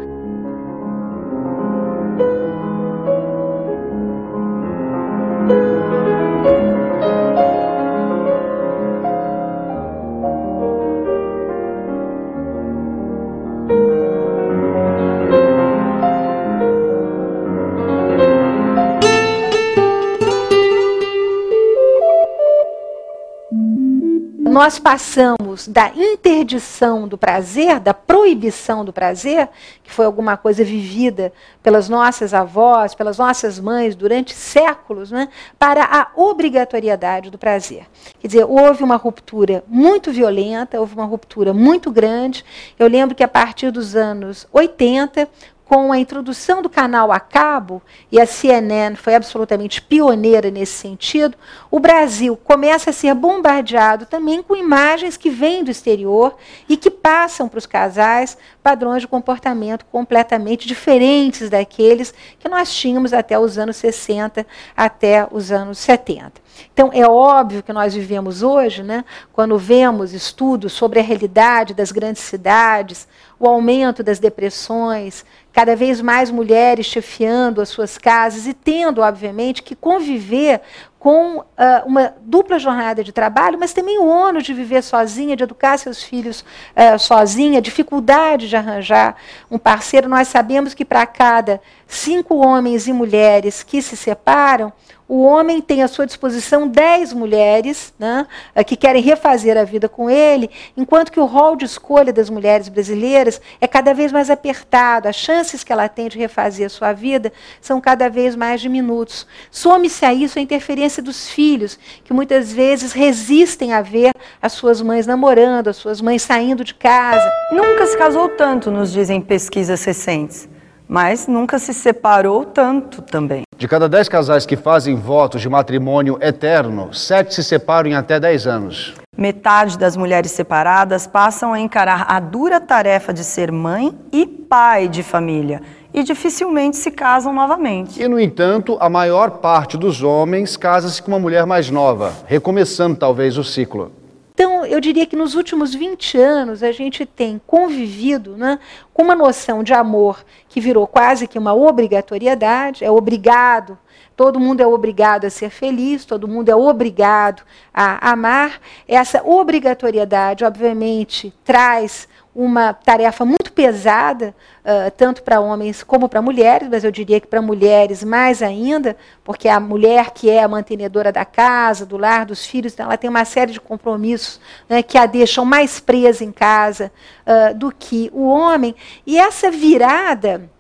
Nós 24.64 24.78
passamos 24.78 25.68
da 25.68 25.92
interdição 25.94 27.06
do 27.06 27.18
prazer, 27.18 27.78
da 27.78 27.92
proibição 27.92 28.82
do 28.82 28.94
prazer, 28.94 29.50
que 29.82 29.92
foi 29.92 30.06
alguma 30.06 30.38
coisa 30.38 30.64
vivida 30.64 31.34
pelas 31.62 31.86
nossas 31.86 32.32
avós, 32.32 32.94
pelas 32.94 33.18
nossas 33.18 33.60
mães 33.60 33.94
durante 33.94 34.32
séculos, 34.32 35.10
né, 35.10 35.28
para 35.58 35.84
a 35.84 36.08
obrigatoriedade 36.16 37.30
do 37.30 37.36
prazer. 37.36 37.84
Quer 38.18 38.26
dizer, 38.26 38.44
houve 38.44 38.82
uma 38.82 38.96
ruptura 38.96 39.62
muito 39.68 40.10
violenta, 40.10 40.80
houve 40.80 40.94
uma 40.94 41.04
ruptura 41.04 41.52
muito 41.52 41.90
grande. 41.90 42.42
Eu 42.78 42.88
lembro 42.88 43.14
que 43.14 43.22
a 43.22 43.28
partir 43.28 43.70
dos 43.70 43.94
anos 43.94 44.48
80, 44.50 45.28
com 45.64 45.90
a 45.92 45.98
introdução 45.98 46.60
do 46.60 46.68
canal 46.68 47.10
a 47.10 47.18
cabo, 47.18 47.82
e 48.12 48.20
a 48.20 48.26
CNN 48.26 48.96
foi 48.96 49.14
absolutamente 49.14 49.80
pioneira 49.80 50.50
nesse 50.50 50.74
sentido, 50.74 51.36
o 51.70 51.80
Brasil 51.80 52.36
começa 52.36 52.90
a 52.90 52.92
ser 52.92 53.14
bombardeado 53.14 54.06
também 54.06 54.42
com 54.42 54.54
imagens 54.54 55.16
que 55.16 55.30
vêm 55.30 55.64
do 55.64 55.70
exterior 55.70 56.36
e 56.68 56.76
que 56.76 56.90
passam 56.90 57.48
para 57.48 57.58
os 57.58 57.66
casais 57.66 58.36
padrões 58.64 59.02
de 59.02 59.08
comportamento 59.08 59.84
completamente 59.84 60.66
diferentes 60.66 61.50
daqueles 61.50 62.14
que 62.38 62.48
nós 62.48 62.74
tínhamos 62.74 63.12
até 63.12 63.38
os 63.38 63.58
anos 63.58 63.76
60, 63.76 64.46
até 64.74 65.28
os 65.30 65.52
anos 65.52 65.76
70. 65.76 66.42
Então, 66.72 66.90
é 66.94 67.06
óbvio 67.06 67.62
que 67.62 67.74
nós 67.74 67.94
vivemos 67.94 68.42
hoje, 68.42 68.82
né, 68.82 69.04
quando 69.34 69.58
vemos 69.58 70.14
estudos 70.14 70.72
sobre 70.72 70.98
a 70.98 71.02
realidade 71.02 71.74
das 71.74 71.92
grandes 71.92 72.22
cidades, 72.22 73.06
o 73.38 73.46
aumento 73.46 74.02
das 74.02 74.18
depressões, 74.18 75.26
cada 75.52 75.76
vez 75.76 76.00
mais 76.00 76.30
mulheres 76.30 76.86
chefiando 76.86 77.60
as 77.60 77.68
suas 77.68 77.98
casas 77.98 78.46
e 78.46 78.54
tendo, 78.54 79.02
obviamente, 79.02 79.62
que 79.62 79.76
conviver 79.76 80.62
com 81.04 81.40
uh, 81.40 81.44
uma 81.84 82.14
dupla 82.22 82.58
jornada 82.58 83.04
de 83.04 83.12
trabalho, 83.12 83.58
mas 83.60 83.74
também 83.74 83.98
o 83.98 84.06
ônus 84.06 84.42
de 84.42 84.54
viver 84.54 84.82
sozinha, 84.82 85.36
de 85.36 85.42
educar 85.42 85.76
seus 85.76 86.02
filhos 86.02 86.42
uh, 86.74 86.98
sozinha, 86.98 87.60
dificuldade 87.60 88.48
de 88.48 88.56
arranjar 88.56 89.14
um 89.50 89.58
parceiro. 89.58 90.08
Nós 90.08 90.28
sabemos 90.28 90.72
que 90.72 90.82
para 90.82 91.04
cada 91.04 91.60
cinco 91.96 92.36
homens 92.36 92.86
e 92.86 92.92
mulheres 92.92 93.62
que 93.62 93.80
se 93.80 93.96
separam, 93.96 94.72
o 95.06 95.22
homem 95.22 95.60
tem 95.60 95.82
à 95.82 95.88
sua 95.88 96.06
disposição 96.06 96.66
dez 96.66 97.12
mulheres 97.12 97.92
né, 97.98 98.26
que 98.66 98.74
querem 98.74 99.02
refazer 99.02 99.56
a 99.56 99.64
vida 99.64 99.86
com 99.86 100.08
ele, 100.08 100.50
enquanto 100.76 101.12
que 101.12 101.20
o 101.20 101.26
rol 101.26 101.56
de 101.56 101.66
escolha 101.66 102.10
das 102.10 102.30
mulheres 102.30 102.70
brasileiras 102.70 103.40
é 103.60 103.66
cada 103.66 103.92
vez 103.92 104.10
mais 104.10 104.30
apertado, 104.30 105.06
as 105.06 105.16
chances 105.16 105.62
que 105.62 105.72
ela 105.72 105.88
tem 105.88 106.08
de 106.08 106.18
refazer 106.18 106.66
a 106.66 106.70
sua 106.70 106.92
vida 106.94 107.30
são 107.60 107.82
cada 107.82 108.08
vez 108.08 108.34
mais 108.34 108.62
diminutos. 108.62 109.26
Some-se 109.50 110.06
a 110.06 110.14
isso 110.14 110.38
a 110.38 110.42
interferência 110.42 111.02
dos 111.02 111.28
filhos, 111.28 111.78
que 112.02 112.14
muitas 112.14 112.50
vezes 112.52 112.92
resistem 112.92 113.74
a 113.74 113.82
ver 113.82 114.12
as 114.40 114.52
suas 114.52 114.80
mães 114.80 115.06
namorando, 115.06 115.68
as 115.68 115.76
suas 115.76 116.00
mães 116.00 116.22
saindo 116.22 116.64
de 116.64 116.72
casa. 116.72 117.30
Nunca 117.52 117.86
se 117.86 117.96
casou 117.98 118.30
tanto, 118.30 118.70
nos 118.70 118.90
dizem 118.90 119.20
pesquisas 119.20 119.84
recentes 119.84 120.53
mas 120.88 121.26
nunca 121.26 121.58
se 121.58 121.72
separou 121.72 122.44
tanto 122.44 123.02
também. 123.02 123.42
De 123.56 123.68
cada 123.68 123.88
dez 123.88 124.08
casais 124.08 124.44
que 124.44 124.56
fazem 124.56 124.94
votos 124.96 125.40
de 125.40 125.48
matrimônio 125.48 126.18
eterno, 126.20 126.92
sete 126.92 127.34
se 127.34 127.44
separam 127.44 127.88
em 127.88 127.94
até 127.94 128.18
dez 128.18 128.46
anos. 128.46 128.94
Metade 129.16 129.78
das 129.78 129.96
mulheres 129.96 130.32
separadas 130.32 131.06
passam 131.06 131.52
a 131.52 131.60
encarar 131.60 132.06
a 132.08 132.18
dura 132.18 132.60
tarefa 132.60 133.12
de 133.12 133.22
ser 133.22 133.52
mãe 133.52 133.96
e 134.12 134.26
pai 134.26 134.88
de 134.88 135.02
família 135.04 135.62
e 135.94 136.02
dificilmente 136.02 136.76
se 136.76 136.90
casam 136.90 137.32
novamente. 137.32 138.02
E, 138.02 138.08
no 138.08 138.18
entanto, 138.18 138.76
a 138.80 138.90
maior 138.90 139.30
parte 139.38 139.78
dos 139.78 140.02
homens 140.02 140.56
casa-se 140.56 141.00
com 141.00 141.12
uma 141.12 141.20
mulher 141.20 141.46
mais 141.46 141.70
nova, 141.70 142.12
recomeçando 142.26 142.96
talvez 142.96 143.38
o 143.38 143.44
ciclo. 143.44 143.92
Então, 144.36 144.66
eu 144.66 144.80
diria 144.80 145.06
que 145.06 145.14
nos 145.14 145.36
últimos 145.36 145.72
20 145.72 146.18
anos 146.18 146.64
a 146.64 146.72
gente 146.72 147.06
tem 147.06 147.40
convivido 147.46 148.36
né, 148.36 148.58
com 148.92 149.04
uma 149.04 149.14
noção 149.14 149.62
de 149.62 149.72
amor 149.72 150.24
que 150.48 150.60
virou 150.60 150.88
quase 150.88 151.28
que 151.28 151.38
uma 151.38 151.54
obrigatoriedade, 151.54 152.84
é 152.84 152.90
obrigado, 152.90 153.78
todo 154.16 154.40
mundo 154.40 154.60
é 154.60 154.66
obrigado 154.66 155.24
a 155.24 155.30
ser 155.30 155.50
feliz, 155.50 156.04
todo 156.04 156.26
mundo 156.26 156.48
é 156.48 156.56
obrigado 156.56 157.44
a 157.72 158.10
amar. 158.10 158.60
Essa 158.88 159.22
obrigatoriedade, 159.24 160.44
obviamente, 160.44 161.32
traz 161.44 162.08
uma 162.34 162.72
tarefa 162.72 163.24
muito 163.24 163.43
pesada, 163.54 164.34
uh, 164.64 164.90
tanto 164.96 165.22
para 165.22 165.40
homens 165.40 165.82
como 165.82 166.08
para 166.08 166.20
mulheres, 166.20 166.68
mas 166.68 166.84
eu 166.84 166.90
diria 166.90 167.20
que 167.20 167.26
para 167.26 167.40
mulheres 167.40 168.02
mais 168.02 168.42
ainda, 168.42 168.96
porque 169.22 169.48
a 169.48 169.60
mulher 169.60 170.10
que 170.10 170.28
é 170.28 170.42
a 170.42 170.48
mantenedora 170.48 171.12
da 171.12 171.24
casa, 171.24 171.86
do 171.86 171.96
lar, 171.96 172.26
dos 172.26 172.44
filhos, 172.44 172.72
então 172.72 172.86
ela 172.86 172.96
tem 172.96 173.08
uma 173.08 173.24
série 173.24 173.52
de 173.52 173.60
compromissos 173.60 174.40
né, 174.68 174.82
que 174.82 174.98
a 174.98 175.06
deixam 175.06 175.44
mais 175.44 175.80
presa 175.80 176.24
em 176.24 176.32
casa 176.32 176.90
uh, 177.26 177.54
do 177.54 177.72
que 177.72 178.10
o 178.12 178.26
homem. 178.26 178.74
E 179.06 179.18
essa 179.18 179.50
virada 179.50 180.50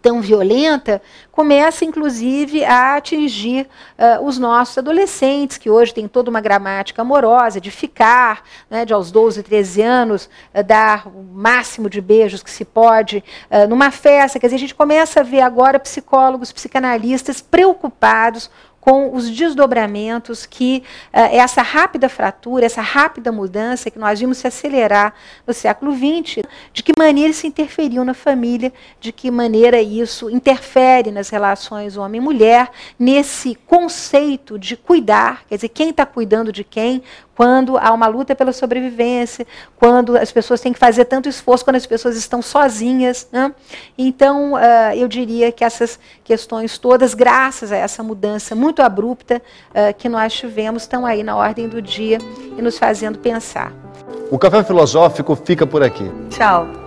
tão 0.00 0.20
violenta 0.20 1.00
começa, 1.30 1.84
inclusive, 1.84 2.64
a 2.64 2.96
atingir 2.96 3.66
uh, 3.98 4.24
os 4.24 4.38
nossos 4.38 4.76
adolescentes, 4.76 5.56
que 5.56 5.70
hoje 5.70 5.94
têm 5.94 6.06
toda 6.06 6.28
uma 6.28 6.40
gramática 6.40 7.02
amorosa, 7.02 7.60
de 7.60 7.70
ficar, 7.70 8.42
né, 8.68 8.84
de 8.84 8.92
aos 8.92 9.10
12, 9.10 9.42
13 9.42 9.82
anos, 9.82 10.28
uh, 10.54 10.62
dar 10.62 11.06
o 11.06 11.22
máximo 11.22 11.88
de 11.88 12.00
beijos 12.00 12.42
que 12.42 12.50
se 12.50 12.64
pode 12.64 13.24
uh, 13.50 13.68
numa 13.68 13.90
festa. 13.90 14.38
Quer 14.38 14.48
dizer, 14.48 14.56
a 14.56 14.60
gente 14.60 14.74
começa 14.74 15.20
a 15.20 15.22
ver 15.22 15.40
agora 15.40 15.78
psicólogos, 15.78 16.52
psicanalistas 16.52 17.40
preocupados 17.40 18.50
com 18.80 19.14
os 19.14 19.28
desdobramentos 19.30 20.46
que 20.46 20.82
uh, 21.12 21.18
essa 21.32 21.62
rápida 21.62 22.08
fratura, 22.08 22.64
essa 22.64 22.80
rápida 22.80 23.30
mudança 23.30 23.90
que 23.90 23.98
nós 23.98 24.18
vimos 24.18 24.38
se 24.38 24.46
acelerar 24.46 25.14
no 25.46 25.52
século 25.52 25.92
XX, 25.92 26.42
de 26.72 26.82
que 26.82 26.92
maneira 26.98 27.30
isso 27.30 27.46
interferiu 27.46 28.04
na 28.04 28.14
família, 28.14 28.72
de 28.98 29.12
que 29.12 29.30
maneira 29.30 29.80
isso 29.80 30.30
interfere 30.30 31.10
nas 31.10 31.28
relações 31.28 31.96
homem-mulher, 31.96 32.70
nesse 32.98 33.54
conceito 33.66 34.58
de 34.58 34.76
cuidar, 34.76 35.44
quer 35.46 35.56
dizer, 35.56 35.68
quem 35.68 35.90
está 35.90 36.06
cuidando 36.06 36.52
de 36.52 36.64
quem, 36.64 37.02
quando 37.40 37.78
há 37.78 37.90
uma 37.90 38.06
luta 38.06 38.34
pela 38.34 38.52
sobrevivência, 38.52 39.46
quando 39.78 40.14
as 40.14 40.30
pessoas 40.30 40.60
têm 40.60 40.74
que 40.74 40.78
fazer 40.78 41.06
tanto 41.06 41.26
esforço, 41.26 41.64
quando 41.64 41.76
as 41.76 41.86
pessoas 41.86 42.14
estão 42.14 42.42
sozinhas. 42.42 43.26
Né? 43.32 43.50
Então, 43.96 44.52
uh, 44.52 44.94
eu 44.94 45.08
diria 45.08 45.50
que 45.50 45.64
essas 45.64 45.98
questões 46.22 46.76
todas, 46.76 47.14
graças 47.14 47.72
a 47.72 47.76
essa 47.76 48.02
mudança 48.02 48.54
muito 48.54 48.82
abrupta 48.82 49.40
uh, 49.70 49.94
que 49.96 50.06
nós 50.06 50.34
tivemos, 50.34 50.82
estão 50.82 51.06
aí 51.06 51.22
na 51.22 51.34
ordem 51.34 51.66
do 51.66 51.80
dia 51.80 52.18
e 52.58 52.60
nos 52.60 52.78
fazendo 52.78 53.18
pensar. 53.18 53.72
O 54.30 54.38
Café 54.38 54.62
Filosófico 54.62 55.34
fica 55.34 55.66
por 55.66 55.82
aqui. 55.82 56.12
Tchau. 56.28 56.79